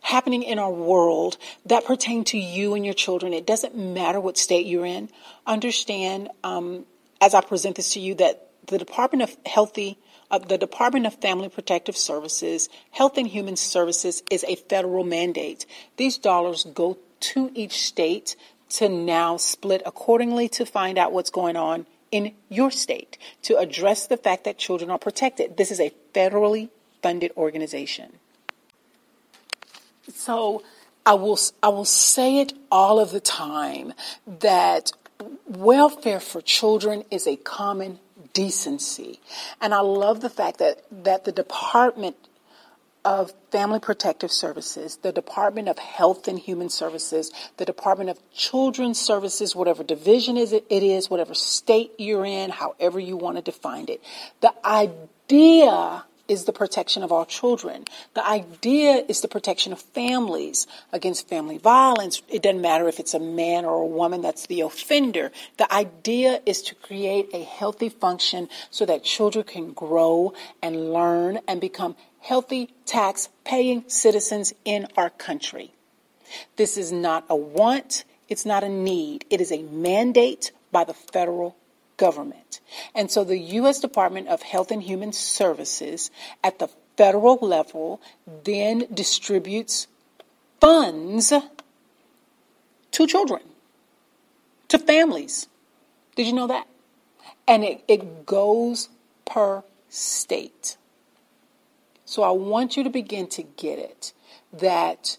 happening 0.02 0.42
in 0.42 0.58
our 0.58 0.70
world 0.70 1.38
that 1.66 1.84
pertain 1.84 2.24
to 2.24 2.38
you 2.38 2.74
and 2.74 2.84
your 2.84 2.94
children. 2.94 3.32
It 3.32 3.46
doesn't 3.46 3.76
matter 3.76 4.20
what 4.20 4.36
state 4.36 4.66
you're 4.66 4.86
in. 4.86 5.08
Understand, 5.46 6.28
um, 6.44 6.84
as 7.20 7.34
I 7.34 7.40
present 7.40 7.76
this 7.76 7.94
to 7.94 8.00
you, 8.00 8.14
that 8.16 8.48
the 8.66 8.78
Department 8.78 9.22
of 9.22 9.36
Healthy 9.46 9.98
uh, 10.32 10.38
the 10.38 10.56
Department 10.56 11.04
of 11.04 11.14
Family 11.20 11.50
Protective 11.50 11.94
Services, 11.94 12.70
Health 12.90 13.18
and 13.18 13.26
Human 13.26 13.54
Services 13.54 14.22
is 14.30 14.44
a 14.48 14.56
federal 14.56 15.04
mandate. 15.04 15.66
These 15.98 16.16
dollars 16.16 16.64
go 16.72 16.96
to 17.20 17.50
each 17.54 17.82
state 17.84 18.34
to 18.70 18.88
now 18.88 19.36
split 19.36 19.82
accordingly 19.84 20.48
to 20.48 20.64
find 20.64 20.96
out 20.96 21.12
what's 21.12 21.28
going 21.28 21.56
on 21.56 21.86
in 22.10 22.34
your 22.48 22.70
state 22.70 23.18
to 23.42 23.58
address 23.58 24.06
the 24.06 24.16
fact 24.16 24.44
that 24.44 24.56
children 24.56 24.90
are 24.90 24.98
protected. 24.98 25.58
This 25.58 25.70
is 25.70 25.80
a 25.80 25.92
federally 26.14 26.70
funded 27.02 27.32
organization. 27.36 28.18
So 30.08 30.62
I 31.04 31.14
will, 31.14 31.38
I 31.62 31.68
will 31.68 31.84
say 31.84 32.40
it 32.40 32.52
all 32.70 32.98
of 33.00 33.10
the 33.10 33.20
time 33.20 33.92
that 34.26 34.92
welfare 35.46 36.20
for 36.20 36.40
children 36.40 37.04
is 37.10 37.26
a 37.26 37.36
common 37.36 37.98
decency. 38.32 39.20
And 39.60 39.74
I 39.74 39.80
love 39.80 40.20
the 40.20 40.30
fact 40.30 40.58
that, 40.58 40.82
that 40.90 41.24
the 41.24 41.32
Department 41.32 42.16
of 43.04 43.32
Family 43.50 43.80
Protective 43.80 44.30
Services, 44.30 44.96
the 45.02 45.12
Department 45.12 45.68
of 45.68 45.78
Health 45.78 46.28
and 46.28 46.38
Human 46.38 46.68
Services, 46.68 47.32
the 47.56 47.64
Department 47.64 48.10
of 48.10 48.18
Children's 48.32 49.00
Services, 49.00 49.56
whatever 49.56 49.82
division 49.82 50.36
is 50.36 50.52
it, 50.52 50.64
it 50.70 50.84
is, 50.84 51.10
whatever 51.10 51.34
state 51.34 51.92
you're 51.98 52.24
in, 52.24 52.50
however 52.50 53.00
you 53.00 53.16
want 53.16 53.36
to 53.36 53.42
define 53.42 53.88
it. 53.88 54.00
The 54.40 54.54
idea 54.64 56.04
is 56.32 56.44
the 56.44 56.52
protection 56.52 57.02
of 57.02 57.12
all 57.12 57.26
children. 57.26 57.84
The 58.14 58.26
idea 58.26 59.04
is 59.06 59.20
the 59.20 59.28
protection 59.28 59.72
of 59.72 59.80
families 59.80 60.66
against 60.90 61.28
family 61.28 61.58
violence. 61.58 62.22
It 62.28 62.42
doesn't 62.42 62.62
matter 62.62 62.88
if 62.88 62.98
it's 62.98 63.12
a 63.12 63.20
man 63.20 63.66
or 63.66 63.82
a 63.82 63.86
woman 63.86 64.22
that's 64.22 64.46
the 64.46 64.62
offender. 64.62 65.30
The 65.58 65.72
idea 65.72 66.40
is 66.46 66.62
to 66.62 66.74
create 66.74 67.28
a 67.34 67.44
healthy 67.44 67.90
function 67.90 68.48
so 68.70 68.86
that 68.86 69.04
children 69.04 69.44
can 69.44 69.72
grow 69.72 70.32
and 70.62 70.92
learn 70.92 71.40
and 71.46 71.60
become 71.60 71.96
healthy 72.20 72.70
tax 72.86 73.28
paying 73.44 73.84
citizens 73.88 74.54
in 74.64 74.88
our 74.96 75.10
country. 75.10 75.72
This 76.56 76.78
is 76.78 76.90
not 76.90 77.26
a 77.28 77.36
want. 77.36 78.04
It's 78.28 78.46
not 78.46 78.64
a 78.64 78.68
need. 78.68 79.26
It 79.28 79.42
is 79.42 79.52
a 79.52 79.62
mandate 79.62 80.52
by 80.70 80.84
the 80.84 80.94
federal 80.94 81.56
government. 82.02 82.60
And 82.96 83.10
so 83.12 83.22
the 83.22 83.38
U.S. 83.62 83.78
Department 83.78 84.26
of 84.26 84.42
Health 84.42 84.72
and 84.72 84.82
Human 84.82 85.12
Services 85.12 86.10
at 86.42 86.58
the 86.58 86.68
federal 86.96 87.38
level 87.40 88.00
then 88.44 88.86
distributes 88.92 89.86
funds 90.60 91.32
to 92.90 93.06
children. 93.06 93.42
to 94.68 94.78
families. 94.78 95.48
Did 96.16 96.26
you 96.26 96.32
know 96.32 96.48
that? 96.48 96.66
And 97.46 97.62
it, 97.62 97.84
it 97.86 98.26
goes 98.26 98.88
per 99.26 99.62
state. 99.90 100.78
So 102.06 102.22
I 102.22 102.30
want 102.30 102.76
you 102.76 102.82
to 102.84 102.90
begin 102.90 103.26
to 103.36 103.42
get 103.42 103.78
it 103.78 104.12
that 104.52 105.18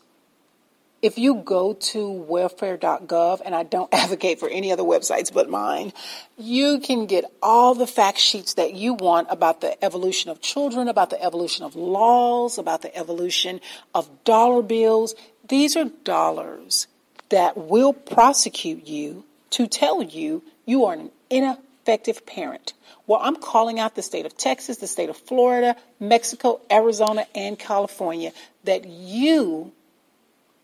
if 1.04 1.18
you 1.18 1.36
go 1.36 1.74
to 1.74 2.10
welfare.gov, 2.10 3.42
and 3.44 3.54
I 3.54 3.64
don't 3.64 3.94
advocate 3.94 4.40
for 4.40 4.48
any 4.48 4.72
other 4.72 4.84
websites 4.84 5.32
but 5.32 5.50
mine, 5.50 5.92
you 6.38 6.80
can 6.80 7.06
get 7.06 7.26
all 7.44 7.76
the 7.76 7.86
fact 7.86 8.18
sheets 8.18 8.54
that 8.54 8.74
you 8.74 8.94
want 8.94 9.28
about 9.30 9.60
the 9.60 9.84
evolution 9.84 10.32
of 10.32 10.42
children, 10.42 10.88
about 10.88 11.10
the 11.10 11.22
evolution 11.22 11.66
of 11.66 11.76
laws, 11.76 12.58
about 12.58 12.82
the 12.82 12.96
evolution 12.98 13.60
of 13.94 14.10
dollar 14.24 14.64
bills. 14.64 15.14
These 15.48 15.76
are 15.76 15.90
dollars 16.06 16.88
that 17.30 17.58
will 17.58 17.92
prosecute 17.92 18.88
you 18.88 19.26
to 19.52 19.68
tell 19.68 20.02
you 20.02 20.42
you 20.66 20.86
are 20.86 20.94
an 20.94 21.12
ineffective 21.30 22.26
parent. 22.26 22.72
Well, 23.08 23.20
I'm 23.22 23.36
calling 23.36 23.78
out 23.78 23.96
the 23.96 24.02
state 24.02 24.26
of 24.26 24.38
Texas, 24.38 24.78
the 24.78 24.88
state 24.88 25.10
of 25.10 25.18
Florida, 25.18 25.76
Mexico, 26.00 26.62
Arizona, 26.72 27.26
and 27.36 27.60
California 27.60 28.32
that 28.64 28.86
you 28.86 29.74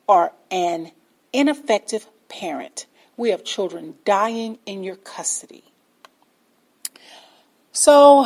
are 0.10 0.34
an 0.49 0.91
ineffective 1.32 2.07
parent. 2.28 2.88
We 3.16 3.30
have 3.30 3.45
children 3.45 3.95
dying 4.03 4.57
in 4.66 4.84
your 4.84 4.95
custody. 4.95 5.64
So, 7.72 8.26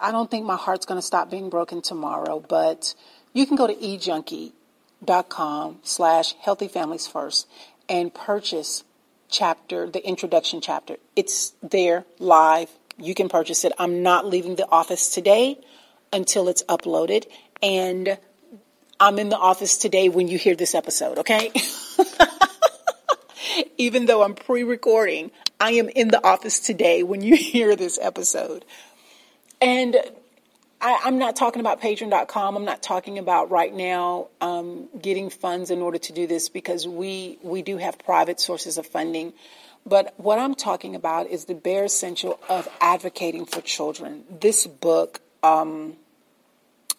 I 0.00 0.10
don't 0.12 0.30
think 0.30 0.44
my 0.44 0.56
heart's 0.56 0.86
going 0.86 1.00
to 1.00 1.06
stop 1.06 1.30
being 1.30 1.48
broken 1.48 1.80
tomorrow, 1.80 2.44
but 2.46 2.94
you 3.32 3.46
can 3.46 3.56
go 3.56 3.66
to 3.66 3.74
ejunkie.com 3.74 5.78
slash 5.82 6.34
healthy 6.34 6.68
families 6.68 7.06
first 7.06 7.48
and 7.88 8.12
purchase 8.12 8.84
chapter, 9.28 9.88
the 9.88 10.06
introduction 10.06 10.60
chapter. 10.60 10.96
It's 11.16 11.54
there 11.62 12.04
live. 12.18 12.70
You 12.98 13.14
can 13.14 13.28
purchase 13.28 13.64
it. 13.64 13.72
I'm 13.78 14.02
not 14.02 14.26
leaving 14.26 14.56
the 14.56 14.68
office 14.68 15.08
today 15.08 15.58
until 16.12 16.48
it's 16.48 16.62
uploaded. 16.64 17.26
And 17.62 18.18
I'm 18.98 19.18
in 19.18 19.28
the 19.28 19.38
office 19.38 19.78
today 19.78 20.08
when 20.08 20.28
you 20.28 20.38
hear 20.38 20.54
this 20.54 20.74
episode, 20.74 21.18
okay? 21.18 21.52
Even 23.78 24.06
though 24.06 24.22
I'm 24.22 24.34
pre 24.34 24.62
recording, 24.62 25.30
I 25.60 25.72
am 25.72 25.88
in 25.88 26.08
the 26.08 26.24
office 26.24 26.60
today 26.60 27.02
when 27.02 27.22
you 27.22 27.36
hear 27.36 27.76
this 27.76 27.98
episode. 28.00 28.64
And 29.60 29.96
I, 30.80 31.00
am 31.06 31.18
not 31.18 31.36
talking 31.36 31.60
about 31.60 31.80
patreon.com. 31.80 32.56
I'm 32.56 32.64
not 32.64 32.82
talking 32.82 33.18
about 33.18 33.50
right 33.50 33.74
now 33.74 34.28
um, 34.40 34.88
getting 35.00 35.30
funds 35.30 35.70
in 35.70 35.80
order 35.80 35.98
to 35.98 36.12
do 36.12 36.26
this 36.26 36.48
because 36.48 36.86
we, 36.86 37.38
we 37.42 37.62
do 37.62 37.78
have 37.78 37.98
private 37.98 38.40
sources 38.40 38.76
of 38.76 38.86
funding. 38.86 39.32
But 39.86 40.14
what 40.18 40.38
I'm 40.38 40.54
talking 40.54 40.94
about 40.94 41.28
is 41.28 41.46
the 41.46 41.54
bare 41.54 41.84
essential 41.84 42.38
of 42.48 42.68
advocating 42.80 43.46
for 43.46 43.60
children. 43.60 44.24
This 44.40 44.66
book, 44.66 45.20
um, 45.42 45.94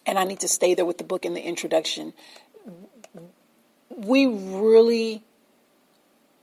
and 0.08 0.18
I 0.18 0.24
need 0.24 0.40
to 0.40 0.48
stay 0.48 0.74
there 0.74 0.86
with 0.86 0.98
the 0.98 1.04
book 1.04 1.26
in 1.26 1.34
the 1.34 1.42
introduction. 1.42 2.14
We 3.96 4.26
really 4.26 5.24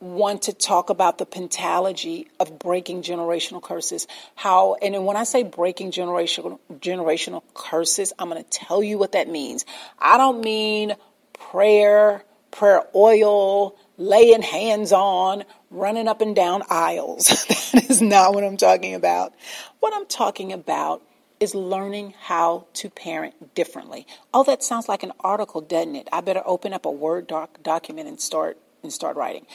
want 0.01 0.43
to 0.43 0.53
talk 0.53 0.91
about 0.91 1.17
the 1.17 1.25
pentalogy 1.25 2.27
of 2.39 2.59
breaking 2.59 3.03
generational 3.03 3.63
curses. 3.63 4.07
How, 4.35 4.75
and 4.75 5.07
when 5.07 5.17
I 5.17 5.25
say 5.25 5.43
breaking 5.45 5.93
generational, 5.93 6.59
generational 6.79 7.43
curses, 7.55 8.13
I'm 8.19 8.29
going 8.29 8.45
to 8.45 8.51
tell 8.51 8.83
you 8.83 8.99
what 8.99 9.13
that 9.13 9.29
means. 9.29 9.65
I 9.99 10.19
don't 10.19 10.45
mean 10.45 10.95
prayer, 11.33 12.23
prayer 12.51 12.83
oil, 12.95 13.77
laying 13.97 14.43
hands 14.43 14.93
on, 14.93 15.45
running 15.71 16.07
up 16.07 16.21
and 16.21 16.37
down 16.37 16.63
aisles. 16.69 17.29
that 17.73 17.87
is 17.89 18.03
not 18.03 18.35
what 18.35 18.45
I'm 18.45 18.59
talking 18.59 18.95
about. 18.95 19.33
What 19.81 19.95
I'm 19.95 20.07
talking 20.07 20.53
about 20.53 21.03
is 21.41 21.55
learning 21.55 22.15
how 22.23 22.67
to 22.75 22.89
parent 22.89 23.55
differently. 23.55 24.07
Oh, 24.33 24.45
that 24.45 24.63
sounds 24.63 24.89
like 24.89 25.03
an 25.03 25.13
article, 25.21 25.61
doesn't 25.61 25.97
it? 25.97 26.09
I 26.13 26.21
better 26.21 26.43
open 26.45 26.73
up 26.73 26.85
a 26.85 26.91
Word 26.91 27.27
doc 27.27 27.63
document 27.63 28.09
and 28.09 28.21
start 28.21 28.59
and 28.83 28.93
start 28.93 29.17
writing. 29.17 29.47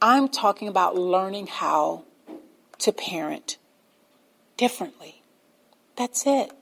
I'm 0.00 0.28
talking 0.28 0.68
about 0.68 0.96
learning 0.96 1.46
how 1.46 2.04
to 2.78 2.92
parent 2.92 3.56
differently. 4.56 5.22
That's 5.96 6.26
it. 6.26 6.52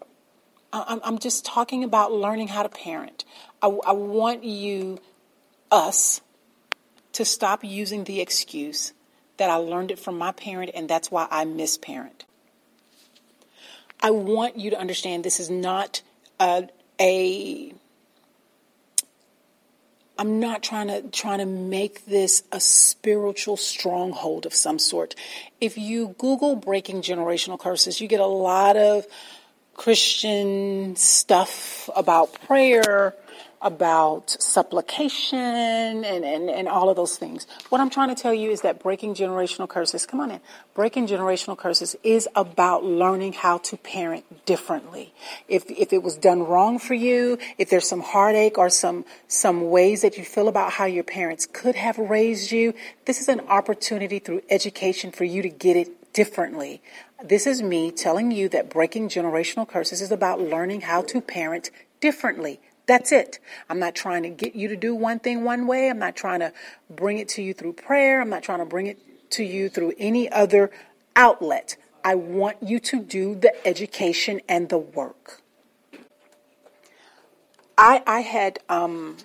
I'm, 0.72 1.00
I'm 1.02 1.18
just 1.18 1.44
talking 1.44 1.82
about 1.82 2.12
learning 2.12 2.48
how 2.48 2.62
to 2.62 2.68
parent. 2.68 3.24
I, 3.62 3.66
I 3.66 3.92
want 3.92 4.44
you, 4.44 5.00
us, 5.70 6.20
to 7.12 7.24
stop 7.24 7.64
using 7.64 8.04
the 8.04 8.20
excuse 8.20 8.92
that 9.36 9.50
I 9.50 9.56
learned 9.56 9.90
it 9.90 9.98
from 9.98 10.16
my 10.16 10.32
parent 10.32 10.70
and 10.74 10.88
that's 10.88 11.10
why 11.10 11.26
I 11.30 11.44
misparent. 11.44 12.24
I 14.02 14.10
want 14.10 14.56
you 14.56 14.70
to 14.70 14.78
understand 14.78 15.24
this 15.24 15.40
is 15.40 15.50
not 15.50 16.02
a, 16.40 16.68
a 17.00 17.74
I'm 20.18 20.38
not 20.38 20.62
trying 20.62 20.88
to 20.88 21.02
trying 21.08 21.38
to 21.38 21.46
make 21.46 22.04
this 22.04 22.42
a 22.52 22.60
spiritual 22.60 23.56
stronghold 23.56 24.44
of 24.44 24.54
some 24.54 24.78
sort. 24.78 25.14
If 25.60 25.78
you 25.78 26.14
Google 26.18 26.56
breaking 26.56 27.02
generational 27.02 27.58
curses, 27.58 28.00
you 28.00 28.08
get 28.08 28.20
a 28.20 28.26
lot 28.26 28.76
of 28.76 29.06
Christian 29.74 30.94
stuff 30.96 31.88
about 31.96 32.34
prayer, 32.42 33.14
about 33.62 34.30
supplication 34.30 35.38
and, 35.38 36.24
and, 36.24 36.48
and 36.48 36.68
all 36.68 36.88
of 36.88 36.96
those 36.96 37.16
things. 37.16 37.46
What 37.68 37.80
I'm 37.80 37.90
trying 37.90 38.08
to 38.08 38.20
tell 38.20 38.32
you 38.32 38.50
is 38.50 38.62
that 38.62 38.82
breaking 38.82 39.14
generational 39.14 39.68
curses, 39.68 40.06
come 40.06 40.20
on 40.20 40.30
in, 40.30 40.40
breaking 40.74 41.06
generational 41.06 41.58
curses 41.58 41.94
is 42.02 42.28
about 42.34 42.84
learning 42.84 43.34
how 43.34 43.58
to 43.58 43.76
parent 43.76 44.46
differently. 44.46 45.12
If, 45.46 45.70
if 45.70 45.92
it 45.92 46.02
was 46.02 46.16
done 46.16 46.42
wrong 46.42 46.78
for 46.78 46.94
you, 46.94 47.38
if 47.58 47.68
there's 47.68 47.86
some 47.86 48.00
heartache 48.00 48.56
or 48.56 48.70
some, 48.70 49.04
some 49.28 49.70
ways 49.70 50.02
that 50.02 50.16
you 50.16 50.24
feel 50.24 50.48
about 50.48 50.72
how 50.72 50.86
your 50.86 51.04
parents 51.04 51.46
could 51.52 51.74
have 51.74 51.98
raised 51.98 52.50
you, 52.52 52.72
this 53.04 53.20
is 53.20 53.28
an 53.28 53.40
opportunity 53.40 54.18
through 54.18 54.42
education 54.48 55.12
for 55.12 55.24
you 55.24 55.42
to 55.42 55.50
get 55.50 55.76
it 55.76 56.12
differently. 56.12 56.82
This 57.22 57.46
is 57.46 57.62
me 57.62 57.90
telling 57.90 58.30
you 58.30 58.48
that 58.48 58.70
breaking 58.70 59.10
generational 59.10 59.68
curses 59.68 60.00
is 60.00 60.10
about 60.10 60.40
learning 60.40 60.82
how 60.82 61.02
to 61.02 61.20
parent 61.20 61.70
differently. 62.00 62.60
That's 62.90 63.12
it. 63.12 63.38
I'm 63.68 63.78
not 63.78 63.94
trying 63.94 64.24
to 64.24 64.30
get 64.30 64.56
you 64.56 64.66
to 64.66 64.74
do 64.74 64.96
one 64.96 65.20
thing 65.20 65.44
one 65.44 65.68
way. 65.68 65.88
I'm 65.88 66.00
not 66.00 66.16
trying 66.16 66.40
to 66.40 66.52
bring 66.90 67.18
it 67.18 67.28
to 67.28 67.40
you 67.40 67.54
through 67.54 67.74
prayer. 67.74 68.20
I'm 68.20 68.28
not 68.28 68.42
trying 68.42 68.58
to 68.58 68.64
bring 68.64 68.88
it 68.88 68.98
to 69.30 69.44
you 69.44 69.68
through 69.68 69.92
any 69.96 70.28
other 70.28 70.72
outlet. 71.14 71.76
I 72.02 72.16
want 72.16 72.56
you 72.60 72.80
to 72.80 73.00
do 73.00 73.36
the 73.36 73.54
education 73.64 74.40
and 74.48 74.70
the 74.70 74.78
work. 74.78 75.40
I, 77.78 78.02
I 78.08 78.22
had 78.22 78.58
um, 78.68 79.18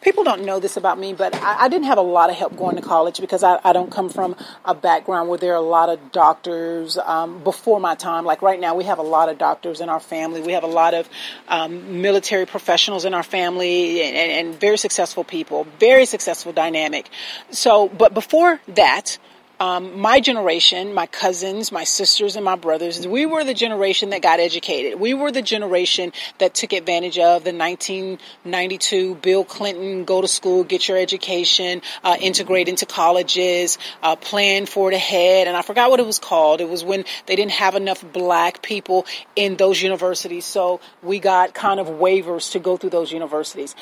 people 0.00 0.24
don't 0.24 0.44
know 0.44 0.60
this 0.60 0.76
about 0.76 0.98
me, 0.98 1.12
but 1.12 1.34
I, 1.34 1.64
I, 1.64 1.68
didn't 1.68 1.86
have 1.86 1.98
a 1.98 2.02
lot 2.02 2.30
of 2.30 2.36
help 2.36 2.56
going 2.56 2.76
to 2.76 2.82
college 2.82 3.20
because 3.20 3.42
I, 3.42 3.58
I, 3.64 3.72
don't 3.72 3.90
come 3.90 4.08
from 4.08 4.36
a 4.64 4.74
background 4.74 5.28
where 5.28 5.38
there 5.38 5.52
are 5.52 5.56
a 5.56 5.60
lot 5.60 5.88
of 5.88 6.12
doctors 6.12 6.98
um, 6.98 7.42
before 7.42 7.80
my 7.80 7.94
time. 7.94 8.24
Like 8.24 8.42
right 8.42 8.60
now, 8.60 8.74
we 8.74 8.84
have 8.84 8.98
a 8.98 9.02
lot 9.02 9.28
of 9.28 9.38
doctors 9.38 9.80
in 9.80 9.88
our 9.88 10.00
family. 10.00 10.40
We 10.42 10.52
have 10.52 10.64
a 10.64 10.68
lot 10.68 10.94
of 10.94 11.08
um, 11.48 12.00
military 12.02 12.46
professionals 12.46 13.04
in 13.04 13.14
our 13.14 13.22
family 13.22 14.02
and, 14.02 14.16
and, 14.16 14.48
and 14.48 14.60
very 14.60 14.78
successful 14.78 15.24
people, 15.24 15.66
very 15.80 16.06
successful 16.06 16.52
dynamic. 16.52 17.08
So, 17.50 17.88
but 17.88 18.14
before 18.14 18.60
that, 18.68 19.18
um, 19.58 20.00
my 20.00 20.20
generation, 20.20 20.92
my 20.92 21.06
cousins, 21.06 21.72
my 21.72 21.84
sisters, 21.84 22.36
and 22.36 22.44
my 22.44 22.56
brothers, 22.56 23.06
we 23.06 23.24
were 23.24 23.42
the 23.42 23.54
generation 23.54 24.10
that 24.10 24.20
got 24.20 24.38
educated. 24.38 25.00
We 25.00 25.14
were 25.14 25.32
the 25.32 25.42
generation 25.42 26.12
that 26.38 26.54
took 26.54 26.72
advantage 26.72 27.18
of 27.18 27.44
the 27.44 27.54
1992 27.54 29.14
Bill 29.16 29.44
Clinton 29.44 30.04
go 30.04 30.20
to 30.20 30.28
school, 30.28 30.62
get 30.64 30.88
your 30.88 30.98
education, 30.98 31.80
uh, 32.04 32.16
integrate 32.20 32.68
into 32.68 32.84
colleges, 32.84 33.78
uh, 34.02 34.16
plan 34.16 34.66
for 34.66 34.92
it 34.92 34.94
ahead. 34.94 35.48
And 35.48 35.56
I 35.56 35.62
forgot 35.62 35.90
what 35.90 36.00
it 36.00 36.06
was 36.06 36.18
called. 36.18 36.60
It 36.60 36.68
was 36.68 36.84
when 36.84 37.04
they 37.24 37.36
didn't 37.36 37.52
have 37.52 37.74
enough 37.74 38.04
black 38.12 38.60
people 38.62 39.06
in 39.34 39.56
those 39.56 39.80
universities. 39.80 40.44
So 40.44 40.80
we 41.02 41.18
got 41.18 41.54
kind 41.54 41.80
of 41.80 41.86
waivers 41.86 42.52
to 42.52 42.58
go 42.58 42.76
through 42.76 42.90
those 42.90 43.10
universities. 43.10 43.74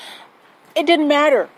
It 0.77 0.87
didn't 0.87 1.09
matter. 1.09 1.49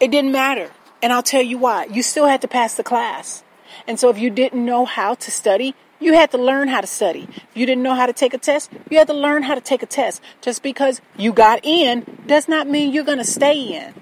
It 0.00 0.10
didn't 0.10 0.32
matter. 0.32 0.70
And 1.02 1.12
I'll 1.12 1.22
tell 1.22 1.42
you 1.42 1.58
why. 1.58 1.84
You 1.84 2.02
still 2.02 2.26
had 2.26 2.40
to 2.42 2.48
pass 2.48 2.74
the 2.74 2.82
class. 2.82 3.44
And 3.86 3.98
so 4.00 4.08
if 4.08 4.18
you 4.18 4.30
didn't 4.30 4.64
know 4.64 4.84
how 4.84 5.14
to 5.14 5.30
study, 5.30 5.74
you 6.00 6.12
had 6.14 6.30
to 6.32 6.38
learn 6.38 6.68
how 6.68 6.80
to 6.80 6.86
study. 6.86 7.28
If 7.30 7.56
you 7.56 7.66
didn't 7.66 7.82
know 7.82 7.94
how 7.94 8.06
to 8.06 8.12
take 8.12 8.34
a 8.34 8.38
test, 8.38 8.70
you 8.90 8.98
had 8.98 9.06
to 9.08 9.14
learn 9.14 9.42
how 9.42 9.54
to 9.54 9.60
take 9.60 9.82
a 9.82 9.86
test. 9.86 10.22
Just 10.40 10.62
because 10.62 11.00
you 11.16 11.32
got 11.32 11.60
in 11.64 12.04
does 12.26 12.48
not 12.48 12.68
mean 12.68 12.92
you're 12.92 13.04
going 13.04 13.18
to 13.18 13.24
stay 13.24 13.60
in. 13.60 13.94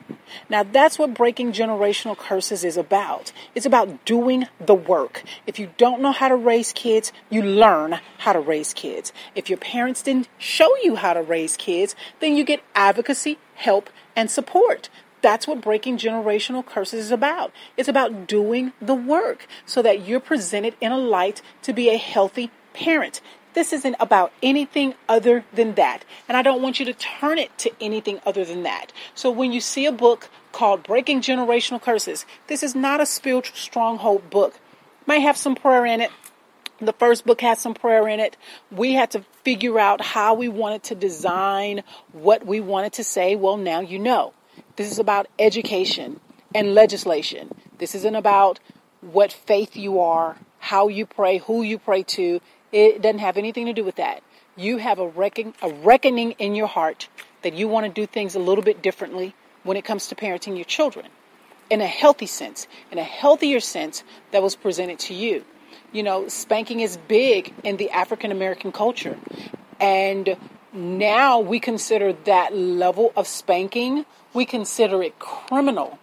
Now 0.48 0.64
that's 0.64 0.98
what 0.98 1.14
breaking 1.14 1.52
generational 1.52 2.16
curses 2.16 2.64
is 2.64 2.76
about. 2.76 3.32
It's 3.54 3.66
about 3.66 4.04
doing 4.04 4.46
the 4.58 4.74
work. 4.74 5.22
If 5.46 5.58
you 5.58 5.70
don't 5.76 6.00
know 6.00 6.12
how 6.12 6.28
to 6.28 6.36
raise 6.36 6.72
kids, 6.72 7.12
you 7.30 7.42
learn 7.42 8.00
how 8.18 8.32
to 8.32 8.40
raise 8.40 8.74
kids. 8.74 9.12
If 9.34 9.48
your 9.48 9.58
parents 9.58 10.02
didn't 10.02 10.28
show 10.38 10.76
you 10.78 10.96
how 10.96 11.14
to 11.14 11.22
raise 11.22 11.56
kids, 11.56 11.94
then 12.20 12.36
you 12.36 12.44
get 12.44 12.62
advocacy, 12.74 13.38
help, 13.54 13.90
and 14.16 14.30
support. 14.30 14.88
That's 15.24 15.46
what 15.46 15.62
breaking 15.62 15.96
generational 15.96 16.66
curses 16.66 17.06
is 17.06 17.10
about. 17.10 17.50
It's 17.78 17.88
about 17.88 18.26
doing 18.26 18.74
the 18.78 18.94
work 18.94 19.46
so 19.64 19.80
that 19.80 20.06
you're 20.06 20.20
presented 20.20 20.76
in 20.82 20.92
a 20.92 20.98
light 20.98 21.40
to 21.62 21.72
be 21.72 21.88
a 21.88 21.96
healthy 21.96 22.50
parent. 22.74 23.22
This 23.54 23.72
isn't 23.72 23.96
about 23.98 24.34
anything 24.42 24.92
other 25.08 25.46
than 25.50 25.76
that. 25.76 26.04
And 26.28 26.36
I 26.36 26.42
don't 26.42 26.60
want 26.60 26.78
you 26.78 26.84
to 26.84 26.92
turn 26.92 27.38
it 27.38 27.56
to 27.56 27.70
anything 27.80 28.20
other 28.26 28.44
than 28.44 28.64
that. 28.64 28.92
So 29.14 29.30
when 29.30 29.50
you 29.50 29.62
see 29.62 29.86
a 29.86 29.92
book 29.92 30.28
called 30.52 30.82
Breaking 30.82 31.22
Generational 31.22 31.80
Curses, 31.80 32.26
this 32.48 32.62
is 32.62 32.74
not 32.74 33.00
a 33.00 33.06
spiritual 33.06 33.56
stronghold 33.56 34.28
book. 34.28 34.60
Might 35.06 35.20
have 35.22 35.38
some 35.38 35.54
prayer 35.54 35.86
in 35.86 36.02
it. 36.02 36.10
The 36.82 36.92
first 36.92 37.24
book 37.24 37.40
has 37.40 37.58
some 37.58 37.72
prayer 37.72 38.06
in 38.08 38.20
it. 38.20 38.36
We 38.70 38.92
had 38.92 39.12
to 39.12 39.24
figure 39.42 39.78
out 39.78 40.02
how 40.02 40.34
we 40.34 40.48
wanted 40.48 40.82
to 40.82 40.94
design 40.94 41.82
what 42.12 42.44
we 42.44 42.60
wanted 42.60 42.92
to 42.94 43.04
say. 43.04 43.36
Well, 43.36 43.56
now 43.56 43.80
you 43.80 43.98
know. 43.98 44.34
This 44.76 44.90
is 44.90 44.98
about 44.98 45.28
education 45.38 46.20
and 46.54 46.74
legislation. 46.74 47.50
This 47.78 47.94
isn't 47.94 48.14
about 48.14 48.60
what 49.00 49.32
faith 49.32 49.76
you 49.76 50.00
are, 50.00 50.36
how 50.58 50.88
you 50.88 51.06
pray, 51.06 51.38
who 51.38 51.62
you 51.62 51.78
pray 51.78 52.02
to. 52.02 52.40
It 52.72 53.02
doesn't 53.02 53.20
have 53.20 53.36
anything 53.36 53.66
to 53.66 53.72
do 53.72 53.84
with 53.84 53.96
that. 53.96 54.22
You 54.56 54.78
have 54.78 54.98
a, 54.98 55.06
reckon, 55.06 55.54
a 55.62 55.72
reckoning 55.72 56.32
in 56.32 56.54
your 56.54 56.66
heart 56.66 57.08
that 57.42 57.54
you 57.54 57.68
want 57.68 57.86
to 57.86 57.92
do 57.92 58.06
things 58.06 58.34
a 58.34 58.38
little 58.38 58.64
bit 58.64 58.82
differently 58.82 59.34
when 59.62 59.76
it 59.76 59.84
comes 59.84 60.08
to 60.08 60.14
parenting 60.14 60.56
your 60.56 60.64
children 60.64 61.06
in 61.70 61.80
a 61.80 61.86
healthy 61.86 62.26
sense, 62.26 62.66
in 62.90 62.98
a 62.98 63.04
healthier 63.04 63.60
sense 63.60 64.04
that 64.32 64.42
was 64.42 64.56
presented 64.56 64.98
to 64.98 65.14
you. 65.14 65.44
You 65.92 66.02
know, 66.02 66.28
spanking 66.28 66.80
is 66.80 66.96
big 66.96 67.54
in 67.62 67.76
the 67.76 67.90
African 67.90 68.32
American 68.32 68.72
culture. 68.72 69.18
And 69.80 70.36
now 70.74 71.38
we 71.38 71.60
consider 71.60 72.12
that 72.24 72.54
level 72.54 73.12
of 73.16 73.26
spanking, 73.26 74.04
we 74.32 74.44
consider 74.44 75.02
it 75.02 75.18
criminal. 75.18 75.98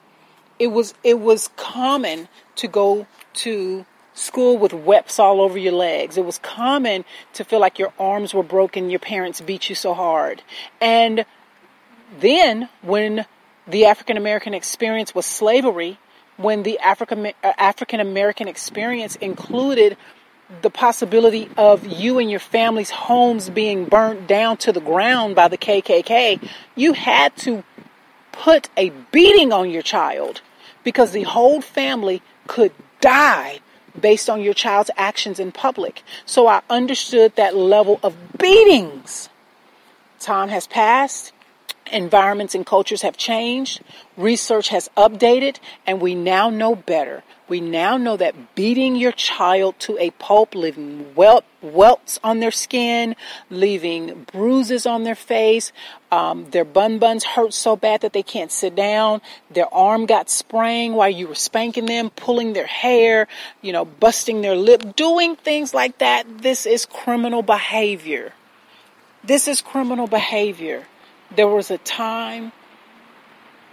It 0.58 0.68
was 0.68 0.94
it 1.04 1.20
was 1.20 1.50
common 1.58 2.30
to 2.56 2.68
go 2.68 3.08
to 3.34 3.86
school 4.14 4.58
with 4.58 4.74
webs 4.74 5.20
all 5.20 5.42
over 5.42 5.58
your 5.58 5.74
legs. 5.74 6.18
It 6.18 6.26
was 6.26 6.38
common 6.40 7.06
to 7.34 7.44
feel 7.44 7.60
like 7.60 7.80
your 7.80 7.94
arms 8.00 8.34
were 8.34 8.44
broken, 8.44 8.90
your 8.90 9.00
parents 9.00 9.42
beat 9.42 9.70
you 9.70 9.76
so 9.76 9.94
hard. 9.94 10.42
And 10.80 11.26
then 12.20 12.70
when 12.82 13.26
the 13.68 13.86
African 13.86 14.18
American 14.18 14.54
experience 14.54 15.16
was 15.16 15.26
slavery, 15.26 16.00
when 16.38 16.64
the 16.64 16.80
African 16.80 17.28
uh, 17.28 17.32
African 17.44 18.00
American 18.00 18.48
experience 18.48 19.16
included 19.18 19.98
the 20.62 20.70
possibility 20.70 21.49
of 21.58 21.86
you 21.86 22.20
and 22.20 22.30
your 22.30 22.39
family's 22.39 22.89
homes 22.89 23.49
being 23.49 23.86
burnt 23.86 24.28
down 24.28 24.58
to 24.58 24.72
the 24.72 24.82
ground 24.82 25.36
by 25.36 25.47
the 25.47 25.58
KKK, 25.58 26.47
you 26.76 26.93
had 26.93 27.36
to 27.38 27.64
put 28.32 28.70
a 28.78 28.89
beating 29.12 29.52
on 29.52 29.70
your 29.70 29.82
child 29.82 30.41
because 30.84 31.12
the 31.12 31.24
whole 31.24 31.62
family 31.62 32.22
could 32.47 32.72
die 32.99 33.60
based 33.99 34.30
on 34.30 34.41
your 34.41 34.54
child's 34.54 34.91
actions 34.97 35.39
in 35.39 35.52
public. 35.52 36.04
So 36.26 36.47
I 36.47 36.62
understood 36.70 37.36
that 37.36 37.56
level 37.56 37.99
of 38.04 38.16
beatings. 38.38 39.30
Time 40.20 40.49
has 40.49 40.68
passed. 40.68 41.34
Environments 41.91 42.56
and 42.56 42.66
cultures 42.66 43.02
have 43.02 43.18
changed. 43.18 43.82
Research 44.16 44.70
has 44.70 44.89
updated 44.95 45.58
and 45.86 45.99
we 45.99 46.16
now 46.16 46.49
know 46.49 46.76
better. 46.76 47.24
We 47.52 47.60
now 47.60 47.97
know 47.97 48.16
that 48.16 48.56
beating 48.56 48.95
your 48.95 49.12
child 49.12 49.78
to 49.80 49.97
a 49.97 50.12
pulp, 50.12 50.56
leaving 50.56 51.14
welt, 51.16 51.43
welts 51.62 52.18
on 52.24 52.39
their 52.39 52.49
skin, 52.49 53.14
leaving 53.49 54.24
bruises 54.32 54.86
on 54.86 55.04
their 55.04 55.16
face, 55.16 55.74
um, 56.14 56.49
their 56.52 56.64
bun 56.64 56.97
buns 56.97 57.26
hurt 57.26 57.54
so 57.54 57.76
bad 57.76 57.99
that 58.02 58.14
they 58.14 58.24
can't 58.24 58.54
sit 58.54 58.74
down, 58.74 59.20
their 59.49 59.68
arm 59.74 60.06
got 60.06 60.30
spraying 60.30 60.93
while 60.93 61.10
you 61.10 61.28
were 61.28 61.36
spanking 61.36 61.88
them, 61.88 62.10
pulling 62.12 62.54
their 62.54 62.66
hair, 62.66 63.28
you 63.62 63.74
know, 63.74 63.84
busting 63.84 64.39
their 64.39 64.56
lip, 64.56 64.95
doing 64.95 65.36
things 65.36 65.74
like 65.74 65.97
that. 65.97 66.26
This 66.41 66.66
is 66.66 66.86
criminal 66.86 67.41
behavior. 67.41 68.32
This 69.26 69.49
is 69.49 69.60
criminal 69.60 70.08
behavior. 70.08 70.86
There 71.36 71.49
was 71.49 71.70
a 71.70 71.80
time 71.80 72.54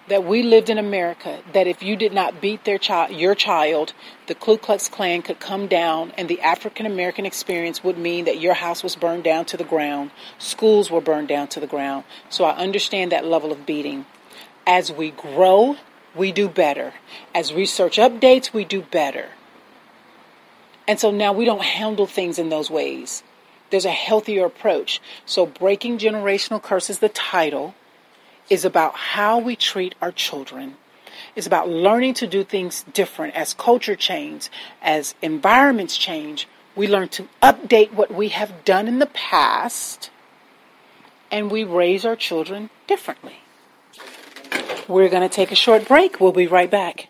that 0.09 0.25
we 0.25 0.43
lived 0.43 0.71
in 0.71 0.79
America 0.79 1.41
that 1.53 1.67
if 1.67 1.83
you 1.83 1.97
did 1.97 2.13
not 2.13 2.41
beat 2.41 2.65
their 2.65 2.79
child, 2.79 3.13
your 3.13 3.35
child, 3.35 3.93
the 4.27 4.35
Ku 4.35 4.57
Klux 4.57 4.89
Klan 4.89 5.23
could 5.23 5.41
come 5.41 5.67
down 5.67 6.13
and 6.17 6.29
the 6.29 6.41
African 6.41 6.87
American 6.87 7.27
experience 7.27 7.85
would 7.85 7.99
mean 7.99 8.25
that 8.25 8.41
your 8.41 8.55
house 8.55 8.83
was 8.83 8.97
burned 8.97 9.25
down 9.25 9.45
to 9.47 9.57
the 9.57 9.65
ground, 9.65 10.11
schools 10.39 10.91
were 10.91 11.01
burned 11.01 11.29
down 11.29 11.49
to 11.49 11.61
the 11.61 11.67
ground. 11.67 12.05
So 12.31 12.45
I 12.45 12.57
understand 12.57 13.13
that 13.13 13.25
level 13.25 13.53
of 13.53 13.67
beating. 13.67 14.07
As 14.67 14.91
we 14.93 15.11
grow, 15.11 15.77
we 16.15 16.33
do 16.33 16.49
better. 16.49 16.95
As 17.35 17.53
research 17.53 17.97
updates, 17.99 18.53
we 18.53 18.65
do 18.65 18.83
better. 18.83 19.31
And 20.87 20.99
so 20.99 21.11
now 21.11 21.33
we 21.33 21.45
don't 21.45 21.63
handle 21.63 22.07
things 22.07 22.39
in 22.39 22.49
those 22.49 22.71
ways. 22.71 23.23
There's 23.71 23.85
a 23.85 23.91
healthier 23.91 24.47
approach. 24.47 25.01
So 25.27 25.45
breaking 25.45 25.99
generational 25.99 26.63
curses 26.63 27.01
the 27.01 27.11
title 27.11 27.75
is 28.51 28.65
about 28.65 28.95
how 28.95 29.39
we 29.39 29.57
treat 29.57 29.95
our 30.01 30.13
children. 30.13 30.77
It's 31.37 31.47
about 31.47 31.69
learning 31.69 32.15
to 32.15 32.27
do 32.27 32.45
things 32.45 32.85
different 32.93 33.35
as 33.35 33.55
culture 33.55 33.97
changes, 33.97 34.51
as 34.83 35.15
environments 35.23 35.97
change. 35.97 36.49
We 36.75 36.87
learn 36.87 37.09
to 37.11 37.29
update 37.43 37.93
what 37.93 38.13
we 38.13 38.29
have 38.29 38.65
done 38.65 38.89
in 38.89 38.99
the 38.99 39.07
past 39.07 40.11
and 41.31 41.51
we 41.51 41.65
raise 41.65 42.05
our 42.05 42.17
children 42.17 42.71
differently. 42.87 43.37
We're 44.89 45.09
going 45.09 45.29
to 45.29 45.35
take 45.35 45.53
a 45.53 45.57
short 45.57 45.87
break. 45.87 46.21
We'll 46.21 46.33
be 46.33 46.47
right 46.47 46.71
back. 46.71 47.09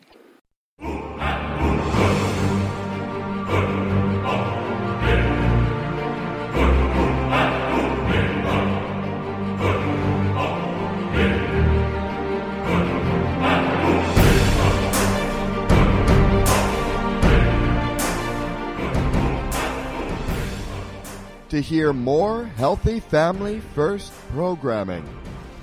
To 21.50 21.62
hear 21.62 21.94
more 21.94 22.44
Healthy 22.44 23.00
Family 23.00 23.60
First 23.74 24.12
programming, 24.32 25.08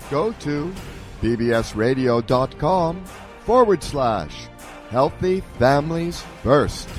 go 0.09 0.31
to 0.31 0.73
bbsradio.com 1.21 3.05
forward 3.41 3.83
slash 3.83 4.47
Healthy 4.89 5.41
Families 5.59 6.23
First. 6.41 6.89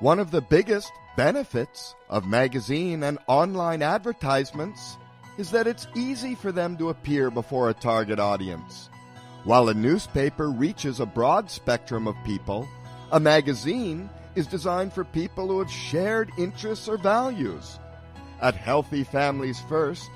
One 0.00 0.18
of 0.18 0.30
the 0.30 0.40
biggest 0.40 0.90
benefits 1.14 1.94
of 2.08 2.26
magazine 2.26 3.02
and 3.02 3.18
online 3.26 3.82
advertisements 3.82 4.96
is 5.36 5.50
that 5.50 5.66
it's 5.66 5.88
easy 5.94 6.34
for 6.34 6.52
them 6.52 6.78
to 6.78 6.88
appear 6.88 7.30
before 7.30 7.68
a 7.68 7.74
target 7.74 8.18
audience. 8.18 8.88
While 9.44 9.68
a 9.68 9.74
newspaper 9.74 10.50
reaches 10.50 11.00
a 11.00 11.06
broad 11.06 11.50
spectrum 11.50 12.08
of 12.08 12.16
people, 12.24 12.66
a 13.12 13.20
magazine 13.20 14.08
is 14.36 14.46
designed 14.46 14.94
for 14.94 15.04
people 15.04 15.48
who 15.48 15.58
have 15.58 15.70
shared 15.70 16.32
interests 16.38 16.88
or 16.88 16.96
values. 16.96 17.78
At 18.40 18.54
Healthy 18.54 19.04
Families 19.04 19.60
First, 19.68 20.08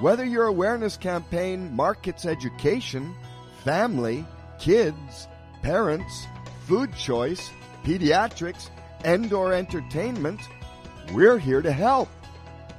whether 0.00 0.24
your 0.24 0.46
awareness 0.46 0.96
campaign 0.96 1.72
markets 1.76 2.26
education, 2.26 3.14
family, 3.62 4.24
kids, 4.58 5.28
parents, 5.62 6.26
food 6.66 6.92
choice, 6.96 7.48
pediatrics, 7.84 8.70
and/or 9.04 9.52
entertainment, 9.52 10.40
we're 11.12 11.38
here 11.38 11.62
to 11.62 11.72
help. 11.72 12.08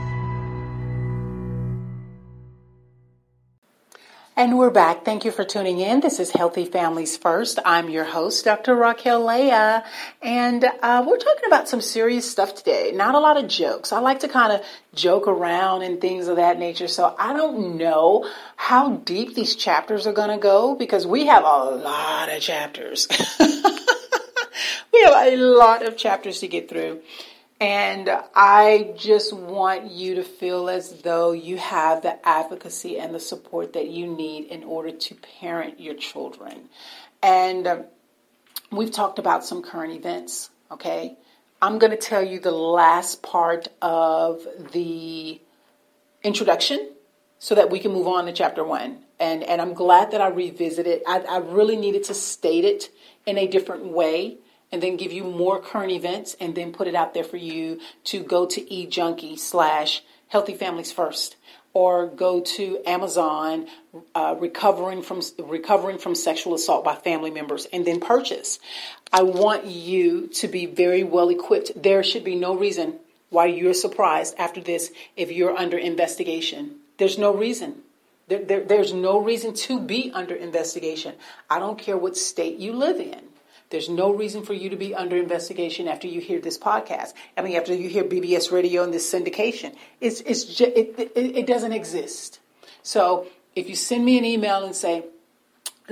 And 4.35 4.57
we're 4.57 4.71
back. 4.71 5.05
Thank 5.05 5.27
you 5.27 5.31
for 5.31 5.45
tuning 5.45 5.79
in. 5.79 6.01
This 6.01 6.19
is 6.19 6.31
Healthy 6.31 6.65
Families 6.65 7.19
First. 7.19 7.59
I'm 7.67 7.91
your 7.91 8.05
host, 8.05 8.47
Dr. 8.47 8.75
Raquel 8.75 9.27
Leah, 9.27 9.85
and 10.23 10.65
uh, 10.65 11.05
we're 11.07 11.19
talking 11.19 11.45
about 11.47 11.69
some 11.69 11.83
serious 11.83 12.31
stuff 12.31 12.55
today. 12.55 12.93
Not 12.95 13.15
a 13.15 13.19
lot 13.19 13.37
of 13.37 13.47
jokes. 13.47 13.93
I 13.93 13.99
like 14.01 14.21
to 14.21 14.29
kind 14.29 14.55
of 14.55 14.65
joke 14.95 15.29
around 15.29 15.83
and 15.83 16.01
things 16.01 16.29
of 16.29 16.37
that 16.37 16.59
nature. 16.59 16.89
So 16.89 17.15
I 17.19 17.35
don't 17.35 17.77
know 17.77 18.27
how 18.57 18.97
deep 18.97 19.35
these 19.35 19.55
chapters 19.55 20.07
are 20.07 20.15
going 20.15 20.31
to 20.31 20.39
go 20.39 20.77
because 20.77 21.07
we 21.07 21.27
have 21.27 21.45
a 21.45 21.65
lot 21.77 22.31
of 22.31 22.41
chapters. 22.41 23.09
we 23.39 25.03
have 25.03 25.15
a 25.15 25.37
lot 25.37 25.87
of 25.87 25.99
chapters 25.99 26.41
to 26.41 26.49
get 26.49 26.71
through. 26.71 27.03
And 27.63 28.11
I 28.35 28.93
just 28.97 29.33
want 29.33 29.93
you 29.93 30.17
to 30.17 30.25
feel 30.25 30.69
as 30.69 31.03
though 31.03 31.31
you 31.31 31.59
have 31.59 32.03
the 32.03 32.19
advocacy 32.27 32.99
and 32.99 33.15
the 33.15 33.21
support 33.21 33.75
that 33.75 33.87
you 33.87 34.09
need 34.09 34.47
in 34.47 34.65
order 34.65 34.91
to 34.91 35.15
parent 35.41 35.79
your 35.79 35.95
children. 35.95 36.71
And 37.23 37.69
um, 37.69 37.85
we've 38.73 38.91
talked 38.91 39.21
about 39.21 39.45
some 39.45 39.63
current 39.63 39.93
events, 39.93 40.51
okay? 40.73 41.17
I'm 41.63 41.79
going 41.79 41.93
to 41.93 41.97
tell 41.97 42.25
you 42.25 42.41
the 42.41 42.51
last 42.51 43.23
part 43.23 43.69
of 43.81 44.45
the 44.73 45.41
introduction 46.25 46.91
so 47.39 47.55
that 47.55 47.71
we 47.71 47.79
can 47.79 47.93
move 47.93 48.09
on 48.09 48.27
to 48.27 48.33
chapter 48.33 48.65
one. 48.65 49.05
And, 49.21 49.45
and 49.45 49.61
I'm 49.61 49.75
glad 49.75 50.11
that 50.11 50.21
I 50.21 50.31
revisited. 50.31 51.03
I, 51.07 51.21
I 51.21 51.37
really 51.37 51.77
needed 51.77 52.03
to 52.05 52.15
state 52.15 52.65
it 52.65 52.91
in 53.25 53.39
a 53.39 53.47
different 53.47 53.87
way 53.87 54.39
and 54.73 54.83
then 54.83 54.97
give 54.97 55.13
you 55.13 55.23
more 55.23 55.61
current 55.61 55.93
events 55.93 56.35
and 56.41 56.55
then 56.55 56.73
put 56.73 56.89
it 56.89 56.95
out 56.95 57.15
there 57.15 57.23
for 57.25 57.37
you 57.37 57.79
to 58.05 58.23
go 58.23 58.47
to 58.47 58.61
eJunkie 58.63 59.39
slash 59.39 60.03
Healthy 60.29 60.55
Families 60.55 60.91
First 60.91 61.37
or 61.75 62.07
go 62.07 62.41
to 62.41 62.81
Amazon 62.87 63.67
uh, 64.15 64.35
recovering 64.39 65.03
from 65.03 65.21
recovering 65.39 65.99
from 65.99 66.15
sexual 66.15 66.55
assault 66.55 66.85
by 66.85 66.95
family 66.95 67.31
members 67.31 67.67
and 67.73 67.87
then 67.87 68.01
purchase. 68.01 68.59
I 69.13 69.23
want 69.23 69.67
you 69.67 70.29
to 70.29 70.49
be 70.49 70.67
very 70.67 71.05
well 71.05 71.29
equipped. 71.29 71.71
There 71.81 72.03
should 72.03 72.25
be 72.25 72.35
no 72.35 72.57
reason 72.57 72.99
why 73.31 73.47
you're 73.47 73.75
surprised 73.75 74.35
after 74.39 74.61
this 74.61 74.91
if 75.17 75.31
you're 75.31 75.57
under 75.57 75.79
investigation. 75.79 76.77
There's 76.99 77.19
no 77.19 77.35
reason. 77.35 77.77
There, 78.29 78.45
there, 78.45 78.65
there's 78.65 78.93
no 78.93 79.21
reason 79.21 79.55
to 79.55 79.81
be 79.81 80.11
under 80.15 80.35
investigation. 80.35 81.15
I 81.51 81.59
don't 81.59 81.79
care 81.79 81.97
what 81.97 82.17
state 82.17 82.59
you 82.59 82.73
live 82.73 83.01
in. 83.01 83.32
There's 83.73 83.89
no 83.89 84.13
reason 84.13 84.43
for 84.43 84.53
you 84.53 84.69
to 84.69 84.77
be 84.77 84.95
under 84.95 85.17
investigation 85.17 85.89
after 85.89 86.07
you 86.07 86.21
hear 86.21 86.39
this 86.39 86.59
podcast. 86.59 87.15
I 87.39 87.41
mean, 87.41 87.57
after 87.57 87.73
you 87.75 87.89
hear 87.89 88.05
BBS 88.05 88.53
Radio 88.53 88.85
and 88.85 88.93
this 88.93 89.11
syndication, 89.11 89.75
it's 89.99 90.21
it's 90.21 90.45
just, 90.45 90.73
it, 90.77 90.95
it, 90.99 91.13
it 91.17 91.47
doesn't 91.47 91.73
exist. 91.73 92.39
So 92.83 93.27
if 93.57 93.71
you 93.71 93.75
send 93.75 94.05
me 94.05 94.19
an 94.19 94.27
email 94.27 94.63
and 94.63 94.77
say, 94.77 95.07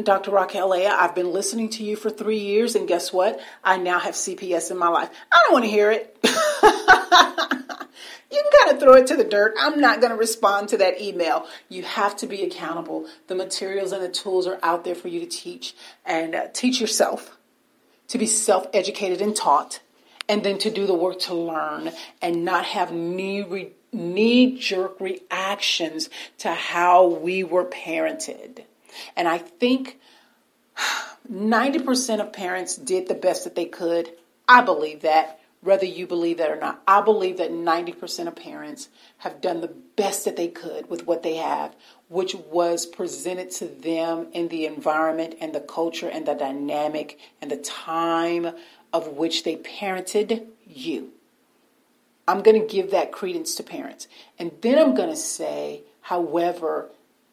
Dr. 0.02 0.30
Raquel 0.30 0.68
Leah, 0.68 0.90
I've 0.90 1.14
been 1.14 1.32
listening 1.32 1.70
to 1.70 1.82
you 1.82 1.96
for 1.96 2.10
three 2.10 2.38
years, 2.38 2.76
and 2.76 2.86
guess 2.86 3.14
what? 3.14 3.40
I 3.64 3.78
now 3.78 3.98
have 3.98 4.14
CPS 4.14 4.70
in 4.70 4.76
my 4.76 4.88
life. 4.88 5.08
I 5.32 5.38
don't 5.44 5.54
want 5.54 5.64
to 5.64 5.70
hear 5.70 5.90
it. 5.90 6.18
you 6.22 6.30
can 8.30 8.60
kind 8.60 8.74
of 8.74 8.78
throw 8.78 8.94
it 8.96 9.06
to 9.06 9.16
the 9.16 9.24
dirt. 9.24 9.54
I'm 9.58 9.80
not 9.80 10.00
going 10.00 10.12
to 10.12 10.18
respond 10.18 10.68
to 10.68 10.76
that 10.78 11.00
email. 11.00 11.46
You 11.70 11.82
have 11.84 12.14
to 12.18 12.26
be 12.26 12.42
accountable. 12.42 13.06
The 13.28 13.34
materials 13.34 13.92
and 13.92 14.02
the 14.02 14.10
tools 14.10 14.46
are 14.46 14.58
out 14.62 14.84
there 14.84 14.94
for 14.94 15.08
you 15.08 15.20
to 15.20 15.26
teach 15.26 15.74
and 16.04 16.34
uh, 16.34 16.48
teach 16.52 16.78
yourself 16.78 17.38
to 18.10 18.18
be 18.18 18.26
self 18.26 18.66
educated 18.72 19.20
and 19.20 19.34
taught, 19.34 19.80
and 20.28 20.44
then 20.44 20.58
to 20.58 20.70
do 20.70 20.86
the 20.86 20.94
work 20.94 21.18
to 21.20 21.34
learn 21.34 21.92
and 22.20 22.44
not 22.44 22.64
have 22.64 22.92
knee, 22.92 23.72
knee 23.92 24.58
jerk 24.58 25.00
reactions 25.00 26.10
to 26.38 26.50
how 26.50 27.06
we 27.06 27.42
were 27.42 27.64
parented. 27.64 28.64
And 29.16 29.28
I 29.28 29.38
think 29.38 29.98
90% 31.32 32.20
of 32.20 32.32
parents 32.32 32.76
did 32.76 33.08
the 33.08 33.14
best 33.14 33.44
that 33.44 33.54
they 33.54 33.66
could. 33.66 34.10
I 34.48 34.62
believe 34.62 35.02
that, 35.02 35.39
whether 35.62 35.84
you 35.84 36.06
believe 36.06 36.38
that 36.38 36.50
or 36.50 36.56
not. 36.56 36.82
I 36.86 37.00
believe 37.02 37.36
that 37.36 37.50
90% 37.50 38.26
of 38.26 38.36
parents 38.36 38.88
have 39.18 39.40
done 39.40 39.60
the 39.60 39.74
best 39.96 40.24
that 40.24 40.36
they 40.36 40.48
could 40.48 40.88
with 40.88 41.06
what 41.06 41.22
they 41.22 41.36
have, 41.36 41.76
which 42.08 42.34
was 42.34 42.86
presented 42.86 43.50
to 43.52 43.66
them 43.66 44.28
in 44.32 44.48
the 44.48 44.64
environment 44.64 45.34
and 45.40 45.54
the 45.54 45.60
culture 45.60 46.08
and 46.08 46.26
the 46.26 46.34
dynamic 46.34 47.18
and 47.42 47.50
the 47.50 47.56
time 47.56 48.54
of 48.92 49.08
which 49.08 49.44
they 49.44 49.56
parented 49.56 50.46
you. 50.66 51.12
I'm 52.26 52.42
going 52.42 52.60
to 52.60 52.66
give 52.66 52.90
that 52.92 53.12
credence 53.12 53.54
to 53.56 53.62
parents. 53.62 54.08
And 54.38 54.52
then 54.60 54.78
I'm 54.78 54.94
going 54.94 55.10
to 55.10 55.16
say, 55.16 55.82
however, 56.02 56.88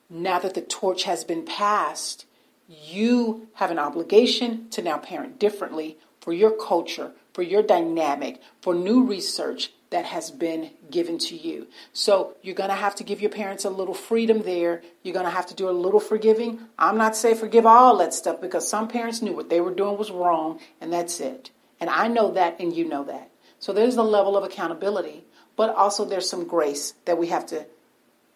now 0.09 0.39
that 0.39 0.53
the 0.53 0.61
torch 0.61 1.03
has 1.03 1.23
been 1.23 1.45
passed, 1.45 2.25
you 2.67 3.47
have 3.55 3.71
an 3.71 3.79
obligation 3.79 4.69
to 4.71 4.81
now 4.81 4.97
parent 4.97 5.39
differently 5.39 5.97
for 6.19 6.33
your 6.33 6.51
culture, 6.51 7.11
for 7.37 7.43
your 7.43 7.61
dynamic, 7.61 8.41
for 8.61 8.73
new 8.73 9.03
research, 9.03 9.71
that 9.91 10.05
has 10.05 10.31
been 10.31 10.71
given 10.89 11.19
to 11.19 11.35
you. 11.35 11.67
So 11.93 12.35
you're 12.41 12.55
going 12.55 12.71
to 12.71 12.75
have 12.75 12.95
to 12.95 13.03
give 13.03 13.21
your 13.21 13.29
parents 13.29 13.63
a 13.63 13.69
little 13.69 13.93
freedom 13.93 14.41
there. 14.41 14.81
You're 15.03 15.13
going 15.13 15.27
to 15.27 15.31
have 15.31 15.45
to 15.45 15.53
do 15.53 15.69
a 15.69 15.81
little 15.85 15.99
forgiving. 15.99 16.61
I'm 16.79 16.97
not 16.97 17.15
saying 17.15 17.35
forgive 17.35 17.67
all 17.67 17.95
that 17.97 18.15
stuff 18.15 18.41
because 18.41 18.67
some 18.67 18.87
parents 18.87 19.21
knew 19.21 19.33
what 19.33 19.51
they 19.51 19.61
were 19.61 19.71
doing 19.71 19.99
was 19.99 20.09
wrong 20.09 20.59
and 20.81 20.91
that's 20.91 21.19
it. 21.19 21.51
And 21.79 21.91
I 21.91 22.07
know 22.07 22.31
that 22.31 22.59
and 22.59 22.75
you 22.75 22.85
know 22.85 23.03
that. 23.03 23.29
So 23.59 23.71
there's 23.71 23.97
a 23.97 24.01
level 24.01 24.35
of 24.35 24.43
accountability, 24.43 25.23
but 25.55 25.69
also 25.75 26.05
there's 26.05 26.27
some 26.27 26.47
grace 26.47 26.95
that 27.05 27.19
we 27.19 27.27
have 27.27 27.45
to 27.45 27.67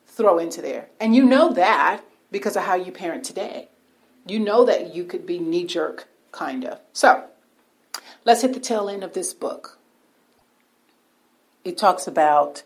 throw 0.05 0.37
into 0.37 0.61
there. 0.61 0.89
And 0.99 1.15
you 1.15 1.23
know 1.23 1.53
that 1.53 2.03
because 2.29 2.55
of 2.55 2.65
how 2.65 2.75
you 2.75 2.91
parent 2.91 3.25
today. 3.25 3.67
You 4.27 4.37
know 4.37 4.63
that 4.65 4.93
you 4.93 5.05
could 5.05 5.25
be 5.25 5.39
knee 5.39 5.65
jerk, 5.65 6.07
kind 6.31 6.65
of. 6.65 6.79
So 6.93 7.25
let's 8.25 8.41
hit 8.41 8.53
the 8.53 8.59
tail 8.59 8.89
end 8.89 9.03
of 9.03 9.13
this 9.13 9.33
book 9.33 9.77
it 11.63 11.77
talks 11.77 12.07
about 12.07 12.63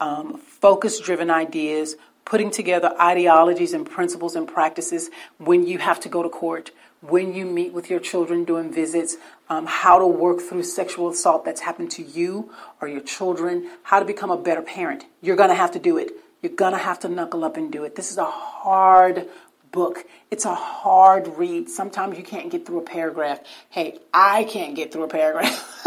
um, 0.00 0.38
focus 0.38 1.00
driven 1.00 1.30
ideas, 1.30 1.96
putting 2.24 2.50
together 2.50 2.94
ideologies 3.00 3.72
and 3.72 3.88
principles 3.88 4.36
and 4.36 4.46
practices 4.46 5.10
when 5.38 5.66
you 5.66 5.78
have 5.78 6.00
to 6.00 6.08
go 6.08 6.22
to 6.22 6.28
court, 6.28 6.70
when 7.00 7.34
you 7.34 7.44
meet 7.44 7.72
with 7.72 7.90
your 7.90 8.00
children 8.00 8.44
doing 8.44 8.72
visits, 8.72 9.16
um, 9.48 9.66
how 9.66 9.98
to 9.98 10.06
work 10.06 10.40
through 10.40 10.62
sexual 10.62 11.08
assault 11.08 11.44
that's 11.44 11.60
happened 11.60 11.90
to 11.90 12.02
you 12.02 12.50
or 12.80 12.88
your 12.88 13.00
children, 13.00 13.68
how 13.84 13.98
to 13.98 14.04
become 14.04 14.30
a 14.30 14.36
better 14.36 14.62
parent. 14.62 15.04
You're 15.20 15.36
going 15.36 15.50
to 15.50 15.54
have 15.54 15.72
to 15.72 15.78
do 15.78 15.96
it. 15.96 16.12
You're 16.42 16.52
going 16.52 16.72
to 16.72 16.78
have 16.78 17.00
to 17.00 17.08
knuckle 17.08 17.44
up 17.44 17.56
and 17.56 17.70
do 17.70 17.84
it. 17.84 17.96
This 17.96 18.10
is 18.10 18.18
a 18.18 18.24
hard 18.24 19.28
book. 19.72 20.04
It's 20.30 20.44
a 20.44 20.54
hard 20.54 21.28
read. 21.36 21.68
Sometimes 21.68 22.18
you 22.18 22.24
can't 22.24 22.50
get 22.50 22.66
through 22.66 22.78
a 22.78 22.82
paragraph. 22.84 23.40
Hey, 23.70 23.98
I 24.12 24.44
can't 24.44 24.74
get 24.74 24.92
through 24.92 25.04
a 25.04 25.08
paragraph. 25.08 25.86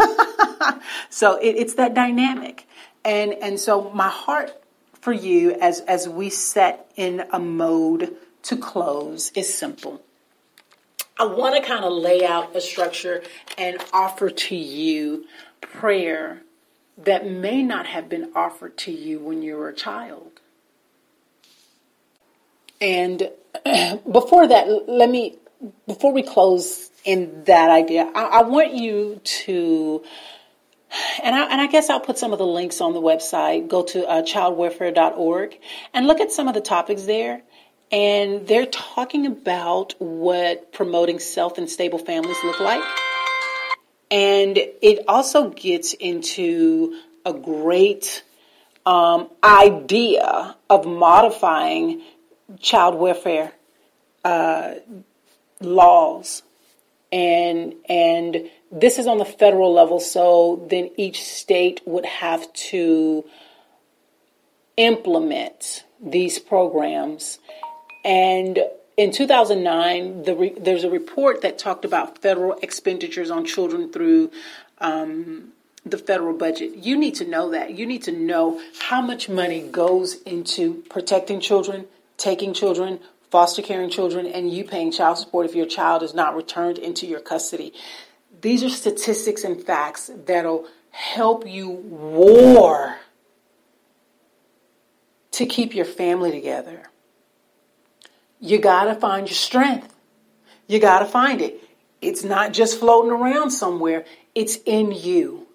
so 1.10 1.36
it, 1.36 1.56
it's 1.56 1.74
that 1.74 1.94
dynamic. 1.94 2.66
And, 3.04 3.34
and 3.34 3.58
so 3.58 3.90
my 3.90 4.08
heart 4.08 4.52
for 5.00 5.12
you 5.12 5.52
as, 5.52 5.80
as 5.80 6.08
we 6.08 6.30
set 6.30 6.90
in 6.96 7.24
a 7.32 7.38
mode 7.38 8.16
to 8.44 8.56
close 8.56 9.32
is 9.34 9.52
simple. 9.52 10.02
I 11.18 11.26
want 11.26 11.56
to 11.56 11.62
kind 11.62 11.84
of 11.84 11.92
lay 11.92 12.24
out 12.24 12.56
a 12.56 12.60
structure 12.60 13.22
and 13.58 13.78
offer 13.92 14.30
to 14.30 14.56
you 14.56 15.26
prayer 15.60 16.42
that 16.96 17.28
may 17.28 17.62
not 17.62 17.86
have 17.86 18.08
been 18.08 18.30
offered 18.34 18.76
to 18.78 18.92
you 18.92 19.18
when 19.18 19.42
you 19.42 19.56
were 19.56 19.68
a 19.68 19.74
child. 19.74 20.40
And 22.80 23.30
before 24.10 24.48
that, 24.48 24.88
let 24.88 25.08
me, 25.08 25.38
before 25.86 26.12
we 26.12 26.22
close 26.22 26.90
in 27.04 27.44
that 27.44 27.70
idea, 27.70 28.10
I, 28.14 28.24
I 28.24 28.42
want 28.42 28.72
you 28.72 29.20
to, 29.22 30.02
and 31.22 31.34
I, 31.34 31.44
and 31.50 31.60
I, 31.60 31.66
guess 31.66 31.90
I'll 31.90 32.00
put 32.00 32.18
some 32.18 32.32
of 32.32 32.38
the 32.38 32.46
links 32.46 32.80
on 32.80 32.92
the 32.92 33.00
website. 33.00 33.68
Go 33.68 33.82
to 33.84 34.06
uh, 34.08 34.22
childwelfare.org 34.22 35.58
and 35.92 36.06
look 36.06 36.20
at 36.20 36.32
some 36.32 36.48
of 36.48 36.54
the 36.54 36.60
topics 36.60 37.02
there. 37.02 37.42
And 37.90 38.46
they're 38.46 38.66
talking 38.66 39.26
about 39.26 39.94
what 39.98 40.72
promoting 40.72 41.18
self 41.18 41.58
and 41.58 41.68
stable 41.68 41.98
families 41.98 42.38
look 42.42 42.58
like. 42.58 42.82
And 44.10 44.56
it 44.56 45.04
also 45.08 45.50
gets 45.50 45.92
into 45.92 46.98
a 47.24 47.34
great 47.34 48.24
um, 48.86 49.30
idea 49.44 50.56
of 50.68 50.86
modifying 50.86 52.02
child 52.60 52.94
welfare 52.96 53.52
uh, 54.24 54.74
laws, 55.60 56.42
and 57.10 57.74
and 57.88 58.50
this 58.70 58.98
is 58.98 59.06
on 59.06 59.18
the 59.18 59.24
federal 59.24 59.72
level. 59.72 60.00
So 60.00 60.66
then 60.70 60.90
each 60.96 61.22
state 61.24 61.80
would 61.84 62.06
have 62.06 62.52
to 62.70 63.24
implement 64.76 65.84
these 66.00 66.38
programs, 66.38 67.38
and 68.04 68.58
in 68.96 69.10
2009, 69.10 70.24
the 70.24 70.34
re- 70.34 70.54
there's 70.58 70.84
a 70.84 70.90
report 70.90 71.42
that 71.42 71.58
talked 71.58 71.84
about 71.84 72.18
federal 72.18 72.58
expenditures 72.62 73.30
on 73.30 73.44
children 73.44 73.90
through 73.90 74.30
um, 74.78 75.52
the 75.84 75.98
federal 75.98 76.36
budget. 76.36 76.76
You 76.76 76.96
need 76.96 77.14
to 77.16 77.24
know 77.26 77.50
that. 77.50 77.72
You 77.72 77.86
need 77.86 78.02
to 78.04 78.12
know 78.12 78.60
how 78.80 79.00
much 79.00 79.28
money 79.28 79.60
goes 79.60 80.20
into 80.22 80.84
protecting 80.90 81.40
children, 81.40 81.86
taking 82.16 82.54
children, 82.54 83.00
foster 83.30 83.62
caring 83.62 83.90
children, 83.90 84.26
and 84.26 84.52
you 84.52 84.64
paying 84.64 84.92
child 84.92 85.18
support 85.18 85.46
if 85.46 85.54
your 85.54 85.66
child 85.66 86.02
is 86.02 86.14
not 86.14 86.36
returned 86.36 86.78
into 86.78 87.06
your 87.06 87.20
custody. 87.20 87.72
These 88.40 88.64
are 88.64 88.70
statistics 88.70 89.44
and 89.44 89.62
facts 89.62 90.10
that'll 90.26 90.66
help 90.90 91.46
you 91.46 91.70
war 91.70 92.96
to 95.32 95.46
keep 95.46 95.74
your 95.74 95.84
family 95.84 96.30
together. 96.30 96.82
You 98.40 98.58
got 98.58 98.84
to 98.84 98.94
find 98.94 99.28
your 99.28 99.36
strength. 99.36 99.94
You 100.66 100.78
got 100.78 101.00
to 101.00 101.06
find 101.06 101.40
it. 101.40 101.60
It's 102.00 102.24
not 102.24 102.52
just 102.52 102.78
floating 102.78 103.12
around 103.12 103.50
somewhere. 103.50 104.04
It's 104.34 104.58
in 104.66 104.92
you. 104.92 105.46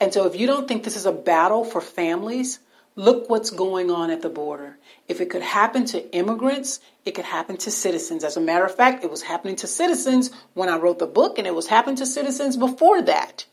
And 0.00 0.12
so 0.12 0.26
if 0.26 0.34
you 0.34 0.46
don't 0.46 0.66
think 0.66 0.82
this 0.82 0.96
is 0.96 1.06
a 1.06 1.12
battle 1.12 1.64
for 1.64 1.80
families, 1.80 2.58
look 2.96 3.30
what's 3.30 3.50
going 3.50 3.90
on 3.90 4.10
at 4.10 4.20
the 4.20 4.28
border. 4.28 4.76
If 5.08 5.20
it 5.20 5.30
could 5.30 5.42
happen 5.42 5.84
to 5.86 6.14
immigrants, 6.14 6.80
it 7.04 7.12
could 7.12 7.24
happen 7.24 7.56
to 7.58 7.70
citizens. 7.70 8.24
As 8.24 8.36
a 8.36 8.40
matter 8.40 8.64
of 8.64 8.74
fact, 8.74 9.04
it 9.04 9.10
was 9.10 9.22
happening 9.22 9.56
to 9.56 9.66
citizens 9.66 10.30
when 10.54 10.68
I 10.68 10.78
wrote 10.78 10.98
the 10.98 11.06
book, 11.06 11.38
and 11.38 11.46
it 11.46 11.54
was 11.54 11.66
happening 11.66 11.96
to 11.96 12.06
citizens 12.06 12.56
before 12.56 13.02
that. 13.02 13.46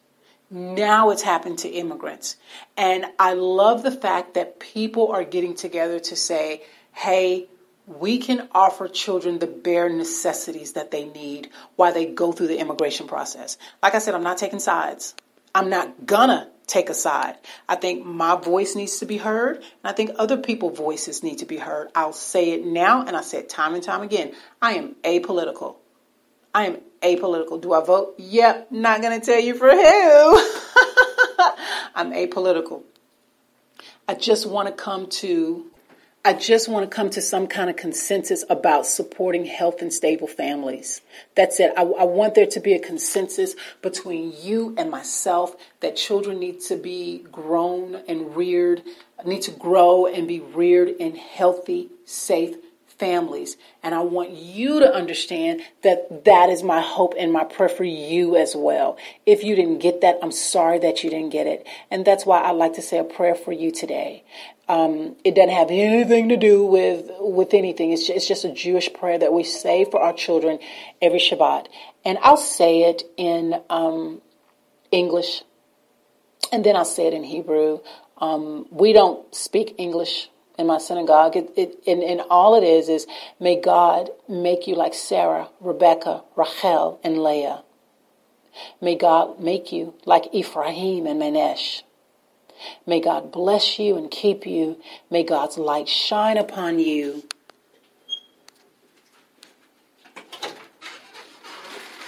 Now 0.52 1.10
it's 1.10 1.22
happened 1.22 1.60
to 1.60 1.70
immigrants. 1.70 2.38
And 2.76 3.06
I 3.20 3.34
love 3.34 3.84
the 3.84 3.91
fact 3.91 4.34
that 4.34 4.60
people 4.60 5.12
are 5.12 5.24
getting 5.24 5.56
together 5.56 6.00
to 6.00 6.16
say, 6.16 6.64
hey, 6.91 7.47
we 7.86 8.20
can 8.20 8.47
offer 8.52 8.88
children 8.88 9.39
the 9.39 9.47
bare 9.47 9.89
necessities 9.89 10.74
that 10.74 10.91
they 10.91 11.06
need 11.06 11.50
while 11.76 11.93
they 11.93 12.06
go 12.06 12.32
through 12.32 12.47
the 12.47 12.60
immigration 12.60 13.08
process. 13.08 13.58
Like 13.82 13.95
I 13.95 14.00
said, 14.00 14.14
I'm 14.14 14.24
not 14.24 14.38
taking 14.38 14.60
sides. 14.60 15.16
I'm 15.54 15.70
not 15.70 16.06
gonna 16.06 16.47
take 16.70 16.89
a 16.89 16.93
side. 16.93 17.36
I 17.67 17.76
think 17.76 18.05
my 18.05 18.36
voice 18.36 18.76
needs 18.76 18.99
to 18.99 19.05
be 19.05 19.17
heard, 19.17 19.57
and 19.57 19.65
I 19.84 19.91
think 19.91 20.11
other 20.17 20.38
people's 20.38 20.78
voices 20.78 21.24
need 21.24 21.39
to 21.39 21.45
be 21.45 21.57
heard. 21.57 21.89
I'll 21.95 22.13
say 22.13 22.51
it 22.51 22.65
now, 22.65 23.05
and 23.05 23.17
I 23.17 23.22
say 23.22 23.39
it 23.39 23.49
time 23.49 23.74
and 23.74 23.84
time 23.84 24.01
again. 24.01 24.34
I 24.61 24.74
am 24.74 24.95
apolitical. 25.03 25.78
I 26.53 26.67
am 26.67 26.78
apolitical. 27.01 27.59
Do 27.59 27.74
I 27.74 27.84
vote? 27.84 28.15
Yep, 28.17 28.72
not 28.72 29.01
gonna 29.01 29.20
tell 29.20 29.39
you 29.39 29.55
for 29.55 29.70
who. 29.70 29.76
I'm 31.95 32.11
apolitical. 32.11 32.84
I 34.07 34.13
just 34.13 34.45
want 34.45 34.67
to 34.67 34.74
come 34.74 35.07
to 35.07 35.70
I 36.26 36.34
just 36.34 36.67
want 36.67 36.89
to 36.89 36.93
come 36.93 37.09
to 37.11 37.22
some 37.22 37.47
kind 37.47 37.70
of 37.70 37.78
consensus 37.78 38.43
about 38.49 38.86
supporting 38.86 39.45
health 39.45 39.82
and 39.82 39.91
stable 39.91 40.28
families. 40.28 41.01
That's 41.36 41.61
it. 41.61 41.72
I, 41.78 41.84
I, 41.84 42.03
want 42.03 42.36
there 42.36 42.45
to 42.45 42.59
be 42.59 42.74
a 42.74 42.80
consensus 42.80 43.55
between 43.82 44.34
you 44.41 44.76
and 44.78 44.91
myself 44.91 45.55
that 45.80 45.95
children 45.95 46.39
need 46.39 46.59
to 46.61 46.76
be 46.76 47.26
grown 47.32 48.03
and 48.07 48.36
reared, 48.36 48.84
need 49.26 49.43
to 49.43 49.51
grow 49.51 50.07
and 50.07 50.28
be 50.28 50.41
reared 50.41 50.89
in 50.89 51.15
healthy, 51.15 51.89
safe 52.03 52.57
families. 52.99 53.55
And 53.82 53.95
I 53.95 54.01
want 54.01 54.32
you 54.32 54.82
to 54.82 54.93
understand 54.93 55.61
that 55.84 56.26
that 56.26 56.49
is 56.49 56.61
my 56.61 56.82
hope 56.82 57.13
and 57.17 57.32
my 57.32 57.45
prayer 57.45 57.70
for 57.70 57.86
you 57.86 58.36
as 58.36 58.55
well. 58.55 58.97
If 59.26 59.43
you 59.43 59.55
didn't 59.55 59.80
get 59.80 60.01
that, 60.01 60.20
I'm 60.22 60.34
sorry 60.34 60.80
that 60.80 61.03
you 61.03 61.09
didn't 61.09 61.30
get 61.30 61.47
it. 61.47 61.65
And 61.89 62.03
that's 62.03 62.26
why 62.26 62.43
I'd 62.43 62.51
like 62.51 62.74
to 62.74 62.82
say 62.82 62.97
a 62.97 63.05
prayer 63.05 63.36
for 63.36 63.53
you 63.53 63.72
today. 63.72 64.26
Um, 64.70 65.15
it 65.24 65.34
doesn't 65.34 65.49
have 65.49 65.72
anything 65.72 66.30
to 66.30 66.38
do 66.38 66.63
with 66.63 67.09
with 67.20 67.53
anything. 67.55 67.91
It's 67.91 68.05
just, 68.05 68.17
it's 68.17 68.28
just 68.28 68.45
a 68.45 68.53
Jewish 68.53 68.93
prayer 68.93 69.17
that 69.17 69.34
we 69.34 69.43
say 69.43 69.84
for 69.84 69.99
our 69.99 70.13
children 70.13 70.59
every 71.01 71.20
Shabbat, 71.20 71.65
and 72.05 72.20
I'll 72.22 72.38
say 72.38 72.84
it 72.84 73.03
in 73.17 73.59
um, 73.70 74.22
English, 74.91 75.41
and 76.53 76.63
then 76.63 76.76
I'll 76.76 76.86
say 76.86 77.07
it 77.07 77.13
in 77.13 77.24
Hebrew. 77.24 77.80
Um, 78.20 78.67
we 78.70 78.93
don't 78.93 79.34
speak 79.34 79.76
English 79.78 80.30
in 80.59 80.67
my 80.67 80.78
synagogue. 80.78 81.36
It, 81.36 81.51
it, 81.55 81.84
and, 81.88 82.03
and 82.03 82.22
all 82.30 82.55
it 82.55 82.63
is 82.63 82.89
is, 82.89 83.07
may 83.39 83.59
God 83.59 84.09
make 84.28 84.67
you 84.67 84.76
like 84.76 84.93
Sarah, 84.93 85.49
Rebecca, 85.61 86.24
Rachel, 86.36 86.99
and 87.03 87.24
Leah. 87.24 87.63
May 88.82 88.95
God 88.95 89.39
make 89.39 89.72
you 89.72 89.93
like 90.05 90.26
Ephraim 90.34 91.07
and 91.07 91.17
Manasseh. 91.17 91.84
May 92.86 92.99
God 92.99 93.32
bless 93.32 93.80
you 93.80 93.97
and 93.97 94.10
keep 94.10 94.45
you. 94.45 94.78
May 95.10 95.24
God's 95.24 95.57
light 95.57 95.88
shine 95.88 96.38
upon 96.38 96.80
you. 96.80 97.24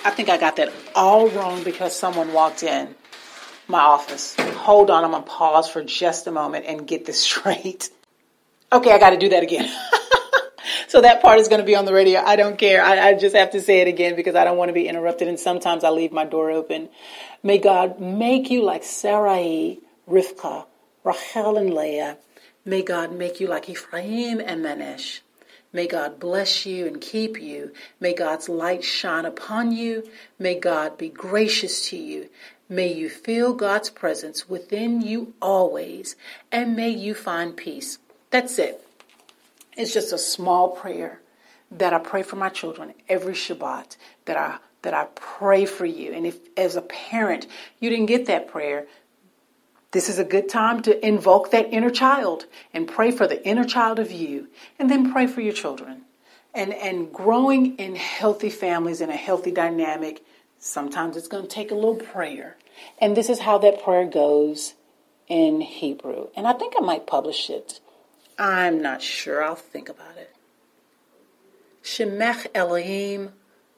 I 0.04 0.10
think 0.10 0.30
I 0.30 0.38
got 0.38 0.56
that 0.56 0.74
all 0.96 1.30
wrong 1.30 1.64
because 1.64 1.96
someone 1.96 2.34
walked 2.34 2.64
in 2.64 2.96
my 3.68 3.80
office. 3.80 4.36
Hold 4.40 4.90
on, 4.90 5.04
I'm 5.04 5.12
going 5.12 5.24
to 5.24 5.30
pause 5.30 5.70
for 5.70 5.84
just 5.84 6.26
a 6.28 6.32
moment 6.32 6.66
and 6.66 6.88
get 6.88 7.06
this 7.06 7.22
straight. 7.24 7.90
Okay, 8.74 8.92
I 8.92 9.00
got 9.00 9.12
to 9.12 9.18
do 9.18 9.30
that 9.30 9.44
again. 9.44 9.70
so 10.88 11.02
that 11.02 11.22
part 11.22 11.40
is 11.40 11.48
going 11.50 11.60
to 11.62 11.66
be 11.66 11.76
on 11.76 11.86
the 11.86 11.94
radio. 11.94 12.20
I 12.20 12.36
don't 12.36 12.58
care. 12.58 12.84
I, 12.84 13.10
I, 13.10 13.14
just 13.14 13.36
have 13.36 13.52
to 13.52 13.62
say 13.62 13.82
it 13.82 13.88
again 13.88 14.16
because 14.16 14.36
I 14.36 14.44
don't 14.44 14.58
want 14.58 14.70
to 14.70 14.74
be 14.74 14.88
interrupted. 14.88 15.28
And 15.28 15.40
sometimes 15.40 15.84
I 15.84 15.90
leave 15.90 16.12
my 16.12 16.26
door 16.26 16.52
open. 16.52 16.90
May 17.44 17.58
God 17.58 18.00
make 18.00 18.50
you 18.50 18.64
like 18.64 18.84
Sarai 18.84 19.80
Rivka, 20.12 20.66
Rachel 21.06 21.58
and 21.58 21.74
Leah. 21.74 22.18
May 22.66 22.82
God 22.82 23.14
make 23.14 23.40
you 23.40 23.48
like 23.48 23.70
Ephraim 23.70 24.42
and 24.42 24.62
Manasseh. 24.62 25.22
May 25.74 25.88
God 25.88 26.20
bless 26.20 26.66
you 26.66 26.86
and 26.86 27.00
keep 27.00 27.42
you. 27.42 27.72
May 28.02 28.14
God's 28.14 28.50
light 28.50 28.84
shine 28.84 29.26
upon 29.26 29.72
you. 29.72 30.04
May 30.38 30.60
God 30.60 30.98
be 30.98 31.08
gracious 31.08 31.88
to 31.90 31.98
you. 31.98 32.30
May 32.68 32.94
you 32.94 33.10
feel 33.10 33.54
God's 33.54 33.90
presence 33.90 34.50
within 34.50 35.02
you 35.02 35.34
always. 35.42 36.18
And 36.52 36.76
may 36.76 36.90
you 36.90 37.14
find 37.14 37.56
peace. 37.56 37.98
That's 38.32 38.60
it. 38.60 38.86
It's 39.78 39.94
just 39.94 40.12
a 40.12 40.18
small 40.18 40.70
prayer 40.70 41.22
that 41.72 41.94
I 41.94 42.00
pray 42.00 42.24
for 42.24 42.36
my 42.36 42.50
children 42.50 42.94
every 43.08 43.34
Shabbat, 43.34 43.96
that 44.26 44.36
I 44.36 44.58
that 44.82 44.94
I 44.94 45.06
pray 45.16 45.66
for 45.66 45.86
you. 45.86 46.12
And 46.12 46.26
if 46.26 46.38
as 46.58 46.76
a 46.76 46.82
parent 46.82 47.48
you 47.80 47.90
didn't 47.90 48.08
get 48.08 48.26
that 48.26 48.48
prayer, 48.48 48.88
this 49.92 50.08
is 50.08 50.20
a 50.20 50.24
good 50.24 50.48
time 50.48 50.82
to 50.84 51.06
invoke 51.06 51.52
that 51.52 51.74
inner 51.74 51.90
child 51.90 52.46
and 52.74 52.88
pray 52.88 53.12
for 53.12 53.28
the 53.28 53.46
inner 53.46 53.66
child 53.66 54.00
of 54.00 54.12
you 54.12 54.48
and 54.80 54.90
then 54.90 55.12
pray 55.12 55.28
for 55.28 55.42
your 55.42 55.54
children. 55.54 56.04
And, 56.54 56.74
and 56.74 57.12
growing 57.14 57.78
in 57.78 57.96
healthy 57.96 58.50
families 58.50 59.02
in 59.02 59.10
a 59.10 59.16
healthy 59.16 59.52
dynamic, 59.52 60.24
sometimes 60.60 61.18
it's 61.18 61.28
going 61.28 61.44
to 61.44 61.50
take 61.50 61.72
a 61.72 61.76
little 61.76 61.96
prayer. 61.96 62.58
And 63.00 63.16
this 63.16 63.30
is 63.30 63.40
how 63.40 63.58
that 63.60 63.84
prayer 63.84 64.06
goes 64.06 64.74
in 65.28 65.62
Hebrew. 65.62 66.28
And 66.36 66.48
I 66.48 66.54
think 66.54 66.74
I 66.78 66.82
might 66.82 67.08
publish 67.08 67.50
it. 67.50 67.80
I'm 68.38 68.82
not 68.82 69.02
sure. 69.02 69.44
I'll 69.44 69.56
think 69.56 69.88
about 69.88 70.18
it. 70.18 70.36
Shemech 71.84 72.48
Elohim 72.54 73.34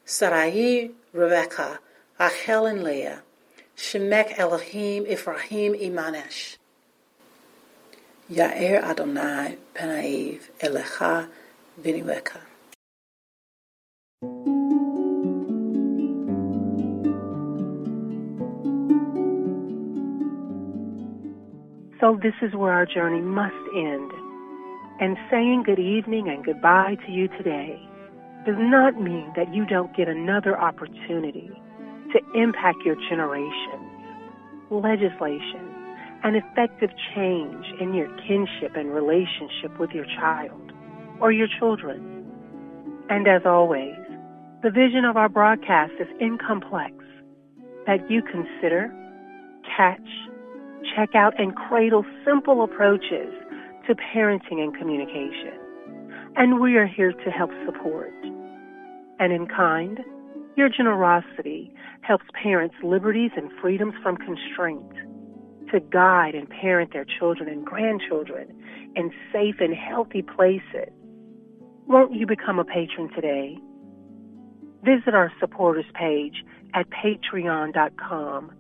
Sarai 0.05 0.91
Rebecca 1.14 1.80
Rachel 2.20 2.66
and 2.66 2.84
Leah 2.84 3.24
Shemek 3.76 4.38
Elohim 4.38 5.05
Ephraim 5.07 5.74
Imanesh. 5.74 6.57
Yair 8.32 8.84
Adonai 8.84 9.57
Penaiv 9.74 10.49
Elecha 10.59 11.28
Viniweka. 11.82 12.39
So 21.99 22.19
this 22.21 22.34
is 22.41 22.53
where 22.53 22.74
our 22.74 22.86
journey 22.86 23.21
must 23.21 23.55
end. 23.76 24.11
And 24.99 25.17
saying 25.32 25.63
good 25.65 25.80
evening 25.80 26.30
and 26.30 26.45
goodbye 26.45 26.97
to 27.05 27.11
you 27.11 27.28
today 27.30 27.80
does 28.45 28.57
not 28.59 29.01
mean 29.01 29.32
that 29.36 29.53
you 29.53 29.65
don't 29.65 29.95
get 29.95 30.07
another 30.07 30.59
opportunity 30.59 31.49
to 32.14 32.20
impact 32.39 32.80
your 32.86 32.95
generations, 33.09 33.91
legislation, 34.70 35.70
and 36.24 36.38
effective 36.38 36.89
change 37.14 37.66
in 37.82 37.93
your 37.93 38.07
kinship 38.26 38.76
and 38.76 38.93
relationship 38.93 39.78
with 39.80 39.91
your 39.91 40.05
child 40.05 40.72
or 41.20 41.32
your 41.32 41.47
children. 41.59 42.26
And 43.09 43.28
as 43.28 43.41
always, 43.45 43.95
the 44.64 44.72
vision 44.72 45.03
of 45.03 45.18
our 45.18 45.28
broadcast 45.28 45.91
is 45.99 46.07
incomplex 46.22 46.93
that 47.86 48.09
you 48.09 48.22
consider, 48.22 48.93
catch, 49.76 50.07
check 50.95 51.16
out, 51.16 51.38
and 51.38 51.53
cradle 51.55 52.05
simple 52.26 52.64
approaches 52.64 53.34
to 53.88 53.95
parenting 54.16 54.59
and 54.64 54.74
communication. 54.78 55.59
And 56.38 56.61
we 56.61 56.78
are 56.78 56.88
here 56.88 57.11
to 57.11 57.30
help 57.30 57.51
support. 57.66 58.14
And 59.20 59.34
in 59.34 59.47
kind, 59.47 59.99
your 60.56 60.70
generosity 60.70 61.74
helps 62.01 62.26
parents 62.41 62.76
liberties 62.84 63.32
and 63.36 63.51
freedoms 63.62 63.93
from 64.04 64.18
constraint 64.18 64.91
to 65.72 65.80
guide 65.80 66.36
and 66.36 66.49
parent 66.49 66.93
their 66.93 67.06
children 67.06 67.49
and 67.49 67.66
grandchildren 67.66 68.47
in 68.95 69.12
safe 69.32 69.56
and 69.60 69.74
healthy 69.74 70.22
places. 70.22 70.91
Won't 71.88 72.14
you 72.14 72.28
become 72.28 72.60
a 72.60 72.64
patron 72.64 73.10
today? 73.16 73.58
Visit 74.84 75.16
our 75.16 75.32
supporters 75.39 75.86
page 75.93 76.43
at 76.74 76.88
patreon.com 76.89 78.51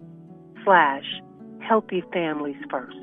slash 0.63 1.05
healthy 1.61 2.03
families 2.11 2.57
first. 2.69 3.02